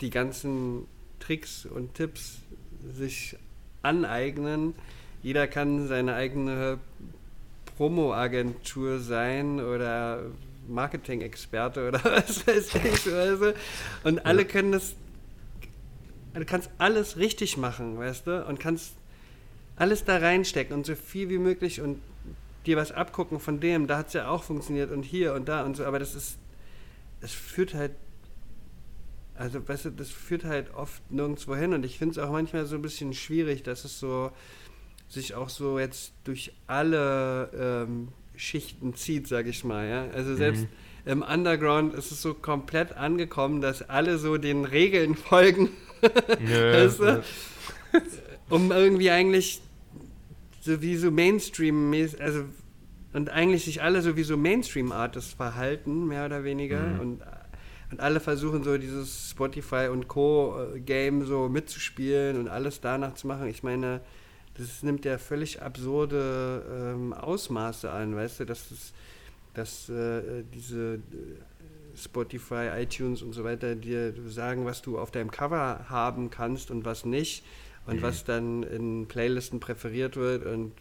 die 0.00 0.10
ganzen 0.10 0.86
Tricks 1.20 1.66
und 1.66 1.94
Tipps 1.94 2.38
sich 2.94 3.36
aneignen 3.82 4.74
jeder 5.26 5.48
kann 5.48 5.88
seine 5.88 6.14
eigene 6.14 6.78
Promo-Agentur 7.76 9.00
sein 9.00 9.58
oder 9.58 10.22
Marketing-Experte 10.68 11.88
oder 11.88 12.04
was 12.04 12.46
weiß 12.46 12.76
ich. 12.76 13.12
Also. 13.12 13.52
Und 14.04 14.24
alle 14.24 14.44
können 14.44 14.70
das 14.70 14.94
du 16.32 16.44
kannst 16.44 16.70
alles 16.78 17.16
richtig 17.16 17.56
machen, 17.56 17.98
weißt 17.98 18.28
du, 18.28 18.46
und 18.46 18.60
kannst 18.60 18.94
alles 19.74 20.04
da 20.04 20.18
reinstecken 20.18 20.76
und 20.76 20.86
so 20.86 20.94
viel 20.94 21.28
wie 21.28 21.38
möglich 21.38 21.80
und 21.80 22.00
dir 22.64 22.76
was 22.76 22.92
abgucken 22.92 23.40
von 23.40 23.58
dem, 23.58 23.88
da 23.88 23.98
hat 23.98 24.08
es 24.08 24.12
ja 24.12 24.28
auch 24.28 24.44
funktioniert 24.44 24.92
und 24.92 25.02
hier 25.02 25.34
und 25.34 25.48
da 25.48 25.64
und 25.64 25.76
so, 25.76 25.86
aber 25.86 25.98
das 25.98 26.14
ist, 26.14 26.38
es 27.20 27.32
führt 27.32 27.74
halt, 27.74 27.92
also 29.34 29.66
weißt 29.66 29.86
du, 29.86 29.90
das 29.90 30.10
führt 30.10 30.44
halt 30.44 30.72
oft 30.72 31.10
nirgendwo 31.10 31.56
hin 31.56 31.74
und 31.74 31.84
ich 31.84 31.98
finde 31.98 32.12
es 32.12 32.18
auch 32.24 32.30
manchmal 32.30 32.66
so 32.66 32.76
ein 32.76 32.82
bisschen 32.82 33.12
schwierig, 33.12 33.64
dass 33.64 33.84
es 33.84 33.98
so 33.98 34.30
sich 35.08 35.34
auch 35.34 35.48
so 35.48 35.78
jetzt 35.78 36.12
durch 36.24 36.52
alle 36.66 37.86
ähm, 37.86 38.08
Schichten 38.36 38.94
zieht, 38.94 39.28
sag 39.28 39.46
ich 39.46 39.64
mal, 39.64 39.88
ja. 39.88 40.06
Also 40.12 40.34
selbst 40.34 40.62
mhm. 41.04 41.12
im 41.12 41.22
Underground 41.22 41.94
ist 41.94 42.10
es 42.10 42.22
so 42.22 42.34
komplett 42.34 42.96
angekommen, 42.96 43.60
dass 43.60 43.88
alle 43.88 44.18
so 44.18 44.36
den 44.36 44.64
Regeln 44.64 45.14
folgen. 45.16 45.70
Ja, 46.02 46.72
weißt 46.72 47.00
du? 47.00 47.22
um 48.48 48.70
irgendwie 48.70 49.10
eigentlich 49.10 49.60
so 50.60 50.82
wie 50.82 50.96
so 50.96 51.10
Mainstream, 51.10 51.92
also 52.20 52.44
und 53.12 53.30
eigentlich 53.30 53.64
sich 53.64 53.82
alle 53.82 54.02
so 54.02 54.14
wie 54.16 54.24
so 54.24 54.36
Mainstream-Artists 54.36 55.32
verhalten, 55.32 56.06
mehr 56.06 56.26
oder 56.26 56.44
weniger. 56.44 56.80
Mhm. 56.80 57.00
Und, 57.00 57.22
und 57.90 58.00
alle 58.00 58.20
versuchen 58.20 58.62
so 58.62 58.76
dieses 58.76 59.30
Spotify 59.30 59.88
und 59.90 60.06
Co-Game 60.06 61.24
so 61.24 61.48
mitzuspielen 61.48 62.36
und 62.38 62.48
alles 62.48 62.82
danach 62.82 63.14
zu 63.14 63.26
machen. 63.26 63.46
Ich 63.46 63.62
meine, 63.62 64.02
das 64.58 64.82
nimmt 64.82 65.04
ja 65.04 65.18
völlig 65.18 65.62
absurde 65.62 66.94
ähm, 66.94 67.12
Ausmaße 67.12 67.90
an, 67.90 68.16
weißt 68.16 68.40
du, 68.40 68.44
dass, 68.46 68.68
das, 68.68 68.92
dass 69.54 69.88
äh, 69.88 70.44
diese 70.54 70.94
äh, 70.94 70.98
Spotify, 71.96 72.68
iTunes 72.76 73.22
und 73.22 73.32
so 73.32 73.44
weiter 73.44 73.74
dir 73.74 74.14
sagen, 74.26 74.64
was 74.64 74.82
du 74.82 74.98
auf 74.98 75.10
deinem 75.10 75.30
Cover 75.30 75.86
haben 75.88 76.30
kannst 76.30 76.70
und 76.70 76.84
was 76.84 77.04
nicht 77.04 77.44
und 77.86 77.96
mhm. 77.96 78.02
was 78.02 78.24
dann 78.24 78.62
in 78.62 79.06
Playlisten 79.06 79.60
präferiert 79.60 80.16
wird 80.16 80.44
und 80.44 80.72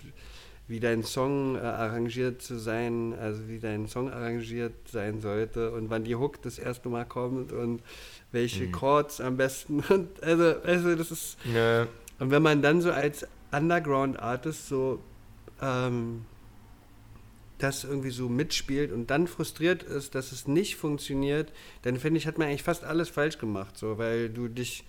wie 0.67 0.80
dein 0.80 1.03
Song 1.03 1.55
äh, 1.55 1.59
arrangiert 1.59 2.41
zu 2.41 2.57
sein, 2.57 3.13
also 3.19 3.47
wie 3.47 3.59
dein 3.59 3.88
Song 3.88 4.11
arrangiert 4.11 4.73
sein 4.91 5.21
sollte 5.21 5.71
und 5.71 5.89
wann 5.89 6.03
die 6.03 6.15
Hook 6.15 6.41
das 6.41 6.57
erste 6.57 6.89
Mal 6.89 7.05
kommt 7.05 7.51
und 7.51 7.82
welche 8.32 8.65
mhm. 8.65 8.71
Chords 8.71 9.21
am 9.21 9.38
besten 9.38 9.80
und 9.89 10.23
also, 10.23 10.55
also 10.63 10.95
das 10.95 11.11
ist 11.11 11.38
ja. 11.53 11.88
und 12.19 12.32
wenn 12.32 12.41
man 12.41 12.61
dann 12.61 12.82
so 12.82 12.91
als 12.91 13.28
Underground-Artist 13.55 14.67
so 14.67 15.01
ähm, 15.61 16.25
das 17.57 17.83
irgendwie 17.83 18.09
so 18.09 18.27
mitspielt 18.27 18.91
und 18.91 19.09
dann 19.09 19.27
frustriert 19.27 19.83
ist, 19.83 20.15
dass 20.15 20.31
es 20.31 20.47
nicht 20.47 20.75
funktioniert, 20.75 21.53
dann 21.83 21.97
finde 21.97 22.17
ich, 22.17 22.27
hat 22.27 22.37
man 22.37 22.47
eigentlich 22.47 22.63
fast 22.63 22.83
alles 22.83 23.09
falsch 23.09 23.37
gemacht, 23.37 23.77
so, 23.77 23.97
weil 23.97 24.29
du 24.29 24.47
dich 24.47 24.83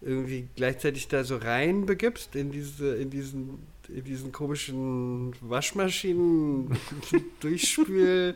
irgendwie 0.00 0.48
gleichzeitig 0.56 1.08
da 1.08 1.24
so 1.24 1.36
rein 1.36 1.86
begibst 1.86 2.36
in 2.36 2.50
diese, 2.50 2.94
in 2.96 3.10
diesen, 3.10 3.66
in 3.88 4.04
diesen 4.04 4.32
komischen 4.32 5.32
Waschmaschinen, 5.40 6.76
Durchspül, 7.40 8.34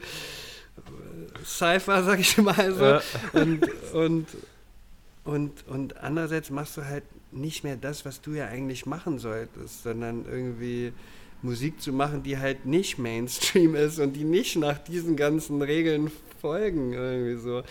Cypher, 1.45 2.03
sag 2.05 2.21
ich 2.21 2.37
mal 2.39 2.73
so. 2.75 2.85
Ja. 2.85 3.03
Und, 3.33 3.93
und, 3.93 4.27
und, 5.25 5.67
und 5.69 5.97
andererseits 5.97 6.51
machst 6.51 6.77
du 6.77 6.85
halt 6.85 7.05
nicht 7.33 7.65
mehr 7.65 7.77
das, 7.77 8.05
was 8.05 8.21
du 8.21 8.33
ja 8.33 8.47
eigentlich 8.47 8.87
machen 8.87 9.19
solltest, 9.19 9.83
sondern 9.83 10.25
irgendwie 10.27 10.93
Musik 11.43 11.81
zu 11.81 11.93
machen, 11.93 12.23
die 12.23 12.39
halt 12.39 12.67
nicht 12.67 12.99
Mainstream 12.99 13.75
ist 13.77 13.99
und 13.99 14.15
die 14.15 14.25
nicht 14.25 14.57
nach 14.57 14.79
diesen 14.79 15.17
ganzen 15.17 15.63
Regeln 15.63 16.11
folgen, 16.41 16.93
irgendwie 16.93 17.41
so. 17.41 17.63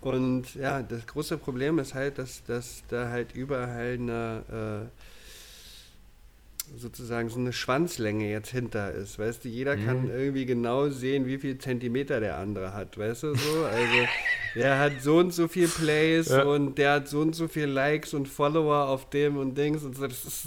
Und 0.00 0.54
ja, 0.54 0.82
das 0.82 1.06
große 1.06 1.38
Problem 1.38 1.78
ist 1.78 1.94
halt, 1.94 2.18
dass, 2.18 2.44
dass 2.44 2.84
da 2.88 3.08
halt 3.08 3.34
überall 3.34 3.94
eine 3.94 4.88
äh, 4.88 6.78
sozusagen 6.78 7.28
so 7.30 7.38
eine 7.38 7.52
Schwanzlänge 7.52 8.30
jetzt 8.30 8.50
hinter 8.50 8.92
ist, 8.92 9.18
weißt 9.18 9.44
du, 9.44 9.48
jeder 9.48 9.76
mhm. 9.76 9.86
kann 9.86 10.10
irgendwie 10.10 10.46
genau 10.46 10.88
sehen, 10.88 11.26
wie 11.26 11.38
viel 11.38 11.58
Zentimeter 11.58 12.20
der 12.20 12.38
andere 12.38 12.74
hat, 12.74 12.98
weißt 12.98 13.24
du 13.24 13.34
so, 13.34 13.64
also 13.64 14.08
der 14.58 14.78
hat 14.78 15.00
so 15.00 15.18
und 15.18 15.32
so 15.32 15.48
viel 15.48 15.68
Plays 15.68 16.28
ja. 16.28 16.42
und 16.44 16.76
der 16.76 16.94
hat 16.94 17.08
so 17.08 17.20
und 17.20 17.34
so 17.34 17.48
viel 17.48 17.66
Likes 17.66 18.14
und 18.14 18.28
Follower 18.28 18.88
auf 18.88 19.10
dem 19.10 19.36
und 19.36 19.56
Dings 19.56 19.82
und 19.82 19.96
so, 19.96 20.06
das 20.06 20.24
ist, 20.24 20.46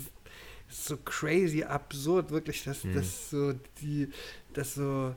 das 0.67 0.77
ist 0.77 0.85
so 0.85 0.97
crazy 0.97 1.63
absurd, 1.63 2.31
wirklich, 2.31 2.63
dass 2.63 2.83
mhm. 2.83 2.93
das 2.93 3.29
so 3.29 3.53
die, 3.81 4.09
das 4.53 4.75
so 4.75 5.15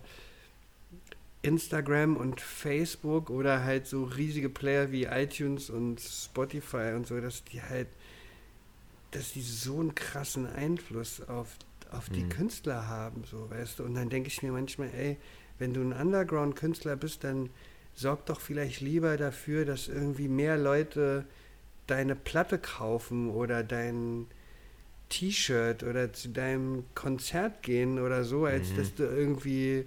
Instagram 1.43 2.17
und 2.17 2.41
Facebook 2.41 3.31
oder 3.31 3.65
halt 3.65 3.87
so 3.87 4.05
riesige 4.05 4.49
Player 4.49 4.91
wie 4.93 5.05
iTunes 5.05 5.71
und 5.71 6.01
Spotify 6.01 6.93
und 6.95 7.07
so, 7.07 7.21
dass 7.21 7.45
die 7.45 7.61
halt 7.63 7.89
dass 9.15 9.33
die 9.33 9.43
so 9.43 9.81
einen 9.81 9.95
krassen 9.95 10.47
Einfluss 10.47 11.21
auf, 11.21 11.57
auf 11.91 12.09
die 12.11 12.25
mhm. 12.25 12.31
Künstler 12.31 12.89
haben, 12.89 13.23
so, 13.25 13.49
weißt 13.49 13.79
du. 13.79 13.85
Und 13.85 13.95
dann 13.95 14.11
denke 14.11 14.29
ich 14.29 14.43
mir 14.43 14.53
manchmal, 14.53 14.91
ey, 14.93 15.19
wenn 15.59 15.73
du 15.73 15.81
ein 15.81 15.93
Underground-Künstler 15.93 16.97
bist, 16.97 17.23
dann 17.23 17.51
sorg 17.95 18.27
doch 18.27 18.41
vielleicht 18.41 18.81
lieber 18.81 19.17
dafür, 19.17 19.65
dass 19.65 19.89
irgendwie 19.89 20.29
mehr 20.29 20.57
Leute 20.57 21.25
deine 21.87 22.17
Platte 22.17 22.59
kaufen 22.59 23.31
oder 23.31 23.63
dein 23.63 24.27
T-Shirt 25.11 25.83
oder 25.83 26.13
zu 26.13 26.31
deinem 26.31 26.85
Konzert 26.95 27.63
gehen 27.63 27.99
oder 27.99 28.25
so, 28.25 28.47
als 28.47 28.71
mhm. 28.71 28.77
dass 28.77 28.95
du 28.95 29.05
irgendwie 29.05 29.85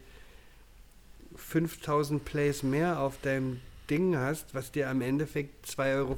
5000 1.35 2.23
Plays 2.23 2.63
mehr 2.63 2.99
auf 2.99 3.19
deinem 3.21 3.59
Ding 3.89 4.17
hast, 4.17 4.53
was 4.53 4.71
dir 4.71 4.89
am 4.89 5.01
Endeffekt 5.01 5.65
2,50 5.67 5.95
Euro 5.95 6.17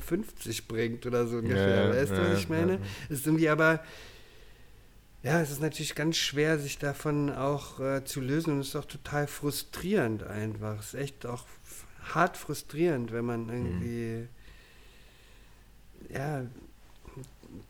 bringt 0.67 1.05
oder 1.05 1.27
so 1.27 1.37
ungefähr. 1.37 1.85
Ja, 1.85 1.89
weißt 1.89 2.11
ja, 2.11 2.17
du, 2.17 2.31
was 2.31 2.39
ich 2.39 2.49
meine? 2.49 2.73
Ja. 2.73 2.79
Ist 3.09 3.25
irgendwie 3.25 3.49
aber, 3.49 3.83
ja, 5.23 5.41
es 5.41 5.51
ist 5.51 5.61
natürlich 5.61 5.95
ganz 5.95 6.17
schwer, 6.17 6.59
sich 6.59 6.77
davon 6.77 7.29
auch 7.29 7.79
äh, 7.79 8.05
zu 8.05 8.21
lösen 8.21 8.53
und 8.53 8.59
es 8.61 8.69
ist 8.69 8.75
auch 8.75 8.85
total 8.85 9.27
frustrierend 9.27 10.23
einfach. 10.23 10.79
Es 10.79 10.93
ist 10.93 10.99
echt 10.99 11.25
auch 11.25 11.45
hart 12.13 12.37
frustrierend, 12.37 13.11
wenn 13.11 13.25
man 13.25 13.49
irgendwie, 13.49 14.27
mhm. 16.07 16.15
ja, 16.15 16.45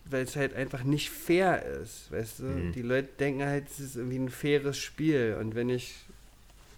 weil 0.06 0.24
es 0.24 0.36
halt 0.36 0.54
einfach 0.54 0.84
nicht 0.84 1.10
fair 1.10 1.64
ist, 1.66 2.12
weißt 2.12 2.40
du? 2.40 2.44
Mhm. 2.44 2.72
Die 2.74 2.82
Leute 2.82 3.10
denken 3.20 3.44
halt, 3.44 3.68
es 3.70 3.80
ist 3.80 3.96
irgendwie 3.96 4.20
ein 4.20 4.30
faires 4.30 4.78
Spiel 4.78 5.38
und 5.40 5.56
wenn 5.56 5.70
ich 5.70 5.96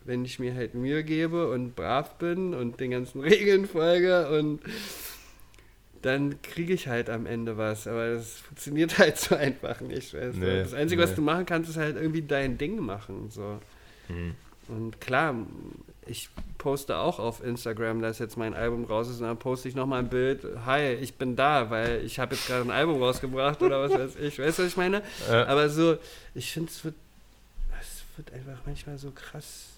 wenn 0.03 0.25
ich 0.25 0.39
mir 0.39 0.55
halt 0.55 0.73
Mühe 0.73 1.03
gebe 1.03 1.51
und 1.51 1.75
brav 1.75 2.17
bin 2.17 2.53
und 2.53 2.79
den 2.79 2.91
ganzen 2.91 3.21
Regeln 3.21 3.67
folge 3.67 4.29
und 4.39 4.61
dann 6.01 6.41
kriege 6.41 6.73
ich 6.73 6.87
halt 6.87 7.09
am 7.09 7.25
Ende 7.25 7.57
was. 7.57 7.87
Aber 7.87 8.13
das 8.13 8.39
funktioniert 8.39 8.97
halt 8.97 9.17
so 9.17 9.35
einfach 9.35 9.81
nicht. 9.81 10.13
Weißt 10.13 10.37
nee, 10.37 10.59
das 10.59 10.73
Einzige, 10.73 11.01
nee. 11.01 11.07
was 11.07 11.15
du 11.15 11.21
machen 11.21 11.45
kannst, 11.45 11.69
ist 11.69 11.77
halt 11.77 11.95
irgendwie 11.95 12.21
dein 12.21 12.57
Ding 12.57 12.79
machen. 12.79 13.29
So. 13.29 13.59
Mhm. 14.09 14.35
Und 14.67 15.01
klar, 15.01 15.35
ich 16.05 16.29
poste 16.57 16.97
auch 16.97 17.19
auf 17.19 17.43
Instagram, 17.43 18.01
dass 18.01 18.19
jetzt 18.19 18.37
mein 18.37 18.53
Album 18.53 18.85
raus 18.85 19.09
ist 19.09 19.19
und 19.19 19.27
dann 19.27 19.37
poste 19.37 19.67
ich 19.67 19.75
nochmal 19.75 19.99
ein 19.99 20.09
Bild, 20.09 20.45
hi, 20.65 20.93
ich 20.93 21.15
bin 21.15 21.35
da, 21.35 21.69
weil 21.69 22.03
ich 22.05 22.19
habe 22.19 22.35
jetzt 22.35 22.47
gerade 22.47 22.63
ein 22.63 22.71
Album 22.71 23.01
rausgebracht 23.01 23.61
oder 23.61 23.81
was 23.81 23.91
weiß 23.91 24.15
ich. 24.17 24.39
Weißt 24.39 24.59
du, 24.59 24.63
was 24.63 24.69
ich 24.69 24.77
meine? 24.77 25.03
Ja. 25.29 25.45
Aber 25.47 25.69
so, 25.69 25.97
ich 26.33 26.51
finde, 26.51 26.69
es 26.69 26.83
wird, 26.83 26.95
es 27.79 28.03
wird 28.17 28.33
einfach 28.33 28.61
manchmal 28.65 28.97
so 28.97 29.11
krass 29.11 29.71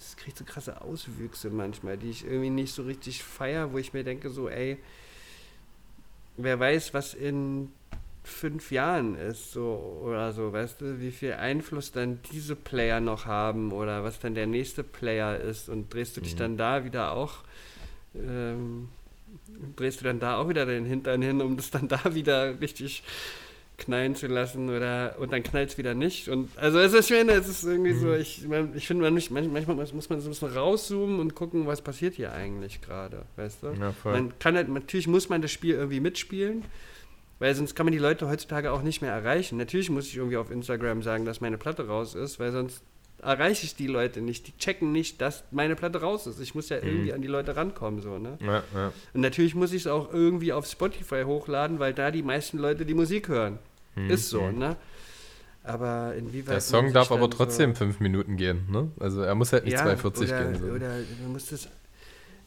es 0.00 0.16
kriegt 0.16 0.38
so 0.38 0.44
krasse 0.44 0.80
Auswüchse 0.80 1.50
manchmal, 1.50 1.98
die 1.98 2.10
ich 2.10 2.24
irgendwie 2.24 2.50
nicht 2.50 2.74
so 2.74 2.82
richtig 2.82 3.22
feier, 3.22 3.72
wo 3.72 3.78
ich 3.78 3.92
mir 3.92 4.02
denke, 4.02 4.30
so, 4.30 4.48
ey, 4.48 4.78
wer 6.44 6.58
weiß, 6.58 6.94
was 6.94 7.14
in 7.14 7.70
fünf 8.22 8.70
Jahren 8.70 9.16
ist, 9.16 9.52
so 9.52 10.00
oder 10.04 10.32
so, 10.32 10.52
weißt 10.52 10.80
du, 10.80 11.00
wie 11.00 11.10
viel 11.10 11.34
Einfluss 11.34 11.92
dann 11.92 12.20
diese 12.32 12.54
Player 12.54 13.00
noch 13.00 13.26
haben 13.26 13.72
oder 13.72 14.04
was 14.04 14.20
dann 14.20 14.34
der 14.34 14.46
nächste 14.46 14.82
Player 14.84 15.38
ist 15.38 15.68
und 15.68 15.92
drehst 15.92 16.16
du 16.16 16.20
dich 16.20 16.34
mhm. 16.34 16.38
dann 16.38 16.56
da 16.56 16.84
wieder 16.84 17.12
auch, 17.12 17.38
ähm, 18.14 18.88
drehst 19.76 20.00
du 20.00 20.04
dann 20.04 20.20
da 20.20 20.38
auch 20.38 20.48
wieder 20.48 20.66
den 20.66 20.84
Hintern 20.84 21.22
hin, 21.22 21.40
um 21.40 21.56
das 21.56 21.70
dann 21.70 21.88
da 21.88 22.14
wieder 22.14 22.60
richtig 22.60 23.02
knallen 23.80 24.14
zu 24.14 24.28
lassen 24.28 24.68
oder 24.68 25.16
und 25.18 25.32
dann 25.32 25.42
knallt 25.42 25.70
es 25.70 25.78
wieder 25.78 25.94
nicht. 25.94 26.28
Und 26.28 26.48
also 26.56 26.78
es 26.78 26.92
ist 26.92 27.08
schön, 27.08 27.28
es 27.28 27.48
ist 27.48 27.64
irgendwie 27.64 27.92
mhm. 27.92 28.00
so, 28.00 28.14
ich, 28.14 28.46
ich 28.74 28.86
finde 28.86 29.02
man 29.02 29.14
nicht, 29.14 29.30
manchmal 29.30 29.74
muss 29.74 30.08
man 30.08 30.20
so 30.20 30.28
ein 30.28 30.30
bisschen 30.30 30.52
rauszoomen 30.52 31.18
und 31.18 31.34
gucken, 31.34 31.66
was 31.66 31.82
passiert 31.82 32.14
hier 32.14 32.32
eigentlich 32.32 32.80
gerade, 32.80 33.24
weißt 33.36 33.62
du? 33.62 33.66
Ja, 33.80 33.94
man 34.04 34.38
kann 34.38 34.54
halt, 34.54 34.68
natürlich 34.68 35.08
muss 35.08 35.28
man 35.28 35.42
das 35.42 35.50
Spiel 35.50 35.74
irgendwie 35.74 36.00
mitspielen, 36.00 36.62
weil 37.40 37.54
sonst 37.54 37.74
kann 37.74 37.86
man 37.86 37.92
die 37.92 37.98
Leute 37.98 38.28
heutzutage 38.28 38.70
auch 38.70 38.82
nicht 38.82 39.02
mehr 39.02 39.12
erreichen. 39.12 39.56
Natürlich 39.56 39.90
muss 39.90 40.06
ich 40.06 40.16
irgendwie 40.16 40.36
auf 40.36 40.50
Instagram 40.50 41.02
sagen, 41.02 41.24
dass 41.24 41.40
meine 41.40 41.58
Platte 41.58 41.88
raus 41.88 42.14
ist, 42.14 42.38
weil 42.38 42.52
sonst 42.52 42.84
erreiche 43.22 43.64
ich 43.64 43.74
die 43.74 43.86
Leute 43.86 44.20
nicht. 44.20 44.46
Die 44.46 44.56
checken 44.56 44.92
nicht, 44.92 45.20
dass 45.20 45.44
meine 45.50 45.76
Platte 45.76 46.00
raus 46.00 46.26
ist. 46.26 46.40
Ich 46.40 46.54
muss 46.54 46.68
ja 46.68 46.76
irgendwie 46.76 47.10
mhm. 47.10 47.14
an 47.14 47.22
die 47.22 47.28
Leute 47.28 47.56
rankommen, 47.56 48.00
so, 48.00 48.18
ne? 48.18 48.38
Ja, 48.40 48.62
ja. 48.74 48.92
Und 49.12 49.20
natürlich 49.20 49.54
muss 49.54 49.72
ich 49.72 49.82
es 49.82 49.86
auch 49.86 50.12
irgendwie 50.12 50.52
auf 50.52 50.66
Spotify 50.66 51.22
hochladen, 51.24 51.78
weil 51.78 51.94
da 51.94 52.10
die 52.10 52.22
meisten 52.22 52.58
Leute 52.58 52.86
die 52.86 52.94
Musik 52.94 53.28
hören. 53.28 53.58
Mhm. 53.94 54.10
Ist 54.10 54.30
so, 54.30 54.50
ne? 54.50 54.76
Aber 55.62 56.14
inwieweit. 56.14 56.54
Der 56.54 56.60
Song 56.60 56.92
darf 56.92 57.12
aber 57.12 57.28
trotzdem 57.28 57.74
so 57.74 57.78
fünf 57.78 58.00
Minuten 58.00 58.36
gehen, 58.36 58.66
ne? 58.70 58.90
Also 58.98 59.22
er 59.22 59.34
muss 59.34 59.52
halt 59.52 59.64
nicht 59.64 59.74
ja, 59.74 59.86
2,40 59.86 60.04
oder, 60.04 60.44
gehen. 60.44 60.58
So. 60.58 60.66
Oder 60.66 60.98
du 60.98 61.28
musst 61.30 61.52
es. 61.52 61.68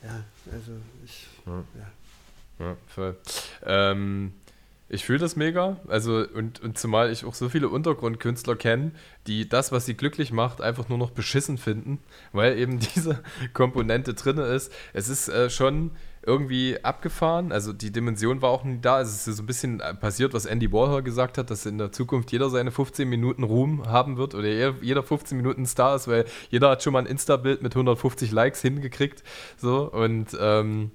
Ja, 0.03 0.23
also 0.51 0.71
ich. 1.05 1.27
Ja. 1.45 1.63
ja. 1.77 1.91
Ja, 2.59 2.77
voll. 2.87 3.17
Ähm, 3.65 4.33
ich 4.89 5.05
fühle 5.05 5.19
das 5.19 5.35
mega. 5.35 5.77
Also, 5.87 6.25
und, 6.33 6.61
und 6.61 6.77
zumal 6.77 7.11
ich 7.11 7.25
auch 7.25 7.33
so 7.33 7.49
viele 7.49 7.69
Untergrundkünstler 7.69 8.55
kenne, 8.55 8.91
die 9.27 9.49
das, 9.49 9.71
was 9.71 9.85
sie 9.85 9.95
glücklich 9.95 10.31
macht, 10.31 10.61
einfach 10.61 10.89
nur 10.89 10.97
noch 10.97 11.11
beschissen 11.11 11.57
finden, 11.57 11.99
weil 12.31 12.57
eben 12.57 12.79
diese 12.95 13.23
Komponente 13.53 14.13
drin 14.13 14.37
ist. 14.37 14.71
Es 14.93 15.09
ist 15.09 15.29
äh, 15.29 15.49
schon 15.49 15.91
irgendwie 16.25 16.77
abgefahren. 16.83 17.51
Also 17.51 17.73
die 17.73 17.91
Dimension 17.91 18.41
war 18.41 18.49
auch 18.49 18.63
nie 18.63 18.79
da. 18.81 19.01
Es 19.01 19.27
ist 19.27 19.37
so 19.37 19.43
ein 19.43 19.45
bisschen 19.45 19.81
passiert, 19.99 20.33
was 20.33 20.45
Andy 20.45 20.71
Warhol 20.71 21.03
gesagt 21.03 21.37
hat, 21.37 21.49
dass 21.49 21.65
in 21.65 21.77
der 21.77 21.91
Zukunft 21.91 22.31
jeder 22.31 22.49
seine 22.49 22.71
15 22.71 23.07
Minuten 23.07 23.43
Ruhm 23.43 23.85
haben 23.87 24.17
wird 24.17 24.35
oder 24.35 24.47
jeder 24.81 25.03
15 25.03 25.37
Minuten 25.37 25.65
Star 25.65 25.95
ist, 25.95 26.07
weil 26.07 26.25
jeder 26.49 26.69
hat 26.69 26.83
schon 26.83 26.93
mal 26.93 26.99
ein 26.99 27.05
Insta-Bild 27.05 27.61
mit 27.61 27.73
150 27.73 28.31
Likes 28.31 28.61
hingekriegt. 28.61 29.23
So 29.57 29.91
und 29.91 30.37
ähm, 30.39 30.91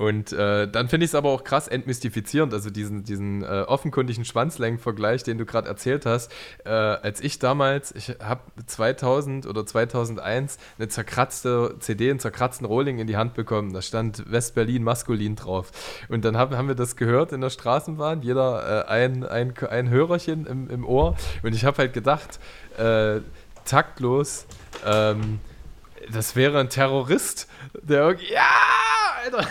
und 0.00 0.32
äh, 0.32 0.66
dann 0.66 0.88
finde 0.88 1.04
ich 1.04 1.10
es 1.10 1.14
aber 1.14 1.28
auch 1.28 1.44
krass 1.44 1.68
entmystifizierend, 1.68 2.54
also 2.54 2.70
diesen, 2.70 3.04
diesen 3.04 3.42
äh, 3.42 3.64
offenkundigen 3.68 4.24
Schwanzlängenvergleich, 4.24 5.24
den 5.24 5.36
du 5.36 5.44
gerade 5.44 5.68
erzählt 5.68 6.06
hast. 6.06 6.32
Äh, 6.64 6.70
als 6.70 7.20
ich 7.20 7.38
damals, 7.38 7.94
ich 7.94 8.16
habe 8.18 8.40
2000 8.64 9.46
oder 9.46 9.66
2001 9.66 10.56
eine 10.78 10.88
zerkratzte 10.88 11.76
CD, 11.80 12.08
einen 12.08 12.18
zerkratzten 12.18 12.66
Rolling 12.66 12.98
in 12.98 13.08
die 13.08 13.18
Hand 13.18 13.34
bekommen. 13.34 13.74
Da 13.74 13.82
stand 13.82 14.32
West-Berlin 14.32 14.84
maskulin 14.84 15.36
drauf. 15.36 15.70
Und 16.08 16.24
dann 16.24 16.34
haben, 16.34 16.56
haben 16.56 16.68
wir 16.68 16.74
das 16.74 16.96
gehört 16.96 17.32
in 17.32 17.42
der 17.42 17.50
Straßenbahn, 17.50 18.22
jeder 18.22 18.86
äh, 18.86 18.90
ein, 18.90 19.22
ein, 19.22 19.52
ein 19.68 19.90
Hörerchen 19.90 20.46
im, 20.46 20.70
im 20.70 20.86
Ohr. 20.86 21.14
Und 21.42 21.54
ich 21.54 21.66
habe 21.66 21.76
halt 21.76 21.92
gedacht, 21.92 22.40
äh, 22.78 23.20
taktlos, 23.66 24.46
ähm, 24.86 25.40
das 26.10 26.36
wäre 26.36 26.58
ein 26.58 26.70
Terrorist, 26.70 27.48
der 27.82 28.00
irgendwie, 28.00 28.32
ja, 28.32 28.48
Alter. 29.24 29.46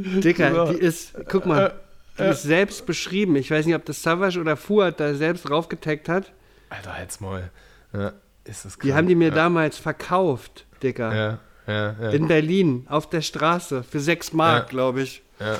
Dicker, 0.00 0.72
die 0.72 0.78
ist, 0.78 1.14
guck 1.28 1.46
mal, 1.46 1.74
die 2.18 2.24
ist 2.24 2.42
selbst 2.42 2.86
beschrieben. 2.86 3.36
Ich 3.36 3.50
weiß 3.50 3.66
nicht, 3.66 3.74
ob 3.74 3.84
das 3.84 4.02
Savage 4.02 4.40
oder 4.40 4.56
Fuad 4.56 5.00
da 5.00 5.14
selbst 5.14 5.48
draufgetaggt 5.48 6.08
hat. 6.08 6.32
Alter, 6.70 6.96
halt's 6.96 7.20
mal. 7.20 7.50
Ja, 7.92 8.12
ist 8.44 8.64
das 8.64 8.78
krass. 8.78 8.86
Die 8.86 8.94
haben 8.94 9.06
die 9.06 9.14
mir 9.14 9.28
ja. 9.28 9.34
damals 9.34 9.78
verkauft, 9.78 10.66
Dicker. 10.82 11.14
Ja, 11.14 11.38
ja, 11.66 11.96
ja. 12.00 12.10
In 12.10 12.28
Berlin, 12.28 12.86
auf 12.88 13.08
der 13.08 13.20
Straße, 13.20 13.82
für 13.82 14.00
6 14.00 14.32
Mark, 14.32 14.64
ja. 14.64 14.68
glaube 14.70 15.02
ich. 15.02 15.22
Ja. 15.38 15.58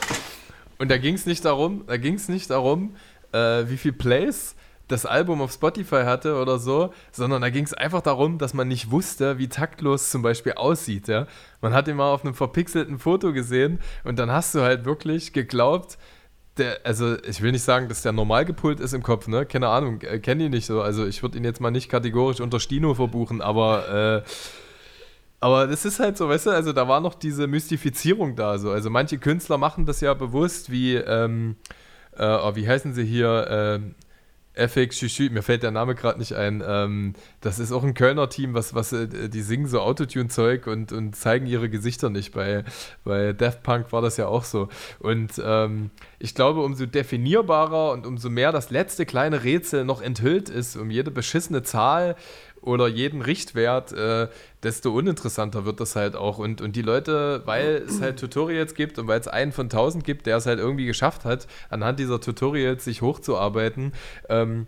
Und 0.79 0.91
da 0.91 0.99
ging 0.99 1.15
es 1.15 1.27
nicht 1.27 1.45
darum, 1.45 1.85
da 1.87 1.97
ging 1.97 2.15
es 2.15 2.29
nicht 2.29 2.51
darum, 2.51 2.97
äh, 3.33 3.65
wie 3.67 3.77
viel 3.77 3.93
Plays 3.93 4.57
das 4.89 5.07
Album 5.07 5.41
auf 5.41 5.53
Spotify 5.53 6.03
hatte 6.05 6.41
oder 6.41 6.59
so, 6.59 6.93
sondern 7.13 7.43
da 7.43 7.51
ging 7.51 7.65
es 7.65 7.75
einfach 7.75 8.03
darum, 8.03 8.39
dass 8.39 8.55
man 8.55 8.69
nicht 8.69 8.91
wusste, 8.91 9.39
wie 9.39 9.49
taktlos 9.49 10.11
zum 10.11 10.23
Beispiel 10.23 10.53
aussieht. 10.53 11.09
Ja? 11.09 11.27
Man 11.61 11.73
hat 11.73 11.89
ihn 11.89 11.97
mal 11.97 12.13
auf 12.13 12.25
einem 12.25 12.35
verpixelten 12.35 12.99
Foto 12.99 13.33
gesehen 13.33 13.81
und 14.05 14.19
dann 14.19 14.31
hast 14.31 14.55
du 14.55 14.61
halt 14.61 14.85
wirklich 14.85 15.33
geglaubt, 15.33 15.99
der, 16.59 16.81
also 16.85 17.17
ich 17.25 17.41
will 17.41 17.53
nicht 17.53 17.63
sagen, 17.63 17.89
dass 17.89 18.03
der 18.03 18.13
normal 18.13 18.45
gepult 18.45 18.81
ist 18.81 18.93
im 18.93 19.03
Kopf, 19.03 19.27
ne? 19.27 19.47
Keine 19.47 19.69
Ahnung, 19.69 20.03
äh, 20.03 20.19
kenne 20.19 20.45
ihn 20.45 20.51
nicht 20.51 20.67
so. 20.67 20.83
Also 20.83 21.07
ich 21.07 21.23
würde 21.23 21.39
ihn 21.39 21.45
jetzt 21.45 21.63
mal 21.63 21.71
nicht 21.71 21.89
kategorisch 21.89 22.41
unter 22.41 22.61
Stino 22.61 22.93
verbuchen, 22.95 23.41
aber 23.41 24.23
äh, 24.23 24.29
aber 25.43 25.67
das 25.67 25.85
ist 25.85 25.99
halt 25.99 26.17
so, 26.17 26.29
weißt 26.29 26.47
du, 26.47 26.51
also 26.51 26.73
da 26.73 26.87
war 26.87 27.01
noch 27.01 27.15
diese 27.15 27.49
Mystifizierung 27.49 28.37
da. 28.37 28.59
So. 28.59 28.71
Also 28.71 28.91
manche 28.91 29.19
Künstler 29.19 29.59
machen 29.59 29.87
das 29.87 30.01
ja 30.01 30.15
bewusst, 30.15 30.71
wie, 30.71 30.95
ähm, 30.95 31.57
äh, 32.17 32.25
oh, 32.25 32.55
wie 32.55 32.69
heißen 32.69 32.95
sie 32.95 33.05
hier? 33.05 33.49
Ähm, 33.51 33.97
FX 34.55 34.99
Shushu, 34.99 35.31
mir 35.31 35.43
fällt 35.43 35.63
der 35.63 35.71
Name 35.71 35.95
gerade 35.95 36.19
nicht 36.19 36.35
ein. 36.35 36.63
Ähm, 36.67 37.15
das 37.41 37.59
ist 37.59 37.73
auch 37.73 37.83
ein 37.83 37.95
Kölner 37.95 38.29
Team, 38.29 38.53
was, 38.55 38.75
was 38.75 38.93
äh, 38.93 39.29
die 39.29 39.41
singen 39.41 39.67
so 39.67 39.81
Autotune-Zeug 39.81 40.67
und, 40.67 40.93
und 40.93 41.17
zeigen 41.17 41.47
ihre 41.47 41.71
Gesichter 41.71 42.11
nicht. 42.11 42.33
Bei, 42.35 42.65
bei 43.05 43.33
Daft 43.33 43.63
Punk 43.63 43.93
war 43.93 44.03
das 44.03 44.19
ja 44.19 44.27
auch 44.27 44.45
so. 44.45 44.69
Und 44.99 45.41
ähm, 45.43 45.91
ich 46.19 46.35
glaube, 46.35 46.61
umso 46.61 46.85
definierbarer 46.85 47.93
und 47.93 48.07
umso 48.07 48.29
mehr 48.29 48.53
das 48.53 48.71
letzte 48.71 49.07
kleine 49.07 49.43
Rätsel 49.43 49.85
noch 49.85 50.03
enthüllt 50.03 50.51
ist, 50.51 50.77
um 50.77 50.91
jede 50.91 51.11
beschissene 51.11 51.63
Zahl 51.63 52.17
oder 52.63 52.89
jeden 52.89 53.21
Richtwert, 53.21 53.93
äh, 53.93 54.29
desto 54.63 54.93
uninteressanter 54.93 55.65
wird 55.65 55.81
das 55.81 55.97
halt 55.97 56.17
auch. 56.17 56.39
Und, 56.39 56.61
und 56.61 56.77
die 56.77 56.83
Leute, 56.83 57.43
weil 57.45 57.83
es 57.87 58.01
halt 58.01 58.19
Tutorials 58.19 58.75
gibt 58.75 58.99
und 58.99 59.09
weil 59.09 59.21
es 59.21 59.29
einen 59.29 59.53
von 59.53 59.69
tausend 59.69 60.05
gibt, 60.05 60.27
der 60.27 60.37
es 60.37 60.47
halt 60.47 60.59
irgendwie 60.59 60.87
geschafft 60.87 61.25
hat, 61.25 61.47
anhand 61.69 61.99
dieser 61.99 62.21
Tutorials 62.21 62.85
sich 62.85 63.03
hochzuarbeiten, 63.03 63.93
ähm, 64.29 64.67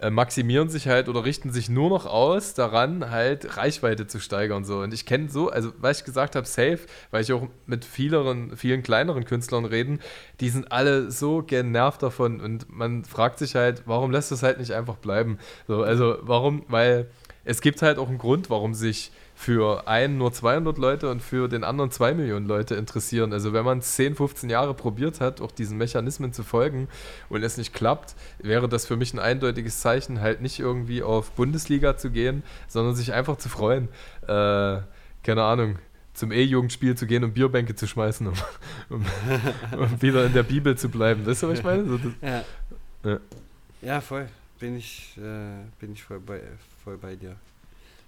äh, 0.00 0.10
maximieren 0.10 0.68
sich 0.68 0.86
halt 0.86 1.08
oder 1.08 1.24
richten 1.24 1.50
sich 1.50 1.68
nur 1.68 1.90
noch 1.90 2.06
aus 2.06 2.54
daran, 2.54 3.10
halt 3.10 3.56
Reichweite 3.56 4.06
zu 4.06 4.20
steigern. 4.20 4.64
So. 4.64 4.78
Und 4.78 4.94
ich 4.94 5.06
kenne 5.06 5.28
so, 5.28 5.50
also 5.50 5.72
weil 5.78 5.92
ich 5.92 6.04
gesagt 6.04 6.36
habe, 6.36 6.46
safe, 6.46 6.80
weil 7.10 7.22
ich 7.22 7.32
auch 7.32 7.48
mit 7.66 7.84
vielen, 7.84 8.56
vielen 8.56 8.84
kleineren 8.84 9.24
Künstlern 9.24 9.64
reden, 9.64 9.98
die 10.40 10.50
sind 10.50 10.70
alle 10.70 11.10
so 11.10 11.42
genervt 11.42 12.02
davon 12.02 12.40
und 12.40 12.70
man 12.70 13.04
fragt 13.04 13.40
sich 13.40 13.56
halt, 13.56 13.82
warum 13.86 14.12
lässt 14.12 14.30
es 14.30 14.44
halt 14.44 14.58
nicht 14.58 14.72
einfach 14.72 14.98
bleiben? 14.98 15.38
So, 15.66 15.82
also 15.82 16.18
warum, 16.22 16.64
weil 16.68 17.10
es 17.48 17.62
gibt 17.62 17.80
halt 17.80 17.96
auch 17.96 18.08
einen 18.08 18.18
Grund, 18.18 18.50
warum 18.50 18.74
sich 18.74 19.10
für 19.34 19.88
einen 19.88 20.18
nur 20.18 20.34
200 20.34 20.76
Leute 20.76 21.10
und 21.10 21.22
für 21.22 21.48
den 21.48 21.64
anderen 21.64 21.90
2 21.90 22.12
Millionen 22.12 22.44
Leute 22.44 22.74
interessieren. 22.74 23.32
Also 23.32 23.54
wenn 23.54 23.64
man 23.64 23.80
10, 23.80 24.16
15 24.16 24.50
Jahre 24.50 24.74
probiert 24.74 25.22
hat, 25.22 25.40
auch 25.40 25.50
diesen 25.50 25.78
Mechanismen 25.78 26.34
zu 26.34 26.42
folgen 26.42 26.88
und 27.30 27.42
es 27.42 27.56
nicht 27.56 27.72
klappt, 27.72 28.16
wäre 28.38 28.68
das 28.68 28.84
für 28.84 28.96
mich 28.96 29.14
ein 29.14 29.18
eindeutiges 29.18 29.80
Zeichen, 29.80 30.20
halt 30.20 30.42
nicht 30.42 30.60
irgendwie 30.60 31.02
auf 31.02 31.30
Bundesliga 31.30 31.96
zu 31.96 32.10
gehen, 32.10 32.42
sondern 32.66 32.94
sich 32.94 33.14
einfach 33.14 33.38
zu 33.38 33.48
freuen. 33.48 33.88
Äh, 34.24 34.82
keine 35.22 35.42
Ahnung, 35.42 35.78
zum 36.12 36.32
E-Jugendspiel 36.32 36.98
zu 36.98 37.06
gehen 37.06 37.24
und 37.24 37.32
Bierbänke 37.32 37.74
zu 37.74 37.86
schmeißen, 37.86 38.26
um, 38.26 38.34
um, 38.90 39.06
um, 39.72 40.02
wieder 40.02 40.26
in 40.26 40.34
der 40.34 40.42
Bibel 40.42 40.76
zu 40.76 40.90
bleiben. 40.90 41.24
Weißt 41.24 41.44
du, 41.44 41.48
was 41.48 41.60
ich 41.60 41.64
meine? 41.64 41.86
So, 41.86 41.96
das, 41.96 42.12
ja. 42.20 42.44
ja. 43.10 43.20
ja. 43.80 44.00
voll. 44.02 44.28
Bin 44.58 44.76
ich, 44.76 45.16
äh, 45.18 45.64
bin 45.78 45.92
ich 45.92 46.02
voll 46.02 46.20
bei, 46.20 46.42
voll 46.82 46.98
bei 46.98 47.16
dir. 47.16 47.36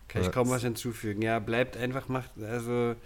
Kann 0.08 0.22
ich 0.22 0.32
kaum 0.32 0.50
was 0.50 0.62
hinzufügen. 0.62 1.22
Ja, 1.22 1.38
bleibt 1.38 1.76
einfach, 1.76 2.08
macht, 2.08 2.30
also, 2.42 2.96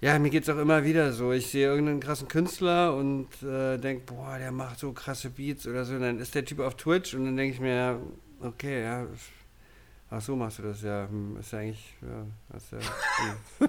ja, 0.00 0.18
mir 0.18 0.30
geht 0.30 0.42
es 0.42 0.48
auch 0.48 0.58
immer 0.58 0.82
wieder 0.84 1.12
so. 1.12 1.30
Ich 1.30 1.46
sehe 1.46 1.68
irgendeinen 1.68 2.00
krassen 2.00 2.26
Künstler 2.26 2.96
und 2.96 3.28
äh, 3.44 3.78
denke, 3.78 4.12
boah, 4.12 4.36
der 4.36 4.50
macht 4.50 4.80
so 4.80 4.92
krasse 4.92 5.30
Beats 5.30 5.64
oder 5.66 5.84
so. 5.84 5.94
Und 5.94 6.00
dann 6.00 6.18
ist 6.18 6.34
der 6.34 6.44
Typ 6.44 6.58
auf 6.58 6.76
Twitch 6.76 7.14
und 7.14 7.24
dann 7.24 7.36
denke 7.36 7.54
ich 7.54 7.60
mir, 7.60 8.00
okay, 8.40 8.82
ja, 8.82 9.06
ach 10.10 10.20
so 10.20 10.34
machst 10.34 10.58
du 10.58 10.62
das 10.64 10.82
ja. 10.82 11.06
Hm, 11.08 11.36
ist 11.38 11.52
ja 11.52 11.58
eigentlich, 11.60 11.94
ja, 12.02 12.26
das 12.48 12.70
ja. 12.72 12.78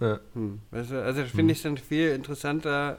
Hm. 0.00 0.08
ja. 0.08 0.20
Hm, 0.34 0.60
weißt 0.72 0.90
du, 0.90 1.04
also 1.04 1.24
finde 1.26 1.42
hm. 1.42 1.50
ich 1.50 1.62
dann 1.62 1.78
viel 1.78 2.10
interessanter, 2.10 2.98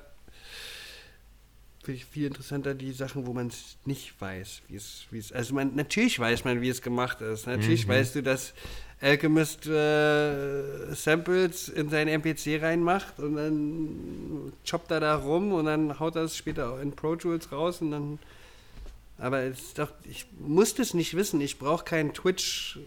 finde 1.90 1.98
ich 1.98 2.06
viel 2.06 2.28
interessanter 2.28 2.76
die 2.76 2.92
Sachen, 2.92 3.26
wo 3.26 3.34
man 3.34 3.48
es 3.48 3.78
nicht 3.84 4.14
weiß, 4.22 4.62
wie 4.68 4.76
es, 4.76 5.06
wie 5.10 5.18
es, 5.18 5.32
also 5.32 5.56
man, 5.56 5.76
natürlich 5.76 6.20
weiß 6.20 6.46
man, 6.46 6.62
wie 6.62 6.70
es 6.70 6.84
gemacht 6.84 7.20
ist. 7.22 7.48
Natürlich 7.48 7.88
mhm. 7.88 7.92
weißt 7.92 8.16
du, 8.16 8.22
dass 8.22 8.54
Alchemist 9.02 9.66
äh, 9.66 10.94
Samples 10.94 11.68
in 11.68 11.90
seinen 11.90 12.22
MPC 12.22 12.62
reinmacht 12.62 13.18
und 13.18 13.38
dann 13.38 14.54
choppt 14.70 14.92
er 14.92 15.00
da 15.00 15.16
rum 15.16 15.52
und 15.52 15.66
dann 15.66 16.00
haut 16.00 16.16
er 16.16 16.24
es 16.24 16.38
später 16.38 16.74
auch 16.74 16.80
in 16.80 16.92
Pro 16.92 17.16
Tools 17.16 17.52
raus 17.52 17.82
und 17.82 17.90
dann, 17.90 18.20
aber 19.18 19.40
es 19.42 19.74
doch, 19.74 19.90
ich 20.08 20.28
muss 20.38 20.76
das 20.76 20.94
nicht 20.94 21.16
wissen, 21.16 21.42
ich 21.42 21.58
brauche 21.58 21.86
keinen 21.86 22.14
Twitch 22.14 22.78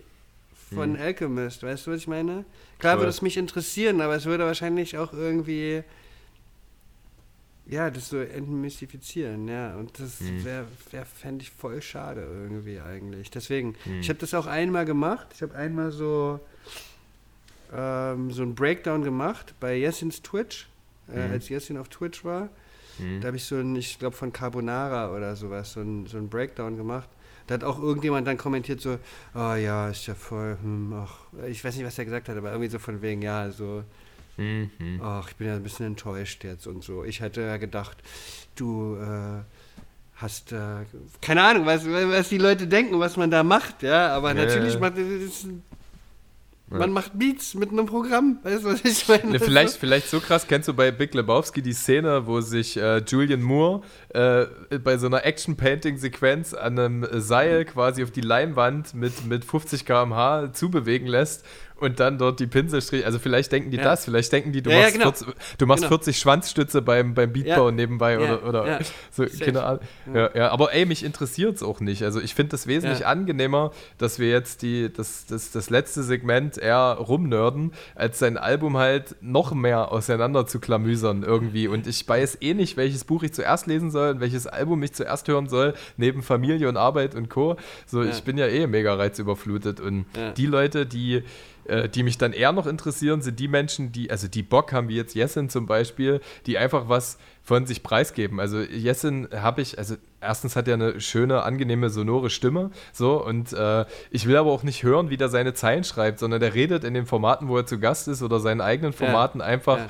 von 0.72 0.92
mhm. 0.92 1.00
Alchemist, 1.00 1.64
weißt 1.64 1.88
du, 1.88 1.90
was 1.90 1.98
ich 2.03 2.07
meine? 2.07 2.44
Klar 2.78 2.98
würde 2.98 3.11
es 3.11 3.20
mich 3.20 3.36
interessieren, 3.36 4.00
aber 4.00 4.14
es 4.14 4.26
würde 4.26 4.44
wahrscheinlich 4.44 4.96
auch 4.96 5.12
irgendwie 5.12 5.82
ja, 7.66 7.90
das 7.90 8.08
so 8.08 8.18
entmystifizieren, 8.18 9.46
ja. 9.48 9.76
Und 9.76 9.98
das 9.98 10.20
wäre, 10.20 10.66
wär, 10.90 11.06
fände 11.06 11.42
ich 11.42 11.50
voll 11.50 11.80
schade 11.80 12.22
irgendwie 12.22 12.80
eigentlich. 12.80 13.30
Deswegen, 13.30 13.76
mhm. 13.84 14.00
ich 14.00 14.08
habe 14.08 14.18
das 14.18 14.34
auch 14.34 14.46
einmal 14.46 14.84
gemacht. 14.84 15.28
Ich 15.34 15.42
habe 15.42 15.54
einmal 15.54 15.92
so, 15.92 16.40
ähm, 17.72 18.30
so 18.30 18.42
ein 18.42 18.54
Breakdown 18.54 19.04
gemacht 19.04 19.54
bei 19.60 19.76
Jessins 19.76 20.22
Twitch, 20.22 20.68
äh, 21.08 21.26
mhm. 21.26 21.32
als 21.32 21.48
Jessin 21.48 21.78
auf 21.78 21.88
Twitch 21.88 22.24
war. 22.24 22.48
Mhm. 22.98 23.20
Da 23.20 23.28
habe 23.28 23.36
ich 23.36 23.44
so 23.44 23.56
ein, 23.56 23.76
ich 23.76 23.98
glaube 23.98 24.16
von 24.16 24.32
Carbonara 24.32 25.14
oder 25.14 25.36
sowas, 25.36 25.72
so 25.72 25.80
ein, 25.80 26.06
so 26.06 26.18
ein 26.18 26.28
Breakdown 26.28 26.76
gemacht. 26.76 27.08
Da 27.46 27.54
hat 27.54 27.64
auch 27.64 27.80
irgendjemand 27.80 28.26
dann 28.26 28.36
kommentiert 28.36 28.80
so, 28.80 28.98
oh 29.34 29.54
ja, 29.54 29.88
ist 29.88 30.06
ja 30.06 30.14
voll, 30.14 30.56
hm, 30.62 30.92
ach, 30.92 31.26
ich 31.48 31.64
weiß 31.64 31.76
nicht, 31.76 31.84
was 31.84 31.98
er 31.98 32.04
gesagt 32.04 32.28
hat, 32.28 32.36
aber 32.36 32.50
irgendwie 32.50 32.70
so 32.70 32.78
von 32.78 33.02
wegen, 33.02 33.22
ja, 33.22 33.50
so, 33.50 33.82
Mhm. 34.36 35.00
Ach, 35.02 35.28
ich 35.28 35.36
bin 35.36 35.46
ja 35.46 35.54
ein 35.54 35.62
bisschen 35.62 35.86
enttäuscht 35.86 36.44
jetzt 36.44 36.66
und 36.66 36.82
so. 36.82 37.04
Ich 37.04 37.20
hätte 37.20 37.42
ja 37.42 37.56
gedacht, 37.58 37.98
du 38.56 38.96
äh, 38.96 39.42
hast, 40.16 40.52
äh, 40.52 40.84
keine 41.20 41.42
Ahnung, 41.42 41.66
was, 41.66 41.86
was 41.86 42.28
die 42.28 42.38
Leute 42.38 42.66
denken, 42.66 42.98
was 42.98 43.16
man 43.16 43.30
da 43.30 43.42
macht, 43.42 43.82
ja, 43.82 44.14
aber 44.14 44.28
ja, 44.28 44.44
natürlich 44.44 44.78
macht 44.78 44.94
das, 46.72 46.80
man 46.80 46.92
macht 46.92 47.18
Beats 47.18 47.54
mit 47.54 47.70
einem 47.70 47.86
Programm, 47.86 48.38
weißt 48.42 48.64
du, 48.64 48.68
was 48.72 48.84
ich 48.84 49.06
meine? 49.08 49.32
Ne, 49.32 49.38
vielleicht, 49.40 49.76
vielleicht 49.76 50.08
so 50.08 50.20
krass, 50.20 50.46
kennst 50.46 50.68
du 50.68 50.74
bei 50.74 50.90
Big 50.90 51.14
Lebowski 51.14 51.62
die 51.62 51.72
Szene, 51.72 52.26
wo 52.26 52.40
sich 52.40 52.76
äh, 52.76 52.98
Julian 53.06 53.42
Moore 53.42 53.82
äh, 54.10 54.46
bei 54.78 54.96
so 54.98 55.06
einer 55.06 55.24
Action-Painting-Sequenz 55.24 56.54
an 56.54 56.78
einem 56.78 57.06
Seil 57.20 57.64
quasi 57.64 58.02
auf 58.02 58.10
die 58.10 58.20
Leinwand 58.20 58.94
mit, 58.94 59.24
mit 59.26 59.44
50 59.44 59.84
km/h 59.84 60.52
zubewegen 60.52 61.06
lässt 61.06 61.44
und 61.76 61.98
dann 61.98 62.16
dort 62.16 62.38
die 62.38 62.46
Pinselstriche. 62.46 63.04
Also 63.04 63.18
vielleicht 63.18 63.50
denken 63.50 63.72
die 63.72 63.76
Ja. 63.78 63.82
das, 63.82 64.04
vielleicht 64.04 64.30
denken 64.32 64.52
die, 64.52 64.62
du 64.62 64.70
Ja, 64.70 64.76
ja, 64.76 64.82
machst, 64.82 64.92
genau. 64.94 65.10
40, 65.12 65.58
du 65.58 65.66
machst 65.66 65.82
Genau. 65.82 65.88
40 65.96 66.16
Schwanzstütze 66.18 66.80
beim, 66.80 67.14
beim 67.14 67.32
Beatbau 67.32 67.70
Ja. 67.70 67.74
nebenbei 67.74 68.12
Ja, 68.12 68.18
oder, 68.20 68.44
oder 68.48 68.66
ja. 68.68 68.78
so, 69.10 69.24
keine 69.40 69.64
Ahnung. 69.64 69.80
Ja. 70.14 70.30
Ja, 70.32 70.50
aber 70.52 70.72
ey, 70.72 70.86
mich 70.86 71.02
interessiert 71.04 71.56
es 71.56 71.62
auch 71.64 71.80
nicht. 71.80 72.04
Also 72.04 72.20
ich 72.20 72.36
finde 72.36 72.54
es 72.54 72.68
wesentlich 72.68 73.00
Ja. 73.00 73.06
angenehmer, 73.08 73.72
dass 73.98 74.20
wir 74.20 74.30
jetzt 74.30 74.62
die, 74.62 74.92
das, 74.92 75.26
das, 75.26 75.50
das 75.50 75.70
letzte 75.70 76.04
Segment 76.04 76.56
eher 76.62 76.96
rumnörden, 76.98 77.72
als 77.94 78.18
sein 78.18 78.38
Album 78.38 78.76
halt 78.78 79.16
noch 79.20 79.52
mehr 79.52 79.92
auseinander 79.92 80.46
zu 80.46 80.60
klamüsern 80.60 81.22
irgendwie. 81.22 81.68
Und 81.68 81.86
ich 81.86 82.08
weiß 82.08 82.38
eh 82.40 82.54
nicht, 82.54 82.76
welches 82.76 83.04
Buch 83.04 83.22
ich 83.22 83.32
zuerst 83.34 83.66
lesen 83.66 83.90
soll 83.90 84.12
und 84.14 84.20
welches 84.20 84.46
Album 84.46 84.82
ich 84.82 84.92
zuerst 84.94 85.28
hören 85.28 85.48
soll, 85.48 85.74
neben 85.96 86.22
Familie 86.22 86.68
und 86.68 86.76
Arbeit 86.76 87.14
und 87.14 87.28
Co. 87.28 87.56
So, 87.86 88.02
Ja. 88.02 88.10
ich 88.10 88.22
bin 88.22 88.38
ja 88.38 88.46
eh 88.46 88.66
mega 88.66 88.94
reizüberflutet. 88.94 89.80
Und 89.80 90.06
Ja. 90.16 90.30
die 90.32 90.46
Leute, 90.46 90.86
die 90.86 91.22
äh, 91.64 91.88
die 91.88 92.02
mich 92.02 92.18
dann 92.18 92.32
eher 92.32 92.52
noch 92.52 92.66
interessieren, 92.66 93.22
sind 93.22 93.38
die 93.38 93.48
Menschen, 93.48 93.92
die, 93.92 94.10
also 94.10 94.28
die 94.28 94.42
Bock 94.42 94.72
haben, 94.72 94.88
wie 94.88 94.96
jetzt 94.96 95.14
Jessin 95.14 95.48
zum 95.48 95.66
Beispiel, 95.66 96.20
die 96.46 96.58
einfach 96.58 96.88
was 96.88 97.18
von 97.42 97.66
sich 97.66 97.82
preisgeben. 97.82 98.40
Also 98.40 98.60
Jessin 98.60 99.28
habe 99.34 99.62
ich, 99.62 99.78
also 99.78 99.96
erstens 100.20 100.56
hat 100.56 100.68
er 100.68 100.74
eine 100.74 101.00
schöne, 101.00 101.42
angenehme, 101.42 101.90
sonore 101.90 102.30
Stimme, 102.30 102.70
so, 102.92 103.24
und 103.24 103.52
äh, 103.52 103.84
ich 104.10 104.26
will 104.26 104.36
aber 104.36 104.50
auch 104.50 104.62
nicht 104.62 104.82
hören, 104.82 105.10
wie 105.10 105.16
der 105.16 105.28
seine 105.28 105.54
Zeilen 105.54 105.84
schreibt, 105.84 106.18
sondern 106.18 106.40
der 106.40 106.54
redet 106.54 106.84
in 106.84 106.94
den 106.94 107.06
Formaten, 107.06 107.48
wo 107.48 107.56
er 107.56 107.66
zu 107.66 107.78
Gast 107.78 108.08
ist 108.08 108.22
oder 108.22 108.40
seinen 108.40 108.60
eigenen 108.60 108.92
Formaten 108.92 109.40
einfach 109.40 109.78
ja. 109.78 109.88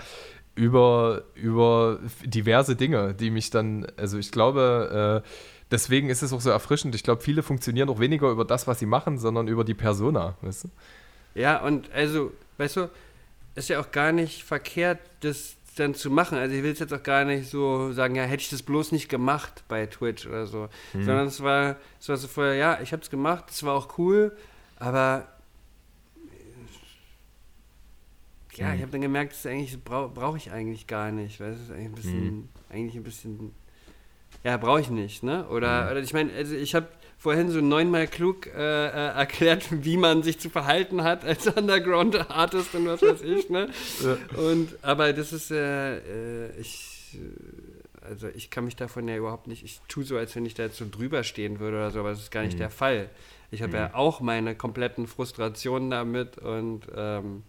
über, 0.54 1.22
über 1.34 2.00
diverse 2.24 2.76
Dinge, 2.76 3.14
die 3.14 3.30
mich 3.30 3.50
dann, 3.50 3.86
also 3.96 4.18
ich 4.18 4.32
glaube, 4.32 5.22
äh, 5.24 5.28
deswegen 5.70 6.10
ist 6.10 6.22
es 6.22 6.32
auch 6.32 6.40
so 6.40 6.50
erfrischend. 6.50 6.94
Ich 6.94 7.02
glaube, 7.02 7.22
viele 7.22 7.42
funktionieren 7.42 7.88
auch 7.88 7.98
weniger 7.98 8.30
über 8.30 8.44
das, 8.44 8.66
was 8.66 8.78
sie 8.78 8.86
machen, 8.86 9.18
sondern 9.18 9.48
über 9.48 9.64
die 9.64 9.74
Persona, 9.74 10.36
weißt 10.42 10.64
du? 10.64 10.68
Ja, 11.34 11.62
und 11.62 11.90
also, 11.92 12.32
weißt 12.58 12.76
du, 12.76 12.90
ist 13.54 13.68
ja 13.68 13.80
auch 13.80 13.90
gar 13.90 14.12
nicht 14.12 14.44
verkehrt, 14.44 14.98
das 15.20 15.56
dann 15.76 15.94
zu 15.94 16.10
machen. 16.10 16.36
Also 16.36 16.54
ich 16.54 16.62
will 16.62 16.72
es 16.72 16.78
jetzt 16.80 16.92
auch 16.92 17.02
gar 17.02 17.24
nicht 17.24 17.48
so 17.48 17.92
sagen, 17.92 18.14
ja, 18.14 18.24
hätte 18.24 18.42
ich 18.42 18.50
das 18.50 18.62
bloß 18.62 18.92
nicht 18.92 19.08
gemacht 19.08 19.64
bei 19.68 19.86
Twitch 19.86 20.26
oder 20.26 20.46
so. 20.46 20.68
Sondern 20.92 21.26
es 21.28 21.42
war, 21.42 21.76
es 21.98 22.08
war 22.08 22.16
so 22.18 22.28
vorher, 22.28 22.54
ja, 22.54 22.80
ich 22.82 22.92
habe 22.92 23.02
es 23.02 23.08
gemacht, 23.10 23.46
es 23.50 23.62
war 23.62 23.74
auch 23.74 23.96
cool, 23.98 24.36
aber 24.76 25.28
ja, 28.54 28.68
Mhm. 28.68 28.74
ich 28.74 28.82
habe 28.82 28.92
dann 28.92 29.00
gemerkt, 29.00 29.32
das 29.32 29.46
eigentlich 29.46 29.82
brauche 29.82 30.10
brauch 30.10 30.36
ich 30.36 30.50
eigentlich 30.52 30.86
gar 30.86 31.10
nicht, 31.10 31.40
weil 31.40 31.52
es 31.52 31.60
ist 31.60 31.70
eigentlich 31.70 31.86
ein 31.86 31.94
bisschen, 31.94 32.48
eigentlich 32.68 32.96
ein 32.96 33.02
bisschen, 33.02 33.54
ja, 34.44 34.56
brauche 34.58 34.80
ich 34.82 34.90
nicht, 34.90 35.22
ne? 35.22 35.48
Oder, 35.48 35.88
oder 35.90 36.00
ich 36.00 36.12
meine, 36.12 36.32
also 36.34 36.54
ich 36.54 36.74
habe 36.74 36.88
vorhin 37.22 37.52
so 37.52 37.60
neunmal 37.60 38.08
klug 38.08 38.48
äh, 38.48 38.50
äh, 38.50 38.90
erklärt, 38.90 39.68
wie 39.84 39.96
man 39.96 40.24
sich 40.24 40.40
zu 40.40 40.50
verhalten 40.50 41.04
hat 41.04 41.24
als 41.24 41.46
Underground-Artist 41.56 42.74
und 42.74 42.86
was 42.86 43.00
weiß 43.00 43.22
ich, 43.22 43.48
ne? 43.48 43.68
Und, 44.36 44.76
aber 44.82 45.12
das 45.12 45.32
ist, 45.32 45.52
äh, 45.52 45.98
äh, 45.98 46.60
ich, 46.60 47.14
äh, 47.14 48.04
also 48.04 48.26
ich 48.34 48.50
kann 48.50 48.64
mich 48.64 48.74
davon 48.74 49.06
ja 49.06 49.16
überhaupt 49.16 49.46
nicht, 49.46 49.62
ich 49.62 49.80
tue 49.86 50.02
so, 50.02 50.16
als 50.16 50.34
wenn 50.34 50.44
ich 50.44 50.54
da 50.54 50.64
jetzt 50.64 50.78
so 50.78 50.84
drüber 50.90 51.22
stehen 51.22 51.60
würde 51.60 51.76
oder 51.76 51.92
so, 51.92 52.00
aber 52.00 52.10
das 52.10 52.18
ist 52.18 52.32
gar 52.32 52.42
nicht 52.42 52.58
der 52.58 52.70
Fall. 52.70 53.08
Ich 53.52 53.62
habe 53.62 53.76
ja 53.76 53.94
auch 53.94 54.20
meine 54.20 54.56
kompletten 54.56 55.06
Frustrationen 55.06 55.90
damit 55.90 56.38
und 56.38 56.86
ähm, 56.96 57.44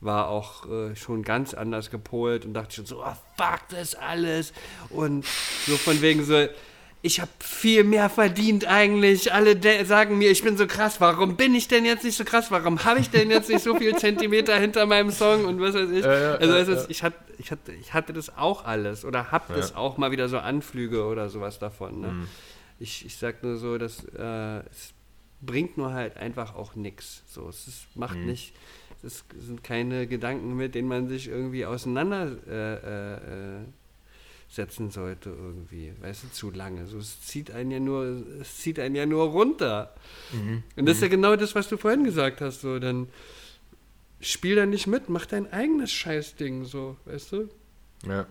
war 0.00 0.28
auch 0.28 0.68
äh, 0.68 0.96
schon 0.96 1.22
ganz 1.22 1.54
anders 1.54 1.90
gepolt 1.90 2.44
und 2.44 2.52
dachte 2.52 2.74
schon 2.74 2.86
so, 2.86 3.02
oh, 3.02 3.16
fuck 3.38 3.60
das 3.70 3.94
alles 3.94 4.52
und 4.90 5.24
so 5.66 5.78
von 5.78 6.02
wegen 6.02 6.24
so, 6.24 6.46
ich 7.04 7.20
habe 7.20 7.30
viel 7.38 7.84
mehr 7.84 8.08
verdient 8.08 8.66
eigentlich. 8.66 9.30
Alle 9.30 9.60
sagen 9.84 10.16
mir, 10.16 10.30
ich 10.30 10.42
bin 10.42 10.56
so 10.56 10.66
krass. 10.66 11.02
Warum 11.02 11.36
bin 11.36 11.54
ich 11.54 11.68
denn 11.68 11.84
jetzt 11.84 12.02
nicht 12.02 12.16
so 12.16 12.24
krass? 12.24 12.50
Warum 12.50 12.82
habe 12.86 12.98
ich 12.98 13.10
denn 13.10 13.30
jetzt 13.30 13.50
nicht 13.50 13.62
so 13.62 13.74
viel 13.76 13.94
Zentimeter 13.98 14.58
hinter 14.58 14.86
meinem 14.86 15.10
Song 15.10 15.44
und 15.44 15.60
was 15.60 15.74
weiß 15.74 15.90
ich? 15.90 16.02
Ja, 16.02 16.18
ja, 16.18 16.34
also 16.36 16.54
ja, 16.54 16.60
ist, 16.80 16.90
ich, 16.90 17.02
hatte, 17.02 17.18
ich, 17.36 17.50
hatte, 17.50 17.72
ich 17.72 17.92
hatte 17.92 18.14
das 18.14 18.38
auch 18.38 18.64
alles 18.64 19.04
oder 19.04 19.30
hab 19.30 19.54
das 19.54 19.74
auch 19.74 19.98
mal 19.98 20.12
wieder 20.12 20.30
so 20.30 20.38
Anflüge 20.38 21.04
oder 21.04 21.28
sowas 21.28 21.58
davon. 21.58 22.00
Ne? 22.00 22.08
Mhm. 22.08 22.28
Ich, 22.78 23.04
ich 23.04 23.18
sag 23.18 23.42
nur 23.42 23.58
so, 23.58 23.76
dass 23.76 24.02
äh, 24.04 24.60
es 24.70 24.94
bringt 25.42 25.76
nur 25.76 25.92
halt 25.92 26.16
einfach 26.16 26.54
auch 26.54 26.74
nichts. 26.74 27.22
So, 27.26 27.50
es 27.50 27.68
ist, 27.68 27.84
macht 27.96 28.16
Mhm. 28.16 28.24
nicht, 28.26 28.54
es 29.02 29.26
sind 29.38 29.62
keine 29.62 30.06
Gedanken, 30.06 30.56
mit 30.56 30.74
denen 30.74 30.88
man 30.88 31.08
sich 31.08 31.28
irgendwie 31.28 31.66
auseinandersetzen 31.66 32.48
äh, 32.48 32.74
äh, 32.76 33.60
äh, 33.60 33.64
setzen 34.54 34.90
sollte 34.90 35.30
irgendwie, 35.30 35.92
weißt 36.00 36.24
du, 36.24 36.30
zu 36.30 36.50
lange. 36.50 36.86
So, 36.86 36.98
es 36.98 37.20
zieht 37.22 37.50
einen 37.50 37.70
ja 37.70 37.80
nur, 37.80 38.24
es 38.40 38.58
zieht 38.58 38.78
einen 38.78 38.94
ja 38.94 39.06
nur 39.06 39.24
runter. 39.26 39.94
Und 40.76 40.86
das 40.86 40.96
ist 40.96 41.02
ja 41.02 41.08
genau 41.08 41.36
das, 41.36 41.54
was 41.54 41.68
du 41.68 41.76
vorhin 41.76 42.04
gesagt 42.04 42.40
hast. 42.40 42.60
So, 42.60 42.78
dann 42.78 43.08
spiel 44.20 44.56
da 44.56 44.66
nicht 44.66 44.86
mit, 44.86 45.08
mach 45.08 45.26
dein 45.26 45.52
eigenes 45.52 45.92
Scheißding, 45.92 46.64
so, 46.64 46.96
weißt 47.04 47.32
du? 47.32 47.48
Ja. 48.06 48.26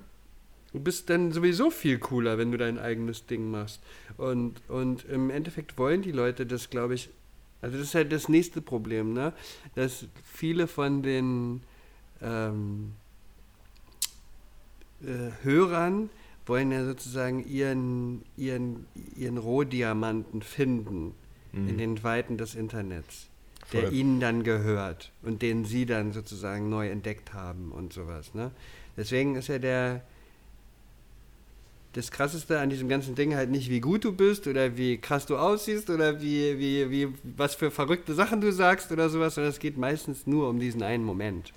Du 0.72 0.80
bist 0.80 1.10
dann 1.10 1.32
sowieso 1.32 1.70
viel 1.70 2.00
cooler, 2.00 2.38
wenn 2.38 2.52
du 2.52 2.58
dein 2.58 2.80
eigenes 2.80 3.28
Ding 3.28 3.52
machst. 3.52 3.80
Und, 4.18 4.62
und 4.70 5.06
im 5.06 5.30
Endeffekt 5.30 5.78
wollen 5.78 6.02
die 6.02 6.12
Leute 6.12 6.46
das, 6.46 6.70
glaube 6.70 6.96
ich, 6.96 7.10
also 7.62 7.78
das 7.78 7.88
ist 7.88 7.96
halt 7.96 8.12
das 8.12 8.28
nächste 8.28 8.62
Problem, 8.62 9.14
ne? 9.14 9.34
Dass 9.76 10.06
viele 10.26 10.68
von 10.68 11.02
den 11.02 11.62
ähm, 12.22 12.94
äh, 15.04 15.44
Hörern 15.44 16.10
wollen 16.46 16.72
ja 16.72 16.84
sozusagen 16.84 17.46
ihren, 17.48 18.24
ihren, 18.36 18.86
ihren 19.16 19.38
Rohdiamanten 19.38 20.42
finden 20.42 21.14
in 21.54 21.78
den 21.78 22.04
Weiten 22.04 22.38
des 22.38 22.56
Internets, 22.56 23.28
der 23.72 23.84
Voll. 23.84 23.94
ihnen 23.94 24.20
dann 24.20 24.44
gehört 24.44 25.12
und 25.22 25.44
den 25.44 25.66
sie 25.66 25.86
dann 25.86 26.12
sozusagen 26.12 26.68
neu 26.68 26.90
entdeckt 26.90 27.34
haben 27.34 27.72
und 27.72 27.94
sowas. 27.94 28.34
Ne? 28.34 28.50
Deswegen 28.98 29.36
ist 29.36 29.50
ja 29.50 29.60
der 29.60 30.02
das 31.94 32.10
Krasseste 32.10 32.60
an 32.60 32.72
diesem 32.72 32.90
ganzen 32.90 33.14
Ding 33.14 33.36
halt 33.36 33.52
nicht, 33.52 33.70
wie 33.70 33.80
gut 33.80 34.04
du 34.04 34.14
bist 34.14 34.48
oder 34.48 34.78
wie 34.78 34.98
krass 34.98 35.28
du 35.28 35.38
aussiehst 35.38 35.92
oder 35.92 36.20
wie, 36.22 36.58
wie, 36.58 36.90
wie, 36.90 37.14
was 37.38 37.54
für 37.54 37.70
verrückte 37.70 38.16
Sachen 38.16 38.42
du 38.42 38.52
sagst 38.52 38.92
oder 38.92 39.10
sowas, 39.10 39.36
sondern 39.36 39.52
es 39.52 39.60
geht 39.60 39.78
meistens 39.78 40.26
nur 40.26 40.50
um 40.50 40.60
diesen 40.60 40.82
einen 40.82 41.04
Moment. 41.04 41.54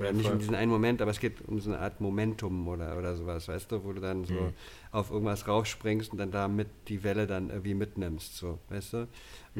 Oder 0.00 0.12
nicht 0.12 0.26
um 0.30 0.38
diesen 0.38 0.54
einen 0.54 0.70
Moment, 0.70 1.00
aber 1.02 1.10
es 1.10 1.20
geht 1.20 1.42
um 1.46 1.60
so 1.60 1.70
eine 1.70 1.78
Art 1.80 2.00
Momentum 2.00 2.66
oder, 2.68 2.96
oder 2.96 3.16
sowas, 3.16 3.46
weißt 3.48 3.70
du, 3.70 3.84
wo 3.84 3.92
du 3.92 4.00
dann 4.00 4.24
so 4.24 4.34
Mhm. 4.34 4.52
auf 4.92 5.10
irgendwas 5.10 5.46
raufspringst 5.46 6.12
und 6.12 6.18
dann 6.18 6.30
damit 6.30 6.68
die 6.88 7.04
Welle 7.04 7.26
dann 7.26 7.50
irgendwie 7.50 7.74
mitnimmst, 7.74 8.36
so, 8.36 8.58
weißt 8.70 8.92
du? 8.94 8.98
Und 8.98 9.08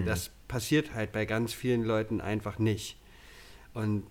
Mhm. 0.03 0.07
das 0.07 0.31
passiert 0.49 0.95
halt 0.95 1.13
bei 1.13 1.25
ganz 1.27 1.53
vielen 1.53 1.85
Leuten 1.85 2.21
einfach 2.21 2.59
nicht. 2.59 2.97
Und 3.75 4.05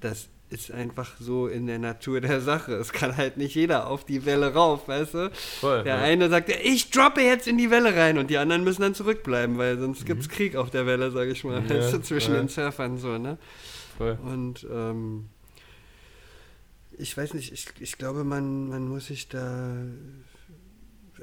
das 0.00 0.28
ist 0.50 0.70
einfach 0.70 1.14
so 1.18 1.46
in 1.48 1.66
der 1.66 1.78
Natur 1.78 2.20
der 2.20 2.40
Sache. 2.42 2.74
Es 2.74 2.92
kann 2.92 3.16
halt 3.16 3.38
nicht 3.38 3.54
jeder 3.54 3.86
auf 3.86 4.04
die 4.04 4.26
Welle 4.26 4.52
rauf, 4.52 4.86
weißt 4.86 5.14
du? 5.14 5.30
Voll, 5.60 5.82
der 5.84 5.96
ja. 5.96 6.02
eine 6.02 6.28
sagt, 6.28 6.50
ich 6.50 6.90
droppe 6.90 7.22
jetzt 7.22 7.48
in 7.48 7.56
die 7.56 7.70
Welle 7.70 7.96
rein 7.96 8.18
und 8.18 8.28
die 8.28 8.36
anderen 8.36 8.62
müssen 8.62 8.82
dann 8.82 8.94
zurückbleiben, 8.94 9.56
weil 9.56 9.78
sonst 9.78 10.04
gibt 10.04 10.20
es 10.20 10.28
Krieg 10.28 10.56
auf 10.56 10.68
der 10.70 10.84
Welle, 10.86 11.10
sag 11.10 11.28
ich 11.28 11.42
mal, 11.44 11.62
Mhm. 11.62 11.68
Ja, 11.68 11.76
weißt 11.76 11.94
du, 11.94 12.02
zwischen 12.02 12.34
ja. 12.34 12.40
den 12.40 12.48
Surfern 12.48 12.98
so, 12.98 13.16
ne? 13.16 13.38
Voll. 13.96 14.18
Und 14.22 14.66
ähm, 14.70 15.28
ich 16.98 17.16
weiß 17.16 17.34
nicht, 17.34 17.52
ich, 17.52 17.66
ich 17.80 17.98
glaube, 17.98 18.24
man, 18.24 18.68
man 18.68 18.88
muss 18.88 19.06
sich 19.06 19.28
da. 19.28 19.76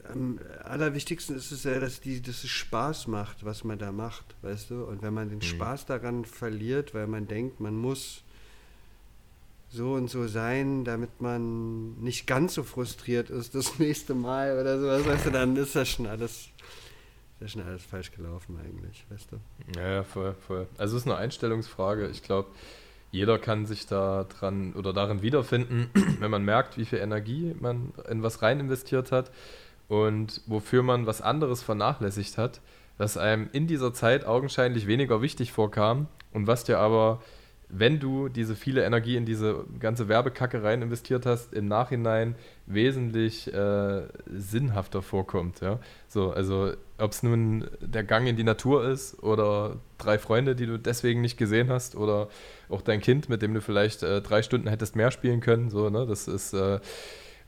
Am 0.09 0.39
allerwichtigsten 0.63 1.35
ist 1.35 1.51
es 1.51 1.65
ja, 1.65 1.77
dass, 1.79 1.99
die, 1.99 2.21
dass 2.21 2.43
es 2.43 2.49
Spaß 2.49 3.07
macht, 3.07 3.43
was 3.43 3.63
man 3.63 3.77
da 3.77 3.91
macht, 3.91 4.35
weißt 4.43 4.69
du? 4.69 4.85
Und 4.85 5.01
wenn 5.01 5.13
man 5.13 5.29
den 5.29 5.41
Spaß 5.41 5.87
daran 5.87 6.23
verliert, 6.23 6.93
weil 6.93 7.05
man 7.05 7.27
denkt, 7.27 7.59
man 7.59 7.75
muss 7.75 8.23
so 9.69 9.93
und 9.93 10.09
so 10.09 10.27
sein, 10.27 10.83
damit 10.83 11.21
man 11.21 11.99
nicht 12.01 12.25
ganz 12.25 12.55
so 12.55 12.63
frustriert 12.63 13.29
ist 13.29 13.55
das 13.55 13.77
nächste 13.79 14.15
Mal 14.15 14.59
oder 14.59 14.79
sowas, 14.79 15.05
weißt 15.05 15.25
du, 15.27 15.31
dann 15.31 15.55
ist 15.57 15.75
das 15.75 15.89
schon 15.89 16.07
alles, 16.07 16.49
ist 17.39 17.41
das 17.41 17.51
schon 17.51 17.61
alles 17.61 17.85
falsch 17.85 18.11
gelaufen 18.11 18.59
eigentlich, 18.61 19.05
weißt 19.09 19.31
du? 19.31 19.79
Ja, 19.79 19.89
ja, 19.89 20.03
voll, 20.03 20.35
voll. 20.45 20.67
Also 20.77 20.97
es 20.97 21.03
ist 21.03 21.07
eine 21.07 21.17
Einstellungsfrage. 21.17 22.07
Ich 22.09 22.21
glaube, 22.21 22.49
jeder 23.11 23.39
kann 23.39 23.65
sich 23.65 23.87
da 23.87 24.25
dran 24.25 24.73
oder 24.73 24.91
darin 24.91 25.21
wiederfinden, 25.21 25.89
wenn 26.19 26.29
man 26.29 26.43
merkt, 26.43 26.77
wie 26.77 26.85
viel 26.85 26.99
Energie 26.99 27.55
man 27.59 27.93
in 28.09 28.23
was 28.23 28.41
rein 28.41 28.59
investiert 28.59 29.13
hat 29.13 29.31
und 29.87 30.41
wofür 30.47 30.83
man 30.83 31.05
was 31.05 31.21
anderes 31.21 31.63
vernachlässigt 31.63 32.37
hat, 32.37 32.59
was 32.97 33.15
einem 33.15 33.49
in 33.53 33.67
dieser 33.67 33.93
Zeit 33.93 34.25
augenscheinlich 34.25 34.85
weniger 34.85 35.21
wichtig 35.21 35.53
vorkam 35.53 36.07
und 36.33 36.45
was 36.45 36.65
dir 36.65 36.77
aber, 36.77 37.21
wenn 37.69 37.99
du 37.99 38.29
diese 38.29 38.55
viele 38.55 38.83
Energie 38.83 39.15
in 39.15 39.25
diese 39.25 39.63
ganze 39.79 40.07
Werbekacke 40.07 40.63
rein 40.63 40.81
investiert 40.81 41.27
hast, 41.27 41.53
im 41.53 41.67
Nachhinein 41.67 42.35
wesentlich 42.65 43.53
äh, 43.53 44.01
sinnhafter 44.25 45.03
vorkommt. 45.03 45.61
Ja? 45.61 45.79
So, 46.07 46.31
also 46.31 46.73
ob 46.97 47.11
es 47.11 47.21
nun 47.21 47.69
der 47.79 48.03
Gang 48.03 48.27
in 48.27 48.35
die 48.35 48.43
Natur 48.43 48.89
ist 48.89 49.21
oder 49.21 49.77
drei 49.99 50.17
Freunde, 50.17 50.55
die 50.55 50.65
du 50.65 50.79
deswegen 50.79 51.21
nicht 51.21 51.37
gesehen 51.37 51.69
hast 51.69 51.95
oder 51.95 52.29
auch 52.69 52.81
dein 52.81 53.01
Kind, 53.01 53.29
mit 53.29 53.43
dem 53.43 53.53
du 53.53 53.61
vielleicht 53.61 54.01
äh, 54.01 54.21
drei 54.21 54.41
Stunden 54.41 54.67
hättest 54.67 54.95
mehr 54.95 55.11
spielen 55.11 55.39
können. 55.39 55.69
So, 55.69 55.89
ne? 55.91 56.07
Das 56.07 56.27
ist 56.27 56.53
äh, 56.53 56.79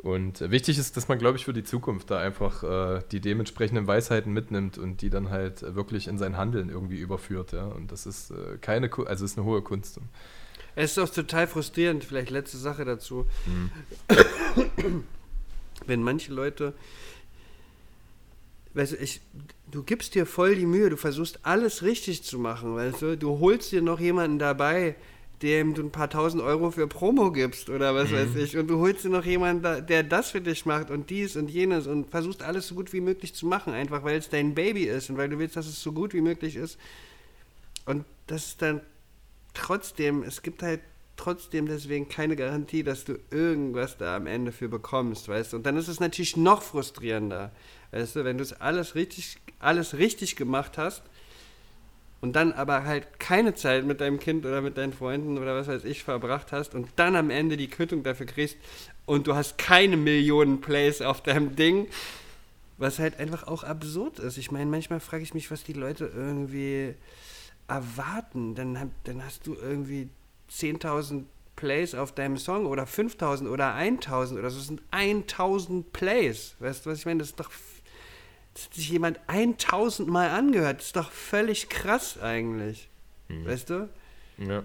Und 0.01 0.41
äh, 0.41 0.49
wichtig 0.49 0.79
ist, 0.79 0.97
dass 0.97 1.07
man, 1.07 1.19
glaube 1.19 1.37
ich, 1.37 1.45
für 1.45 1.53
die 1.53 1.63
Zukunft 1.63 2.09
da 2.09 2.19
einfach 2.19 2.63
äh, 2.63 3.03
die 3.11 3.19
dementsprechenden 3.19 3.85
Weisheiten 3.85 4.33
mitnimmt 4.33 4.77
und 4.77 5.01
die 5.01 5.11
dann 5.11 5.29
halt 5.29 5.61
wirklich 5.75 6.07
in 6.07 6.17
sein 6.17 6.37
Handeln 6.37 6.69
irgendwie 6.69 6.97
überführt. 6.97 7.51
Ja? 7.51 7.65
Und 7.65 7.91
das 7.91 8.07
ist 8.07 8.31
äh, 8.31 8.57
keine, 8.59 8.89
also 9.05 9.25
ist 9.25 9.37
eine 9.37 9.45
hohe 9.45 9.61
Kunst. 9.61 9.99
Es 10.75 10.91
ist 10.91 10.97
auch 10.97 11.09
total 11.09 11.47
frustrierend, 11.47 12.03
vielleicht 12.03 12.31
letzte 12.31 12.57
Sache 12.57 12.83
dazu. 12.83 13.25
Mhm. 13.45 15.03
Wenn 15.85 16.01
manche 16.01 16.33
Leute, 16.33 16.73
weißt 18.73 18.93
du, 18.93 18.95
ich, 18.97 19.21
du 19.69 19.83
gibst 19.83 20.15
dir 20.15 20.25
voll 20.25 20.55
die 20.55 20.65
Mühe, 20.65 20.89
du 20.89 20.97
versuchst 20.97 21.39
alles 21.43 21.83
richtig 21.83 22.23
zu 22.23 22.39
machen, 22.39 22.75
weißt 22.75 23.01
du, 23.01 23.17
du 23.17 23.39
holst 23.39 23.71
dir 23.71 23.81
noch 23.81 23.99
jemanden 23.99 24.39
dabei, 24.39 24.95
dem 25.41 25.73
du 25.73 25.83
ein 25.83 25.91
paar 25.91 26.09
tausend 26.09 26.43
Euro 26.43 26.71
für 26.71 26.87
Promo 26.87 27.31
gibst 27.31 27.69
oder 27.69 27.95
was 27.95 28.09
mhm. 28.09 28.15
weiß 28.15 28.35
ich. 28.35 28.57
Und 28.57 28.67
du 28.67 28.79
holst 28.79 29.03
dir 29.03 29.09
noch 29.09 29.25
jemanden, 29.25 29.85
der 29.87 30.03
das 30.03 30.31
für 30.31 30.41
dich 30.41 30.65
macht 30.65 30.91
und 30.91 31.09
dies 31.09 31.35
und 31.35 31.49
jenes 31.49 31.87
und 31.87 32.09
versuchst 32.09 32.43
alles 32.43 32.67
so 32.67 32.75
gut 32.75 32.93
wie 32.93 33.01
möglich 33.01 33.33
zu 33.33 33.45
machen, 33.45 33.73
einfach 33.73 34.03
weil 34.03 34.17
es 34.17 34.29
dein 34.29 34.53
Baby 34.53 34.83
ist 34.83 35.09
und 35.09 35.17
weil 35.17 35.29
du 35.29 35.39
willst, 35.39 35.55
dass 35.55 35.67
es 35.67 35.81
so 35.81 35.91
gut 35.91 36.13
wie 36.13 36.21
möglich 36.21 36.55
ist. 36.55 36.77
Und 37.85 38.05
das 38.27 38.47
ist 38.47 38.61
dann 38.61 38.81
trotzdem, 39.53 40.23
es 40.23 40.41
gibt 40.41 40.63
halt 40.63 40.81
trotzdem 41.17 41.67
deswegen 41.67 42.09
keine 42.09 42.35
Garantie, 42.35 42.83
dass 42.83 43.05
du 43.05 43.19
irgendwas 43.29 43.97
da 43.97 44.15
am 44.15 44.27
Ende 44.27 44.51
für 44.51 44.69
bekommst, 44.69 45.27
weißt 45.27 45.53
du. 45.53 45.57
Und 45.57 45.65
dann 45.65 45.77
ist 45.77 45.87
es 45.87 45.99
natürlich 45.99 46.37
noch 46.37 46.61
frustrierender, 46.61 47.51
weißt 47.91 48.15
du, 48.15 48.23
wenn 48.23 48.37
du 48.37 48.43
es 48.43 48.53
alles 48.53 48.95
richtig, 48.95 49.37
alles 49.59 49.97
richtig 49.97 50.35
gemacht 50.35 50.77
hast 50.77 51.03
und 52.21 52.33
dann 52.33 52.53
aber 52.53 52.85
halt 52.85 53.19
keine 53.19 53.53
Zeit 53.55 53.85
mit 53.85 53.99
deinem 53.99 54.19
Kind 54.19 54.45
oder 54.45 54.61
mit 54.61 54.77
deinen 54.77 54.93
Freunden 54.93 55.37
oder 55.37 55.55
was 55.55 55.67
weiß 55.67 55.83
ich 55.83 56.03
verbracht 56.03 56.51
hast 56.51 56.75
und 56.75 56.87
dann 56.95 57.15
am 57.15 57.29
Ende 57.29 57.57
die 57.57 57.67
Quittung 57.67 58.03
dafür 58.03 58.27
kriegst 58.27 58.57
und 59.05 59.27
du 59.27 59.35
hast 59.35 59.57
keine 59.57 59.97
Millionen 59.97 60.61
Plays 60.61 61.01
auf 61.01 61.21
deinem 61.21 61.55
Ding, 61.55 61.87
was 62.77 62.99
halt 62.99 63.19
einfach 63.19 63.47
auch 63.47 63.63
absurd 63.63 64.19
ist. 64.19 64.37
Ich 64.37 64.51
meine, 64.51 64.69
manchmal 64.69 64.99
frage 64.99 65.23
ich 65.23 65.33
mich, 65.33 65.51
was 65.51 65.63
die 65.63 65.73
Leute 65.73 66.11
irgendwie 66.15 66.95
erwarten. 67.67 68.55
Dann, 68.55 68.91
dann 69.03 69.25
hast 69.25 69.47
du 69.47 69.55
irgendwie 69.55 70.09
10.000 70.51 71.23
Plays 71.55 71.95
auf 71.95 72.11
deinem 72.11 72.37
Song 72.37 72.65
oder 72.65 72.83
5.000 72.83 73.49
oder 73.49 73.75
1.000 73.75 74.39
oder 74.39 74.49
so. 74.49 74.57
Das 74.57 74.67
sind 74.67 74.81
1.000 74.91 75.85
Plays. 75.93 76.55
Weißt 76.59 76.85
du, 76.85 76.89
was 76.89 76.99
ich 76.99 77.05
meine? 77.05 77.19
Das 77.19 77.29
ist 77.29 77.39
doch. 77.39 77.51
Das 78.53 78.65
hat 78.65 78.73
sich 78.73 78.89
jemand 78.89 79.19
1.000 79.27 80.07
Mal 80.07 80.29
angehört. 80.29 80.79
Das 80.79 80.87
ist 80.87 80.95
doch 80.95 81.11
völlig 81.11 81.69
krass 81.69 82.19
eigentlich. 82.19 82.89
Mhm. 83.29 83.45
Weißt 83.45 83.69
du? 83.69 83.89
Ja. 84.37 84.63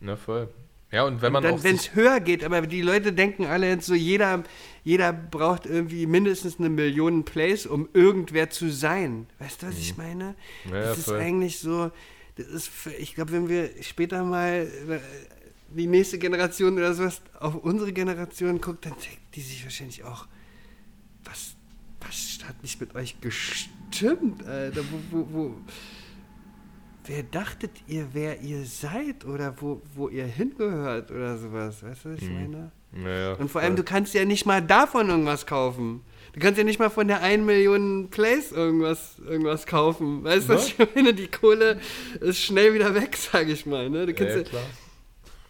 Na 0.00 0.16
voll. 0.16 0.48
Ja, 0.92 1.04
und 1.04 1.22
wenn 1.22 1.32
man 1.32 1.44
und 1.44 1.62
Wenn 1.62 1.76
es 1.76 1.94
höher 1.94 2.18
geht, 2.18 2.42
aber 2.42 2.62
die 2.62 2.82
Leute 2.82 3.12
denken 3.12 3.46
alle 3.46 3.68
jetzt 3.68 3.86
so, 3.86 3.94
jeder, 3.94 4.42
jeder 4.82 5.12
braucht 5.12 5.66
irgendwie 5.66 6.06
mindestens 6.06 6.58
eine 6.58 6.68
Million 6.68 7.24
Plays, 7.24 7.64
um 7.66 7.88
irgendwer 7.92 8.50
zu 8.50 8.70
sein. 8.70 9.28
Weißt 9.38 9.62
du, 9.62 9.68
was 9.68 9.74
mhm. 9.74 9.80
ich 9.80 9.96
meine? 9.96 10.34
Ja, 10.64 10.80
das 10.80 11.04
voll. 11.04 11.16
ist 11.16 11.22
eigentlich 11.22 11.58
so, 11.60 11.92
das 12.36 12.46
ist, 12.48 12.70
ich 12.98 13.14
glaube, 13.14 13.32
wenn 13.32 13.48
wir 13.48 13.70
später 13.82 14.24
mal 14.24 14.68
äh, 14.88 14.98
die 15.68 15.86
nächste 15.86 16.18
Generation 16.18 16.76
oder 16.76 16.92
sowas 16.94 17.22
auf 17.38 17.54
unsere 17.54 17.92
Generation 17.92 18.60
guckt, 18.60 18.84
dann 18.84 18.94
denkt 18.94 19.20
die 19.36 19.42
sich 19.42 19.62
wahrscheinlich 19.62 20.02
auch, 20.02 20.26
was, 21.24 21.54
was 22.10 22.40
hat 22.48 22.60
nicht 22.62 22.80
mit 22.80 22.94
euch 22.96 23.20
gestimmt, 23.20 24.44
Alter? 24.44 24.82
Wo, 24.90 25.18
wo, 25.18 25.26
wo, 25.30 25.54
wer 27.06 27.22
dachtet 27.22 27.70
ihr, 27.86 28.08
wer 28.12 28.40
ihr 28.40 28.64
seid 28.64 29.24
oder 29.24 29.54
wo, 29.60 29.80
wo 29.94 30.08
ihr 30.08 30.26
hingehört 30.26 31.10
oder 31.12 31.38
sowas? 31.38 31.82
Weißt 31.82 32.04
du, 32.04 32.10
was 32.10 32.22
ich 32.22 32.28
mhm. 32.28 32.34
meine? 32.34 32.72
Naja, 32.92 33.34
und 33.34 33.48
vor 33.48 33.60
allem, 33.60 33.76
du 33.76 33.84
kannst 33.84 34.14
ja 34.14 34.24
nicht 34.24 34.46
mal 34.46 34.60
davon 34.60 35.08
irgendwas 35.08 35.46
kaufen. 35.46 36.00
Du 36.32 36.40
kannst 36.40 36.58
ja 36.58 36.64
nicht 36.64 36.80
mal 36.80 36.90
von 36.90 37.06
der 37.06 37.22
1 37.22 37.44
Million 37.44 38.08
Plays 38.10 38.50
irgendwas, 38.50 39.20
irgendwas 39.24 39.66
kaufen. 39.66 40.24
Weißt 40.24 40.48
du, 40.48 40.54
was 40.54 40.66
ich 40.66 40.76
meine? 40.78 41.14
Die 41.14 41.28
Kohle 41.28 41.80
ist 42.20 42.38
schnell 42.38 42.74
wieder 42.74 42.92
weg, 42.96 43.16
sag 43.16 43.48
ich 43.48 43.66
mal. 43.66 43.88
Ne? 43.88 44.06
Du 44.06 44.14
kannst 44.14 44.36
ja, 44.36 44.42
klar. 44.42 44.66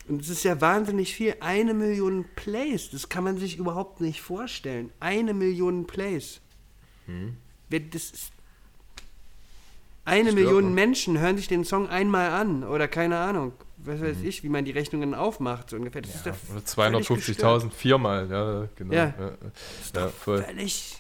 Und 0.09 0.21
es 0.21 0.29
ist 0.29 0.45
ja 0.45 0.61
wahnsinnig 0.61 1.15
viel. 1.15 1.37
Eine 1.41 1.73
Million 1.73 2.27
Plays, 2.37 2.91
das 2.91 3.09
kann 3.09 3.25
man 3.25 3.39
sich 3.39 3.57
überhaupt 3.57 4.03
nicht 4.03 4.21
vorstellen. 4.21 4.91
Eine 5.01 5.33
Million 5.33 5.87
Plays. 5.87 6.43
Hm. 7.11 7.37
Das 7.91 8.11
ist 8.11 8.33
eine 10.05 10.33
Million 10.33 10.75
Menschen 10.75 11.19
hören 11.19 11.37
sich 11.37 11.47
den 11.47 11.65
Song 11.65 11.89
einmal 11.89 12.31
an 12.31 12.65
oder 12.65 12.89
keine 12.89 13.19
Ahnung, 13.19 13.53
was 13.79 14.01
weiß 14.01 14.17
mhm. 14.19 14.29
ich, 14.29 14.43
wie 14.43 14.49
man 14.49 14.65
die 14.65 14.73
Rechnungen 14.73 15.15
aufmacht 15.15 15.71
so 15.71 15.77
ungefähr. 15.77 16.03
Das 16.03 16.25
ja, 16.25 16.33
ist 16.33 16.51
oder 16.51 16.99
250.000 16.99 17.71
viermal, 17.71 18.29
ja, 18.31 18.69
genau. 18.77 18.93
Ja, 18.93 19.15
ja, 19.19 19.33
ja 19.95 20.09
voll. 20.09 20.43
völlig. 20.43 20.97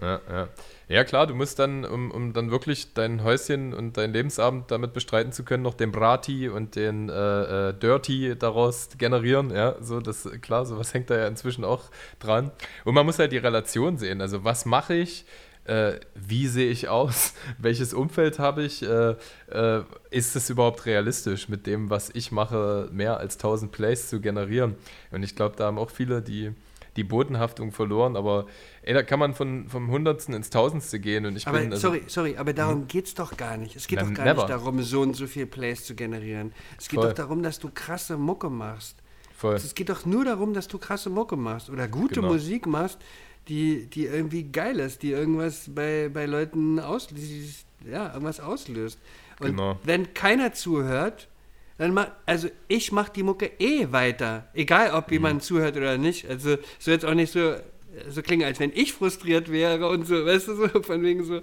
Ja, 0.00 0.20
ja. 0.28 0.48
ja, 0.88 1.04
klar, 1.04 1.26
du 1.26 1.34
musst 1.34 1.58
dann, 1.60 1.84
um, 1.84 2.10
um 2.10 2.32
dann 2.32 2.50
wirklich 2.50 2.94
dein 2.94 3.22
Häuschen 3.22 3.72
und 3.72 3.96
deinen 3.96 4.12
Lebensabend 4.12 4.70
damit 4.70 4.92
bestreiten 4.92 5.32
zu 5.32 5.44
können, 5.44 5.62
noch 5.62 5.74
den 5.74 5.92
Brati 5.92 6.48
und 6.48 6.74
den 6.74 7.08
äh, 7.08 7.70
äh, 7.70 7.74
Dirty 7.74 8.36
daraus 8.36 8.88
generieren. 8.98 9.50
Ja, 9.50 9.76
so 9.80 10.00
das, 10.00 10.28
klar, 10.42 10.66
sowas 10.66 10.92
hängt 10.94 11.10
da 11.10 11.16
ja 11.16 11.28
inzwischen 11.28 11.64
auch 11.64 11.84
dran. 12.18 12.50
Und 12.84 12.94
man 12.94 13.06
muss 13.06 13.20
halt 13.20 13.30
die 13.30 13.38
Relation 13.38 13.96
sehen. 13.96 14.20
Also, 14.20 14.42
was 14.42 14.66
mache 14.66 14.94
ich? 14.94 15.24
Äh, 15.64 15.94
wie 16.14 16.46
sehe 16.46 16.70
ich 16.70 16.88
aus, 16.88 17.34
welches 17.58 17.94
Umfeld 17.94 18.38
habe 18.38 18.62
ich, 18.64 18.82
äh, 18.82 19.14
äh, 19.50 19.82
ist 20.10 20.36
es 20.36 20.50
überhaupt 20.50 20.86
realistisch, 20.86 21.48
mit 21.48 21.66
dem, 21.66 21.90
was 21.90 22.10
ich 22.10 22.32
mache, 22.32 22.88
mehr 22.92 23.18
als 23.18 23.36
1000 23.36 23.72
Plays 23.72 24.08
zu 24.08 24.20
generieren. 24.20 24.76
Und 25.10 25.22
ich 25.22 25.34
glaube, 25.36 25.56
da 25.56 25.66
haben 25.66 25.78
auch 25.78 25.90
viele 25.90 26.22
die, 26.22 26.52
die 26.96 27.04
Bodenhaftung 27.04 27.72
verloren, 27.72 28.16
aber 28.16 28.46
ey, 28.82 28.94
da 28.94 29.02
kann 29.02 29.18
man 29.18 29.34
von, 29.34 29.68
vom 29.68 29.90
Hundertsten 29.90 30.34
ins 30.34 30.50
Tausendste 30.50 31.00
gehen. 31.00 31.26
Und 31.26 31.36
ich 31.36 31.46
aber, 31.46 31.58
bin, 31.58 31.72
also, 31.72 31.88
sorry, 31.88 32.02
sorry, 32.06 32.36
aber 32.36 32.52
darum 32.52 32.82
hm? 32.82 32.88
geht 32.88 33.06
es 33.06 33.14
doch 33.14 33.36
gar 33.36 33.56
nicht. 33.56 33.74
Es 33.74 33.86
geht 33.86 33.98
Na, 34.00 34.06
doch 34.06 34.14
gar 34.14 34.24
never. 34.24 34.42
nicht 34.42 34.50
darum, 34.50 34.82
so 34.82 35.00
und 35.00 35.14
so 35.14 35.26
viele 35.26 35.46
Plays 35.46 35.84
zu 35.84 35.94
generieren. 35.94 36.52
Es 36.78 36.88
geht 36.88 37.00
Voll. 37.00 37.08
doch 37.08 37.14
darum, 37.14 37.42
dass 37.42 37.58
du 37.58 37.70
krasse 37.72 38.16
Mucke 38.16 38.50
machst. 38.50 38.96
Voll. 39.36 39.56
Es 39.56 39.74
geht 39.74 39.88
doch 39.88 40.06
nur 40.06 40.24
darum, 40.24 40.54
dass 40.54 40.68
du 40.68 40.78
krasse 40.78 41.10
Mucke 41.10 41.36
machst 41.36 41.68
oder 41.68 41.88
gute 41.88 42.16
genau. 42.16 42.32
Musik 42.32 42.66
machst, 42.66 42.98
die, 43.48 43.86
die 43.86 44.06
irgendwie 44.06 44.44
geil 44.44 44.78
ist, 44.80 45.02
die 45.02 45.12
irgendwas 45.12 45.70
bei, 45.74 46.10
bei 46.12 46.26
Leuten 46.26 46.80
aus, 46.80 47.08
die, 47.08 47.50
ja, 47.90 48.12
irgendwas 48.12 48.40
auslöst. 48.40 48.98
Und 49.40 49.48
genau. 49.48 49.78
wenn 49.82 50.14
keiner 50.14 50.52
zuhört, 50.52 51.28
dann 51.78 51.92
mach, 51.92 52.08
also 52.24 52.48
ich 52.68 52.92
mache 52.92 53.12
die 53.12 53.22
Mucke 53.22 53.50
eh 53.58 53.90
weiter, 53.90 54.48
egal 54.54 54.92
ob 54.92 55.08
mhm. 55.08 55.12
jemand 55.12 55.42
zuhört 55.42 55.76
oder 55.76 55.98
nicht. 55.98 56.28
Also 56.28 56.56
so 56.78 56.90
jetzt 56.90 57.04
auch 57.04 57.14
nicht 57.14 57.32
so, 57.32 57.56
so 58.08 58.22
klingen, 58.22 58.44
als 58.44 58.60
wenn 58.60 58.72
ich 58.74 58.92
frustriert 58.92 59.50
wäre 59.50 59.88
und 59.88 60.06
so, 60.06 60.24
weißt 60.24 60.48
du, 60.48 60.54
so 60.54 60.68
von 60.82 61.02
wegen 61.02 61.24
so. 61.24 61.40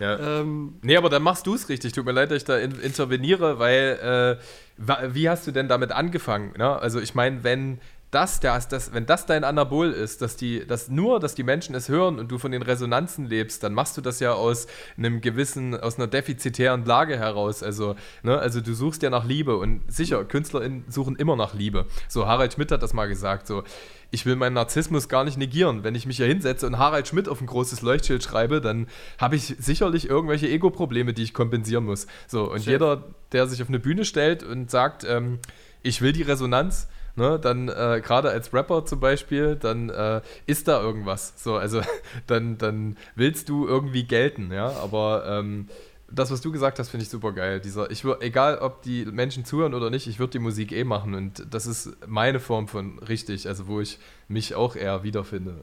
Ja. 0.00 0.40
Ähm, 0.40 0.74
nee, 0.82 0.96
aber 0.96 1.08
dann 1.08 1.22
machst 1.22 1.46
du 1.46 1.54
es 1.54 1.68
richtig. 1.68 1.92
Tut 1.92 2.04
mir 2.04 2.12
leid, 2.12 2.30
dass 2.30 2.38
ich 2.38 2.44
da 2.44 2.58
in, 2.58 2.80
interveniere, 2.80 3.58
weil 3.58 4.38
äh, 4.78 5.14
wie 5.14 5.28
hast 5.28 5.46
du 5.46 5.52
denn 5.52 5.68
damit 5.68 5.92
angefangen? 5.92 6.52
Ne? 6.58 6.68
Also 6.68 7.00
ich 7.00 7.14
meine, 7.14 7.44
wenn 7.44 7.78
das, 8.14 8.38
das, 8.38 8.68
das, 8.68 8.92
wenn 8.94 9.06
das 9.06 9.26
dein 9.26 9.42
Anabol 9.42 9.90
ist, 9.90 10.22
dass 10.22 10.36
die, 10.36 10.64
dass 10.66 10.88
nur, 10.88 11.18
dass 11.18 11.34
die 11.34 11.42
Menschen 11.42 11.74
es 11.74 11.88
hören 11.88 12.18
und 12.18 12.30
du 12.30 12.38
von 12.38 12.52
den 12.52 12.62
Resonanzen 12.62 13.26
lebst, 13.26 13.62
dann 13.62 13.74
machst 13.74 13.96
du 13.96 14.00
das 14.00 14.20
ja 14.20 14.32
aus 14.32 14.66
einem 14.96 15.20
gewissen, 15.20 15.78
aus 15.78 15.96
einer 15.96 16.06
defizitären 16.06 16.84
Lage 16.84 17.18
heraus. 17.18 17.62
Also, 17.62 17.96
ne, 18.22 18.38
also 18.38 18.60
du 18.60 18.72
suchst 18.72 19.02
ja 19.02 19.10
nach 19.10 19.24
Liebe 19.24 19.56
und 19.56 19.80
sicher, 19.92 20.24
KünstlerInnen 20.24 20.84
suchen 20.88 21.16
immer 21.16 21.34
nach 21.34 21.54
Liebe. 21.54 21.86
So, 22.08 22.26
Harald 22.26 22.52
Schmidt 22.52 22.70
hat 22.70 22.82
das 22.82 22.92
mal 22.92 23.08
gesagt, 23.08 23.48
so, 23.48 23.64
ich 24.12 24.24
will 24.26 24.36
meinen 24.36 24.54
Narzissmus 24.54 25.08
gar 25.08 25.24
nicht 25.24 25.36
negieren. 25.36 25.82
Wenn 25.82 25.96
ich 25.96 26.06
mich 26.06 26.18
hier 26.18 26.26
hinsetze 26.26 26.68
und 26.68 26.78
Harald 26.78 27.08
Schmidt 27.08 27.28
auf 27.28 27.40
ein 27.40 27.46
großes 27.46 27.82
Leuchtschild 27.82 28.22
schreibe, 28.22 28.60
dann 28.60 28.86
habe 29.18 29.34
ich 29.34 29.56
sicherlich 29.58 30.08
irgendwelche 30.08 30.48
Ego-Probleme, 30.48 31.14
die 31.14 31.24
ich 31.24 31.34
kompensieren 31.34 31.84
muss. 31.84 32.06
So, 32.28 32.48
und 32.48 32.62
Schön. 32.62 32.74
jeder, 32.74 33.02
der 33.32 33.48
sich 33.48 33.60
auf 33.60 33.68
eine 33.68 33.80
Bühne 33.80 34.04
stellt 34.04 34.44
und 34.44 34.70
sagt, 34.70 35.02
ähm, 35.02 35.40
ich 35.82 36.00
will 36.00 36.12
die 36.12 36.22
Resonanz, 36.22 36.86
ne, 37.16 37.38
dann 37.38 37.68
äh, 37.68 38.00
gerade 38.04 38.30
als 38.30 38.52
Rapper 38.52 38.84
zum 38.84 39.00
Beispiel, 39.00 39.56
dann 39.56 39.90
äh, 39.90 40.20
ist 40.46 40.68
da 40.68 40.80
irgendwas. 40.80 41.34
So, 41.36 41.56
also 41.56 41.82
dann, 42.26 42.58
dann 42.58 42.96
willst 43.14 43.48
du 43.48 43.66
irgendwie 43.66 44.04
gelten, 44.04 44.52
ja. 44.52 44.70
Aber 44.70 45.24
ähm, 45.26 45.68
das, 46.10 46.30
was 46.30 46.40
du 46.40 46.52
gesagt 46.52 46.78
hast, 46.78 46.90
finde 46.90 47.04
ich 47.04 47.10
super 47.10 47.32
geil. 47.32 47.60
Dieser, 47.60 47.90
ich 47.90 48.04
egal 48.20 48.58
ob 48.58 48.82
die 48.82 49.04
Menschen 49.04 49.44
zuhören 49.44 49.74
oder 49.74 49.90
nicht, 49.90 50.06
ich 50.06 50.18
würde 50.18 50.32
die 50.32 50.38
Musik 50.38 50.72
eh 50.72 50.84
machen 50.84 51.14
und 51.14 51.46
das 51.50 51.66
ist 51.66 51.96
meine 52.06 52.40
Form 52.40 52.68
von 52.68 52.98
richtig, 53.00 53.48
also 53.48 53.66
wo 53.66 53.80
ich 53.80 53.98
mich 54.28 54.54
auch 54.54 54.76
eher 54.76 55.02
wiederfinde. 55.02 55.54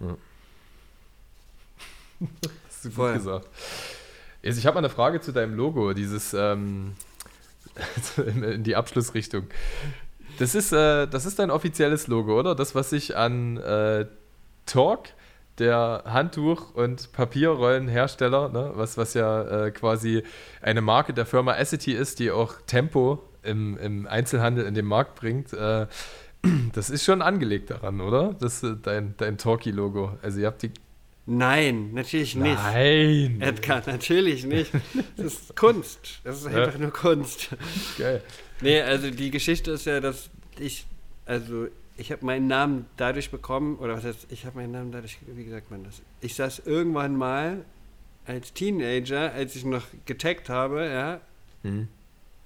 Ja. 0.00 0.06
Ja. 0.06 0.16
Hast 2.68 2.84
du 2.84 2.90
Voll. 2.90 3.14
gesagt. 3.14 3.48
Jetzt, 4.42 4.58
ich 4.58 4.66
habe 4.66 4.74
mal 4.74 4.80
eine 4.80 4.88
Frage 4.88 5.20
zu 5.20 5.32
deinem 5.32 5.54
Logo, 5.54 5.92
dieses 5.92 6.32
ähm, 6.32 6.94
in 8.16 8.64
die 8.64 8.76
Abschlussrichtung. 8.76 9.46
Das 10.40 10.54
ist, 10.54 10.72
äh, 10.72 11.06
das 11.06 11.26
ist 11.26 11.38
dein 11.38 11.50
offizielles 11.50 12.06
Logo, 12.06 12.38
oder? 12.38 12.54
Das, 12.54 12.74
was 12.74 12.90
sich 12.90 13.16
an 13.16 13.58
äh, 13.58 14.06
Talk, 14.64 15.10
der 15.58 16.04
Handtuch- 16.06 16.74
und 16.74 17.12
Papierrollenhersteller, 17.12 18.48
ne? 18.48 18.72
was, 18.74 18.96
was 18.96 19.12
ja 19.12 19.66
äh, 19.66 19.70
quasi 19.70 20.22
eine 20.62 20.80
Marke 20.80 21.12
der 21.12 21.26
Firma 21.26 21.54
Essity 21.56 21.92
ist, 21.92 22.20
die 22.20 22.30
auch 22.30 22.54
Tempo 22.66 23.22
im, 23.42 23.76
im 23.76 24.06
Einzelhandel 24.06 24.64
in 24.64 24.72
den 24.72 24.86
Markt 24.86 25.16
bringt, 25.16 25.52
äh, 25.52 25.86
Das 26.72 26.88
ist 26.88 27.04
schon 27.04 27.20
angelegt 27.20 27.70
daran, 27.70 28.00
oder? 28.00 28.34
Das 28.40 28.62
ist 28.62 28.78
dein, 28.84 29.14
dein 29.18 29.36
Talkie-Logo. 29.36 30.18
Also 30.22 30.40
ihr 30.40 30.46
habt 30.46 30.62
die. 30.62 30.70
Nein, 31.26 31.92
natürlich 31.92 32.34
nicht. 32.34 32.56
Nein! 32.56 33.40
Edgar, 33.40 33.82
natürlich 33.86 34.46
nicht. 34.46 34.72
Das 35.16 35.34
ist 35.34 35.54
Kunst. 35.56 36.20
Das 36.24 36.38
ist 36.38 36.46
einfach 36.46 36.78
nur 36.78 36.92
Kunst. 36.92 37.50
Geil. 37.98 38.22
Nee, 38.60 38.80
also 38.82 39.10
die 39.10 39.30
Geschichte 39.30 39.70
ist 39.72 39.86
ja, 39.86 40.00
dass 40.00 40.30
ich, 40.58 40.86
also 41.26 41.68
ich 41.96 42.12
habe 42.12 42.24
meinen 42.24 42.46
Namen 42.46 42.86
dadurch 42.96 43.30
bekommen, 43.30 43.76
oder 43.78 43.96
was 43.96 44.04
heißt, 44.04 44.26
ich 44.30 44.44
habe 44.46 44.58
meinen 44.58 44.72
Namen 44.72 44.92
dadurch, 44.92 45.18
wie 45.26 45.44
gesagt 45.44 45.70
man 45.70 45.84
das? 45.84 46.02
Ich 46.20 46.34
saß 46.34 46.60
irgendwann 46.66 47.16
mal 47.16 47.64
als 48.26 48.52
Teenager, 48.52 49.32
als 49.32 49.56
ich 49.56 49.64
noch 49.64 49.84
getaggt 50.06 50.48
habe, 50.48 50.86
ja, 50.86 51.20
Mhm. 51.62 51.88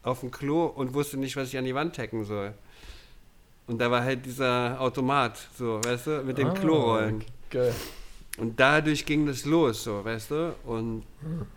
auf 0.03 0.21
dem 0.21 0.31
Klo 0.31 0.67
und 0.67 0.93
wusste 0.95 1.17
nicht, 1.17 1.37
was 1.37 1.49
ich 1.49 1.59
an 1.59 1.65
die 1.65 1.75
Wand 1.75 1.95
taggen 1.97 2.25
soll. 2.25 2.53
Und 3.67 3.81
da 3.81 3.91
war 3.91 4.03
halt 4.05 4.27
dieser 4.27 4.81
Automat, 4.81 5.39
so, 5.57 5.81
weißt 5.85 6.07
du, 6.09 6.23
mit 6.25 6.37
den 6.39 6.49
Ah, 6.49 6.53
Klorollen. 6.55 7.25
Geil. 7.51 7.73
Und 8.37 8.59
dadurch 8.59 9.07
ging 9.07 9.27
das 9.27 9.45
los, 9.45 9.85
so, 9.85 10.05
weißt 10.05 10.31
du? 10.33 10.55
Und 10.65 11.05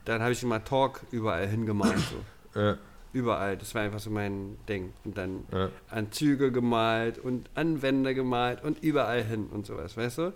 dann 0.06 0.22
habe 0.22 0.32
ich 0.32 0.44
immer 0.44 0.64
Talk 0.64 1.02
überall 1.12 1.48
hingemalt, 1.48 1.98
so. 1.98 2.60
Ja, 2.60 2.78
Überall. 3.18 3.58
Das 3.58 3.74
war 3.74 3.82
einfach 3.82 4.00
so 4.00 4.12
mein 4.12 4.58
Ding. 4.70 4.94
Und 5.04 5.18
dann 5.18 5.46
ja. 5.52 5.70
an 5.90 6.12
Züge 6.12 6.52
gemalt 6.52 7.18
und 7.18 7.50
an 7.56 7.82
Wände 7.82 8.14
gemalt 8.14 8.64
und 8.64 8.84
überall 8.84 9.24
hin 9.24 9.48
und 9.52 9.66
sowas, 9.66 9.98
weißt 9.98 10.18
du? 10.20 10.34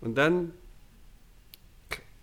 Und 0.00 0.16
dann 0.16 0.52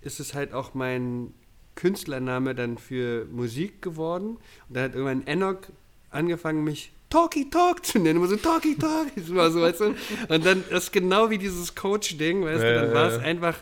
ist 0.01 0.19
es 0.19 0.33
halt 0.33 0.53
auch 0.53 0.73
mein 0.73 1.33
Künstlername 1.75 2.55
dann 2.55 2.77
für 2.77 3.25
Musik 3.31 3.81
geworden. 3.81 4.37
Und 4.67 4.75
dann 4.75 4.83
hat 4.83 4.95
irgendwann 4.95 5.25
Enoch 5.27 5.61
angefangen, 6.09 6.65
mich 6.65 6.91
Talky 7.09 7.49
Talk 7.49 7.85
zu 7.85 7.99
nennen. 7.99 8.17
Immer 8.17 8.27
so 8.27 8.35
Talky 8.35 8.75
Talk. 8.77 9.07
War 9.15 9.51
so, 9.51 9.61
weißt 9.61 9.79
du? 9.79 9.95
Und 10.27 10.45
dann 10.45 10.63
ist 10.69 10.91
genau 10.91 11.29
wie 11.29 11.37
dieses 11.37 11.73
Coach-Ding, 11.73 12.43
weißt 12.43 12.63
du? 12.63 12.75
Dann 12.75 12.93
war 12.93 13.07
es 13.07 13.19
einfach, 13.19 13.55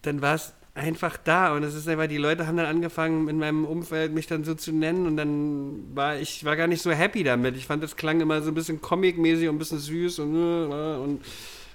dann 0.00 0.22
war 0.22 0.36
es 0.36 0.54
einfach 0.76 1.16
da 1.16 1.54
und 1.54 1.62
es 1.62 1.74
ist 1.74 1.88
einfach, 1.88 2.06
die 2.06 2.18
Leute 2.18 2.46
haben 2.46 2.58
dann 2.58 2.66
angefangen 2.66 3.28
in 3.28 3.38
meinem 3.38 3.64
Umfeld 3.64 4.12
mich 4.12 4.26
dann 4.26 4.44
so 4.44 4.54
zu 4.54 4.72
nennen 4.72 5.06
und 5.06 5.16
dann 5.16 5.96
war 5.96 6.16
ich 6.16 6.44
war 6.44 6.54
gar 6.54 6.66
nicht 6.66 6.82
so 6.82 6.90
happy 6.90 7.24
damit. 7.24 7.56
Ich 7.56 7.66
fand 7.66 7.82
das 7.82 7.96
klang 7.96 8.20
immer 8.20 8.42
so 8.42 8.50
ein 8.50 8.54
bisschen 8.54 8.80
comic-mäßig 8.82 9.48
und 9.48 9.56
ein 9.56 9.58
bisschen 9.58 9.78
süß 9.78 10.18
und, 10.20 10.36
und 10.36 11.24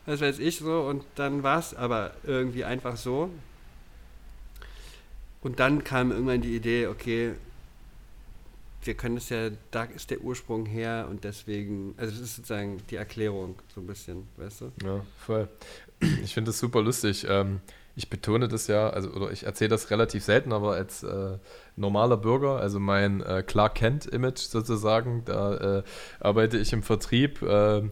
was 0.06 0.22
weiß 0.22 0.40
ich 0.40 0.60
so 0.60 0.82
und 0.82 1.04
dann 1.16 1.42
war 1.42 1.60
es 1.60 1.74
aber 1.74 2.12
irgendwie 2.24 2.64
einfach 2.64 2.96
so. 2.96 3.30
Und 5.42 5.60
dann 5.60 5.84
kam 5.84 6.12
irgendwann 6.12 6.42
die 6.42 6.56
Idee, 6.56 6.86
okay, 6.86 7.32
wir 8.84 8.94
können 8.94 9.18
es 9.18 9.30
ja, 9.30 9.50
da 9.72 9.84
ist 9.86 10.12
der 10.12 10.22
Ursprung 10.22 10.68
her 10.68 11.08
und 11.10 11.24
deswegen, 11.24 11.96
also 11.98 12.12
das 12.12 12.22
ist 12.22 12.36
sozusagen 12.36 12.82
die 12.92 12.98
Erklärung 12.98 13.56
so 13.74 13.82
ein 13.82 13.88
bisschen, 13.88 14.28
weißt 14.38 14.62
du? 14.62 14.72
Ja, 14.84 15.02
voll. 15.18 15.48
Ich 16.24 16.36
finde 16.36 16.50
das 16.50 16.60
super 16.60 16.82
lustig. 16.82 17.26
Ähm, 17.28 17.62
ich 17.96 18.10
betone 18.10 18.48
das 18.48 18.68
ja, 18.68 18.90
also 18.90 19.10
oder 19.12 19.32
ich 19.32 19.46
erzähle 19.46 19.70
das 19.70 19.90
relativ 19.90 20.24
selten, 20.24 20.54
aber 20.54 20.74
als 20.74 21.04
äh, 21.04 21.38
normaler 21.76 22.18
Bürger, 22.18 22.58
also 22.58 22.80
mein 22.80 23.22
äh, 23.22 23.44
Clark 23.46 23.76
Kent-Image 23.76 24.40
sozusagen, 24.40 25.24
da 25.26 25.80
äh, 25.80 25.84
arbeite 26.20 26.58
ich 26.58 26.74
im 26.74 26.84
Vertrieb 26.84 27.42
äh, 27.42 27.84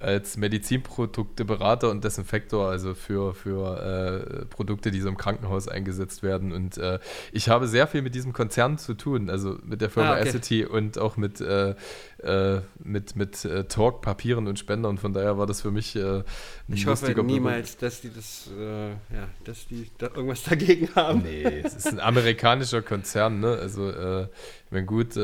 als 0.00 0.36
Medizinprodukteberater 0.36 1.90
und 1.90 2.04
Desinfektor, 2.04 2.68
also 2.68 2.94
für, 2.94 3.34
für 3.34 4.42
äh, 4.42 4.44
Produkte, 4.46 4.90
die 4.90 5.00
so 5.00 5.08
im 5.08 5.16
Krankenhaus 5.16 5.68
eingesetzt 5.68 6.22
werden. 6.22 6.52
Und 6.52 6.78
äh, 6.78 6.98
ich 7.32 7.48
habe 7.48 7.66
sehr 7.66 7.86
viel 7.86 8.02
mit 8.02 8.14
diesem 8.14 8.32
Konzern 8.32 8.78
zu 8.78 8.94
tun, 8.94 9.30
also 9.30 9.58
mit 9.64 9.80
der 9.80 9.90
Firma 9.90 10.10
Ah, 10.10 10.18
okay. 10.18 10.28
Essity 10.28 10.64
und 10.64 10.98
auch 10.98 11.16
mit, 11.16 11.40
äh, 11.40 11.74
äh, 12.22 12.60
mit, 12.78 13.16
mit 13.16 13.44
äh, 13.44 13.64
Talk, 13.64 14.02
Papieren 14.02 14.46
und 14.46 14.58
Spendern. 14.58 14.98
Von 14.98 15.12
daher 15.12 15.38
war 15.38 15.46
das 15.46 15.62
für 15.62 15.70
mich 15.70 15.96
äh, 15.96 16.18
ein 16.18 16.24
Ich 16.68 16.86
hoffe 16.86 17.12
niemals, 17.22 17.76
dass 17.76 18.00
die 18.00 18.12
das, 18.12 18.50
äh, 18.58 18.90
ja, 18.90 19.28
dass 19.44 19.66
die 19.66 19.90
da 19.98 20.06
irgendwas 20.06 20.44
dagegen 20.44 20.88
haben. 20.94 21.22
Nee, 21.22 21.42
es 21.42 21.74
ist 21.74 21.88
ein 21.88 22.00
amerikanischer 22.00 22.82
Konzern, 22.82 23.40
ne? 23.40 23.56
Also, 23.56 23.90
ich 23.90 24.72
meine, 24.72 24.86
gut, 24.86 25.16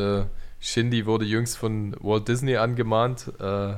Shindy 0.62 1.06
wurde 1.06 1.24
jüngst 1.24 1.58
von 1.58 1.96
Walt 2.00 2.28
Disney 2.28 2.56
angemahnt, 2.56 3.32
äh, 3.40 3.74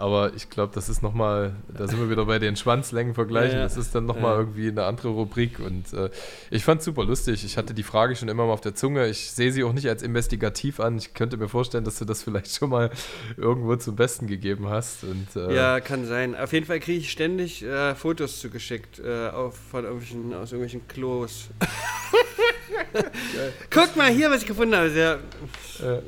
aber 0.00 0.32
ich 0.34 0.50
glaube, 0.50 0.72
das 0.74 0.88
ist 0.88 1.02
nochmal, 1.02 1.54
da 1.68 1.86
sind 1.86 2.00
wir 2.00 2.10
wieder 2.10 2.24
bei 2.24 2.38
den 2.38 2.56
Schwanzlängenvergleichen, 2.56 3.52
Ja, 3.52 3.58
ja. 3.58 3.64
das 3.64 3.76
ist 3.76 3.94
dann 3.94 4.06
nochmal 4.06 4.34
Ja. 4.34 4.38
irgendwie 4.40 4.68
eine 4.68 4.84
andere 4.84 5.08
Rubrik 5.10 5.60
und 5.60 5.92
äh, 5.92 6.10
ich 6.50 6.64
fand 6.64 6.80
es 6.80 6.84
super 6.86 7.04
lustig. 7.04 7.44
Ich 7.44 7.56
hatte 7.56 7.74
die 7.74 7.82
Frage 7.82 8.16
schon 8.16 8.28
immer 8.28 8.46
mal 8.46 8.52
auf 8.52 8.60
der 8.60 8.74
Zunge. 8.74 9.06
Ich 9.08 9.30
sehe 9.30 9.52
sie 9.52 9.62
auch 9.64 9.72
nicht 9.72 9.88
als 9.88 10.02
investigativ 10.02 10.80
an. 10.80 10.98
Ich 10.98 11.14
könnte 11.14 11.36
mir 11.36 11.48
vorstellen, 11.48 11.84
dass 11.84 11.98
du 11.98 12.04
das 12.04 12.22
vielleicht 12.22 12.54
schon 12.56 12.70
mal 12.70 12.90
irgendwo 13.36 13.76
zum 13.76 13.96
Besten 13.96 14.26
gegeben 14.26 14.68
hast. 14.68 15.04
Und, 15.04 15.28
äh, 15.36 15.54
Ja, 15.54 15.80
kann 15.80 16.06
sein. 16.06 16.34
Auf 16.34 16.52
jeden 16.52 16.66
Fall 16.66 16.80
kriege 16.80 16.98
ich 16.98 17.10
ständig 17.10 17.62
äh, 17.62 17.94
Fotos 17.94 18.40
zugeschickt 18.40 18.98
äh, 18.98 19.28
auf, 19.28 19.56
von 19.70 19.84
irgendwelchen, 19.84 20.34
aus 20.34 20.52
irgendwelchen 20.52 20.86
Klos. 20.88 21.48
Guck 23.70 23.96
mal 23.96 24.10
hier, 24.10 24.30
was 24.30 24.42
ich 24.42 24.48
gefunden 24.48 24.74
habe. 24.74 24.88
Äh, 24.88 25.98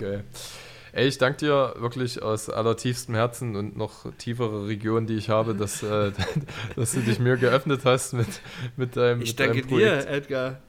Geil. 0.00 0.24
Ey, 0.96 1.08
ich 1.08 1.18
danke 1.18 1.38
dir 1.38 1.74
wirklich 1.78 2.22
aus 2.22 2.48
allertiefstem 2.48 3.16
Herzen 3.16 3.56
und 3.56 3.76
noch 3.76 4.12
tiefere 4.16 4.68
Regionen, 4.68 5.08
die 5.08 5.16
ich 5.16 5.28
habe, 5.28 5.56
dass, 5.56 5.82
äh, 5.82 6.12
dass 6.76 6.92
du 6.92 7.00
dich 7.00 7.18
mir 7.18 7.36
geöffnet 7.36 7.80
hast 7.84 8.12
mit, 8.12 8.28
mit 8.76 8.96
deinem 8.96 9.20
ich 9.20 9.30
mit 9.30 9.40
danke 9.40 9.62
deinem 9.62 9.78
dir, 9.78 10.08
Edgar. 10.08 10.60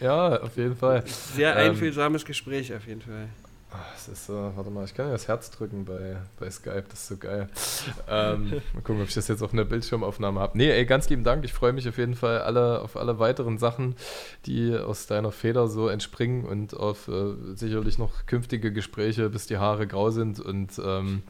Ja, 0.00 0.40
auf 0.40 0.56
jeden 0.56 0.74
Fall. 0.74 1.04
Sehr 1.06 1.54
Ähm, 1.54 1.72
einfühlsames 1.72 2.24
Gespräch 2.24 2.72
auf 2.72 2.86
jeden 2.86 3.02
Fall. 3.02 3.28
Ah, 3.70 3.84
Es 3.94 4.08
ist, 4.08 4.30
äh, 4.30 4.32
warte 4.32 4.70
mal, 4.70 4.86
ich 4.86 4.94
kann 4.94 5.06
ja 5.06 5.12
das 5.12 5.28
Herz 5.28 5.50
drücken 5.50 5.84
bei, 5.84 6.16
bei 6.40 6.50
Skype, 6.50 6.84
das 6.88 7.00
ist 7.00 7.08
so 7.08 7.16
geil. 7.18 7.48
Ähm, 8.08 8.48
mal 8.72 8.80
gucken, 8.82 9.02
ob 9.02 9.08
ich 9.08 9.14
das 9.14 9.28
jetzt 9.28 9.42
auf 9.42 9.52
einer 9.52 9.66
Bildschirmaufnahme 9.66 10.40
habe. 10.40 10.56
Nee, 10.56 10.70
ey, 10.70 10.86
ganz 10.86 11.10
lieben 11.10 11.22
Dank. 11.22 11.44
Ich 11.44 11.52
freue 11.52 11.74
mich 11.74 11.86
auf 11.86 11.98
jeden 11.98 12.14
Fall 12.14 12.40
alle, 12.40 12.80
auf 12.80 12.96
alle 12.96 13.18
weiteren 13.18 13.58
Sachen, 13.58 13.94
die 14.46 14.74
aus 14.74 15.06
deiner 15.06 15.32
Feder 15.32 15.68
so 15.68 15.88
entspringen 15.88 16.46
und 16.46 16.74
auf 16.74 17.08
äh, 17.08 17.34
sicherlich 17.56 17.98
noch 17.98 18.24
künftige 18.24 18.72
Gespräche, 18.72 19.28
bis 19.28 19.46
die 19.46 19.58
Haare 19.58 19.86
grau 19.86 20.08
sind. 20.08 20.40
Und 20.40 20.80
ähm, 20.82 21.22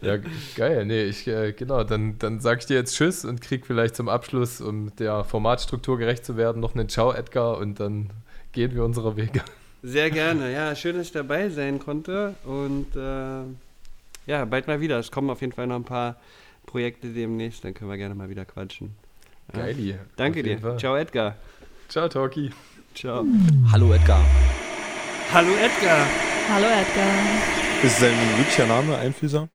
ja, 0.00 0.18
geil. 0.54 0.86
Nee, 0.86 1.02
ich, 1.02 1.26
äh, 1.26 1.52
genau, 1.52 1.82
dann, 1.82 2.18
dann 2.20 2.38
sage 2.38 2.60
ich 2.60 2.66
dir 2.66 2.76
jetzt 2.76 2.94
Tschüss 2.94 3.24
und 3.24 3.40
krieg 3.40 3.66
vielleicht 3.66 3.96
zum 3.96 4.08
Abschluss, 4.08 4.60
um 4.60 4.94
der 4.94 5.24
Formatstruktur 5.24 5.98
gerecht 5.98 6.24
zu 6.24 6.36
werden, 6.36 6.60
noch 6.60 6.76
einen 6.76 6.88
Ciao, 6.88 7.12
Edgar, 7.12 7.58
und 7.58 7.80
dann 7.80 8.10
gehen 8.52 8.72
wir 8.76 8.84
unserer 8.84 9.16
Wege. 9.16 9.42
Sehr 9.86 10.10
gerne. 10.10 10.50
Ja, 10.50 10.74
schön, 10.74 10.96
dass 10.96 11.08
ich 11.08 11.12
dabei 11.12 11.50
sein 11.50 11.78
konnte. 11.78 12.34
Und 12.44 12.96
äh, 12.96 13.42
ja, 14.26 14.44
bald 14.46 14.66
mal 14.66 14.80
wieder. 14.80 14.98
Es 14.98 15.10
kommen 15.10 15.28
auf 15.28 15.42
jeden 15.42 15.52
Fall 15.52 15.66
noch 15.66 15.76
ein 15.76 15.84
paar 15.84 16.16
Projekte 16.64 17.08
demnächst. 17.08 17.64
Dann 17.64 17.74
können 17.74 17.90
wir 17.90 17.98
gerne 17.98 18.14
mal 18.14 18.30
wieder 18.30 18.46
quatschen. 18.46 18.96
Ja. 19.52 19.60
Geili. 19.60 19.98
Danke 20.16 20.42
dir. 20.42 20.58
Fall. 20.58 20.78
Ciao, 20.78 20.96
Edgar. 20.96 21.36
Ciao, 21.90 22.08
Talkie. 22.08 22.50
Ciao. 22.94 23.26
Hallo 23.72 23.92
Edgar. 23.92 24.24
Hallo, 25.34 25.50
Edgar. 25.50 26.06
Hallo 26.48 26.66
Edgar. 26.66 27.82
Ist 27.82 28.00
dein 28.00 28.38
wirklicher 28.38 28.66
Name 28.66 28.96
einfühlsam? 28.96 29.50